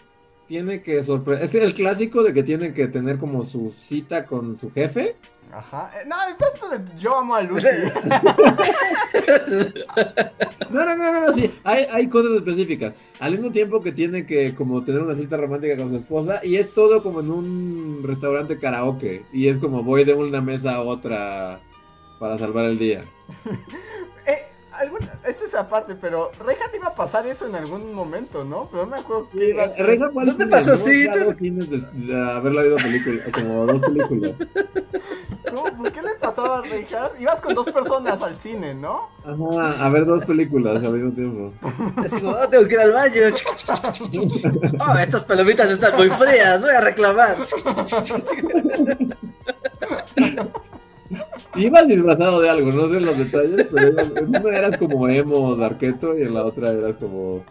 [0.49, 1.45] tiene que sorprender.
[1.45, 5.15] Es el clásico de que tiene que tener como su cita con su jefe.
[5.53, 5.93] Ajá.
[5.95, 7.69] Eh, no, esto de yo amo a Lucy.
[10.71, 12.93] No, no, no, no, no, sí, hay, hay cosas específicas.
[13.21, 16.57] Al mismo tiempo que tiene que como tener una cita romántica con su esposa y
[16.57, 20.83] es todo como en un restaurante karaoke y es como voy de una mesa a
[20.83, 21.59] otra
[22.21, 23.03] para salvar el día.
[24.79, 28.45] Eh, algún- esto es aparte, pero Reja te iba a pasar eso en algún momento,
[28.45, 28.69] ¿no?
[28.71, 29.87] Pero no me acuerdo qué iba a ser.
[29.87, 31.09] Reina fue al ¿No te pasó así?
[31.09, 34.33] De, haberla visto película, como dos películas.
[35.51, 35.77] ¿Cómo?
[35.79, 37.11] ¿Por qué le pasaba a Reja?
[37.19, 39.09] Ibas con dos personas al cine, ¿no?
[39.25, 41.53] Ajá, a ver dos películas al mismo tiempo.
[41.97, 43.15] Así como, oh, tengo que ir al baño.
[44.81, 47.37] Oh, estas palomitas están muy frías, voy a reclamar.
[51.57, 56.19] Ibas disfrazado de algo, no sé los detalles, pero en una eras como emo darketo
[56.19, 57.45] y en la otra eras como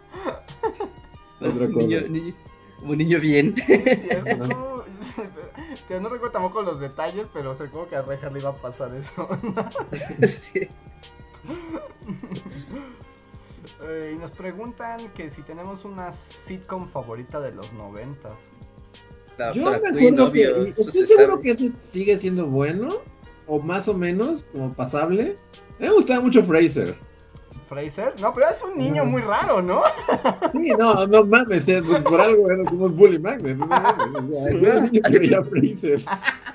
[1.40, 1.86] otra cosa.
[1.86, 2.34] Niño, niño,
[2.78, 3.54] como niño bien.
[3.56, 4.84] Cierto.
[5.88, 8.94] Que no recuerdo tampoco los detalles, pero recuerdo que a Reja le iba a pasar
[8.94, 9.28] eso.
[10.26, 10.68] Sí.
[13.82, 18.32] Eh, y nos preguntan que si tenemos una sitcom favorita de los noventas.
[19.54, 22.96] Yo me acuerdo que estoy se seguro que ese sigue siendo bueno
[23.48, 25.34] o más o menos como pasable.
[25.78, 26.94] A mí me gustaba mucho Fraser.
[27.68, 28.14] ¿Fraser?
[28.18, 29.82] No, pero es un niño muy raro, ¿no?
[30.52, 33.20] Sí, no, no mames, eh, pues por algo era como Bully
[35.12, 36.02] que veía Fraser.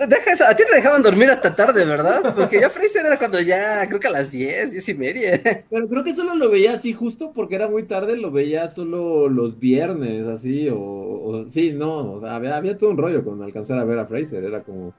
[0.08, 2.34] Deja eso, A ti te dejaban dormir hasta tarde, ¿verdad?
[2.36, 5.40] Porque ya Fraser era cuando ya, creo que a las 10, 10 y media.
[5.70, 9.30] Pero creo que solo lo veía así justo porque era muy tarde, lo veía solo
[9.30, 13.42] los viernes, así, o, o- sí, no, o sea, había, había todo un rollo con
[13.44, 14.94] alcanzar a ver a Fraser, era como,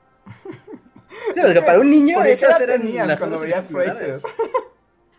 [1.33, 3.67] Sí, porque para un niño ¿Por qué esas eran tenías las cuando veías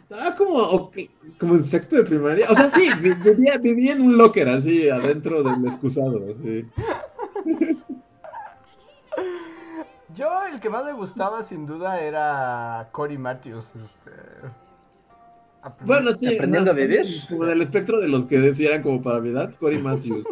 [0.07, 0.97] estaba como, ok,
[1.39, 4.87] como en sexto de primaria, o sea, sí, vi- vivía, vivía en un locker así,
[4.87, 6.67] adentro del excusado, así.
[10.13, 13.65] Yo, el que más me gustaba sin duda era Cory Matthews.
[13.75, 14.11] Este...
[15.81, 16.35] Bueno, sí.
[16.35, 17.05] ¿Aprendiendo no, a vivir?
[17.27, 20.27] Como en el espectro de los que decían como para mi edad, Cory Matthews.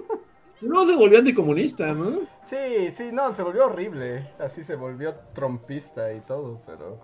[0.61, 2.21] Luego se volvió anticomunista, ¿no?
[2.45, 4.29] Sí, sí, no, se volvió horrible.
[4.39, 6.99] Así se volvió trompista y todo, pero.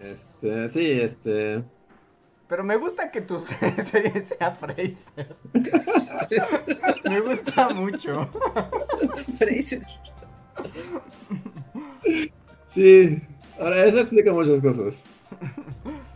[0.00, 1.62] Este, sí, este.
[2.48, 3.38] Pero me gusta que tu
[3.90, 5.34] serie sea Fraser.
[7.04, 8.28] me gusta mucho.
[9.38, 9.82] Fraser.
[12.66, 13.22] Sí,
[13.58, 15.06] ahora eso explica muchas cosas.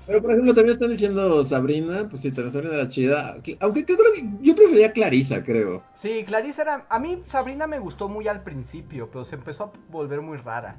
[0.06, 3.38] Pero por ejemplo, también están diciendo Sabrina, pues sí, Sabrina era chida.
[3.42, 5.82] que- Aunque yo creo que yo prefería Clarisa, creo.
[5.96, 6.86] Sí, Clarice era.
[6.88, 10.76] A mí Sabrina me gustó muy al principio, pero se empezó a volver muy rara.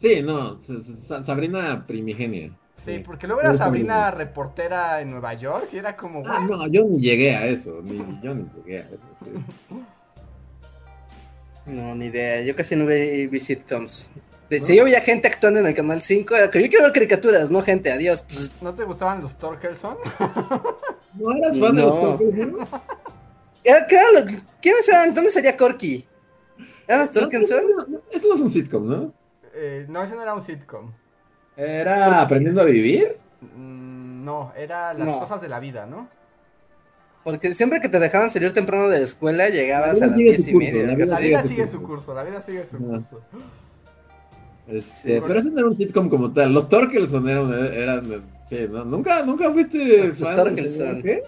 [0.00, 2.50] Sí, no, Sa- Sa- Sabrina primigenia.
[2.84, 6.22] Sí, porque luego era Sabrina reportera en Nueva York y era como.
[6.26, 9.30] Ah, no, yo ni llegué a eso, ni yo ni llegué a eso, sí.
[11.66, 12.42] No, ni idea.
[12.42, 14.10] Yo casi no vi sitcoms.
[14.60, 17.50] Si yo veía gente actuando en el canal 5, era que yo quiero ver caricaturas,
[17.50, 18.22] no gente, adiós.
[18.22, 19.96] Pues, ¿No te gustaban los Torkelson?
[21.14, 22.00] ¿No eras fan de los.
[22.00, 22.56] Torkelson?
[23.64, 24.26] era- ¿qué era lo-
[24.60, 25.14] ¿Quiénes eran?
[25.14, 26.06] ¿Dónde salía Corky?
[26.86, 27.62] ¿Eran los Torkelson?
[27.76, 29.12] No, no, Eso no es un sitcom, ¿no?
[29.54, 30.92] Eh, no, ese no era un sitcom.
[31.56, 33.16] Era Aprendiendo a Vivir.
[33.56, 35.18] Mm, No, era las No.
[35.18, 36.08] cosas de la vida, ¿no?
[37.24, 40.30] Porque siempre que te dejaban salir temprano de la escuela, llegabas La a las sigue
[40.30, 40.86] 10 su y media.
[40.86, 41.72] la vida sigue su curso.
[41.72, 42.84] su curso, la vida sigue su Ajá.
[42.86, 43.20] curso.
[44.66, 46.52] Este, Sí, pero ese no era un sitcom como tal.
[46.52, 48.84] Los Torkelson eran, eran sí, ¿no?
[48.84, 51.02] nunca, nunca fuiste Los fan Torkelson.
[51.02, 51.22] ¿Qué?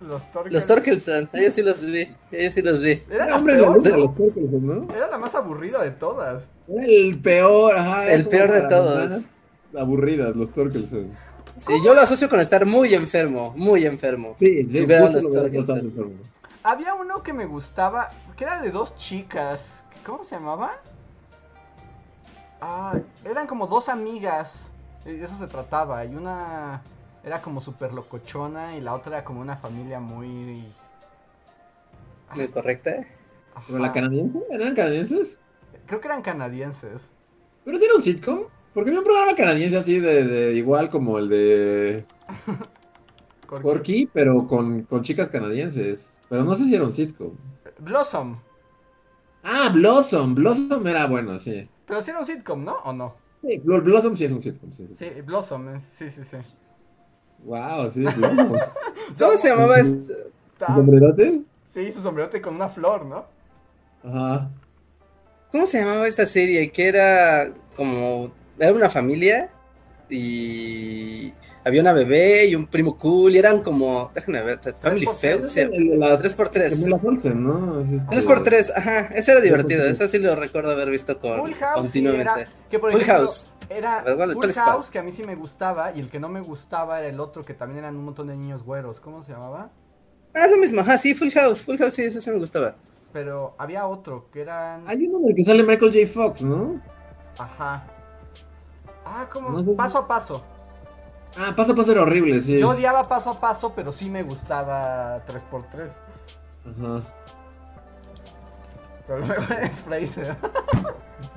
[0.00, 0.52] Los Torkelson.
[0.52, 3.02] Los Torkelson, ellos sí los vi, ellos sí los vi.
[3.10, 4.94] Era Era la hombre los Torkelson, ¿no?
[4.94, 6.44] Era la más aburrida de todas.
[6.68, 8.12] Era el peor, ajá.
[8.12, 9.50] El peor de todos.
[9.76, 11.10] Aburridas, los Torkelson.
[11.56, 14.34] Sí, yo lo asocio con estar muy enfermo, muy enfermo.
[14.36, 14.86] Sí, sí.
[16.62, 19.84] Había uno que me gustaba, que era de dos chicas.
[20.04, 20.80] ¿Cómo se llamaba?
[22.60, 24.72] Ah, eran como dos amigas.
[25.04, 26.04] De eso se trataba.
[26.04, 26.82] Y una
[27.22, 30.74] era como súper locochona y la otra era como una familia muy...
[32.34, 32.90] Muy correcta.
[33.66, 34.40] ¿Pero la canadiense?
[34.50, 35.40] ¿Eran canadienses?
[35.86, 37.08] Creo que eran canadienses.
[37.64, 38.40] ¿Pero si era un sitcom?
[38.72, 42.06] Porque había un programa canadiense así de, de igual como el de
[43.46, 43.82] Corky.
[43.82, 46.22] Porky, pero con, con chicas canadienses.
[46.28, 47.36] Pero no sé si era un sitcom.
[47.78, 48.40] Blossom.
[49.44, 50.34] Ah, Blossom.
[50.34, 51.70] Blossom era bueno, sí.
[51.86, 52.74] Pero sí era un sitcom, ¿no?
[52.84, 53.14] ¿O no?
[53.42, 54.72] Sí, Bl- Blossom sí es un sitcom.
[54.72, 54.94] Sí, sí.
[54.96, 56.36] Sí, Blossom, eh, sí, sí, sí.
[57.44, 58.52] Wow, sí, Blossom.
[59.18, 60.14] ¿Cómo se llamaba este?
[60.58, 61.42] Tan- ¿Sombrerote?
[61.72, 63.26] Sí, su sombrerote con una flor, ¿no?
[64.04, 64.50] Ajá.
[65.52, 66.70] ¿Cómo se llamaba esta serie?
[66.70, 68.32] Que era como.
[68.58, 69.50] Era una familia
[70.08, 71.32] y
[71.64, 74.10] había una bebé y un primo cool y eran como.
[74.14, 75.48] Déjenme ver, Family Feud.
[75.48, 75.60] sí.
[75.98, 76.78] Las Tres por tres.
[76.78, 77.80] gemelas Olsen, ¿no?
[77.80, 81.18] Es este- 3 por 3 ajá, ese era divertido, eso sí lo recuerdo haber visto
[81.18, 82.30] con, Full House sí continuamente.
[82.42, 83.50] era, que por Full ejemplo, House.
[83.70, 84.50] era A ver, ¿cuál- Full?
[84.52, 87.18] House que a mí sí me gustaba y el que no me gustaba era el
[87.20, 89.70] otro que también eran un montón de niños güeros, ¿cómo se llamaba?
[90.34, 92.74] Ah, es lo mismo, ajá, sí, Full House, Full House, sí, eso sí me gustaba.
[93.12, 96.06] Pero había otro que eran Hay uno en el que sale Michael J.
[96.12, 96.80] Fox, ¿no?
[97.38, 97.84] ajá.
[99.06, 100.42] Ah, como No paso a paso.
[101.36, 102.58] Ah, paso a paso era horrible, sí.
[102.60, 105.90] Yo odiaba paso a paso, pero sí me gustaba 3x3.
[106.70, 107.02] Ajá.
[109.06, 110.36] Pero luego es Fraser.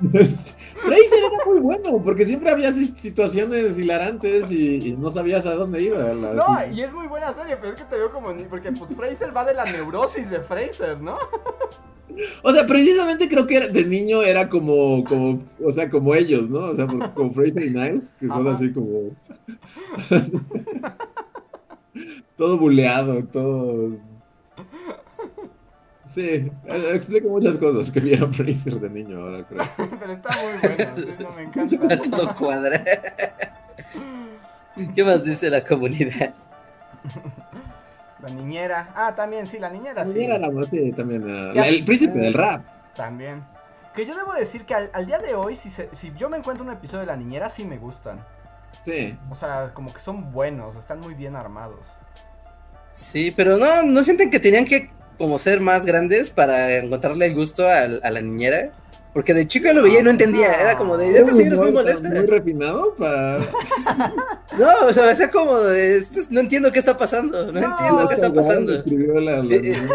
[0.00, 5.54] Fraser era muy bueno, porque siempre había si- situaciones hilarantes y, y no sabías a
[5.54, 5.98] dónde iba.
[6.14, 8.32] No, y es muy buena serie, pero es que te veo como.
[8.48, 11.18] Porque pues Fraser va de la neurosis de Fraser, ¿no?
[12.42, 16.48] O sea, precisamente creo que era- de niño era como, como, o sea, como ellos,
[16.50, 16.58] ¿no?
[16.60, 18.56] O sea, como Fraser y Niles, que son Ajá.
[18.56, 19.14] así como...
[22.36, 23.96] todo buleado, todo...
[26.14, 26.50] Sí, eh,
[26.94, 29.68] explica muchas cosas que vieron Fraser de niño ahora, creo.
[30.00, 32.00] Pero está muy bueno, sí, no me encanta.
[32.10, 32.84] Todo cuadra.
[34.94, 36.34] ¿Qué más dice la comunidad?
[38.28, 38.86] La niñera.
[38.94, 40.10] Ah, también, sí, la niñera sí.
[40.10, 41.28] También era más, sí, también.
[41.56, 42.64] El príncipe del rap.
[42.94, 43.44] También.
[43.94, 46.36] Que yo debo decir que al, al día de hoy, si, se- si yo me
[46.36, 48.24] encuentro un episodio de la niñera, sí me gustan.
[48.84, 49.18] Sí.
[49.30, 51.86] O sea, como que son buenos, están muy bien armados.
[52.92, 57.34] Sí, pero no, ¿no sienten que tenían que como ser más grandes para encontrarle el
[57.34, 58.72] gusto a, la niñera?
[59.18, 61.72] Porque de chico lo veía y no entendía, era como de, esta señora es muy
[61.72, 62.08] molesta.
[62.08, 63.38] Muy refinado para...
[64.56, 67.72] No, o sea, es como de, esto es- no entiendo qué está pasando, no, No,
[67.72, 68.76] entiendo qué está pasando.
[68.76, 69.88] Escribió la, la- Eh, eh,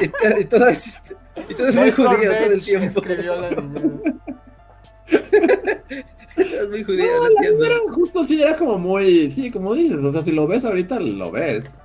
[0.00, 1.00] Y, to- y todo es,
[1.48, 2.98] y todo es muy judío todo el tiempo.
[3.00, 3.46] Escribió la
[6.36, 7.64] es muy judío, No, no la entiendo.
[7.66, 9.30] niñera justo sí era como muy...
[9.30, 11.84] Sí, como dices, o sea, si lo ves ahorita, lo ves.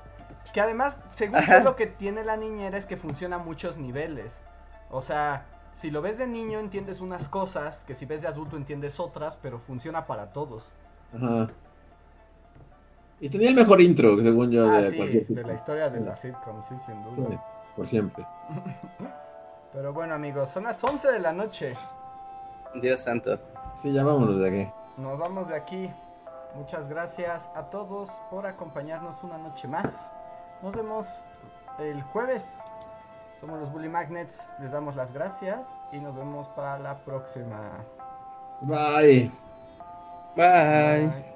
[0.51, 4.33] Que además, según yo, lo que tiene la niñera es que funciona a muchos niveles.
[4.89, 5.45] O sea,
[5.81, 9.35] si lo ves de niño entiendes unas cosas, que si ves de adulto entiendes otras,
[9.35, 10.71] pero funciona para todos.
[11.11, 11.49] Ajá.
[13.19, 15.99] Y tenía el mejor intro, según yo, Ah, de sí, cualquier de la historia de
[16.01, 17.15] la sitcom, sí, sin duda.
[17.15, 17.37] Sí,
[17.75, 18.23] por siempre.
[19.73, 21.73] Pero bueno, amigos, son las 11 de la noche.
[22.75, 23.39] Dios santo.
[23.75, 24.71] Sí, ya vámonos de aquí.
[24.97, 25.89] Nos vamos de aquí.
[26.55, 30.11] Muchas gracias a todos por acompañarnos una noche más.
[30.61, 31.07] Nos vemos
[31.79, 32.60] el jueves.
[33.41, 34.37] Somos los Bully Magnets.
[34.59, 35.59] Les damos las gracias
[35.91, 37.83] y nos vemos para la próxima.
[38.61, 39.31] Bye.
[40.35, 41.07] Bye.
[41.07, 41.30] Bye.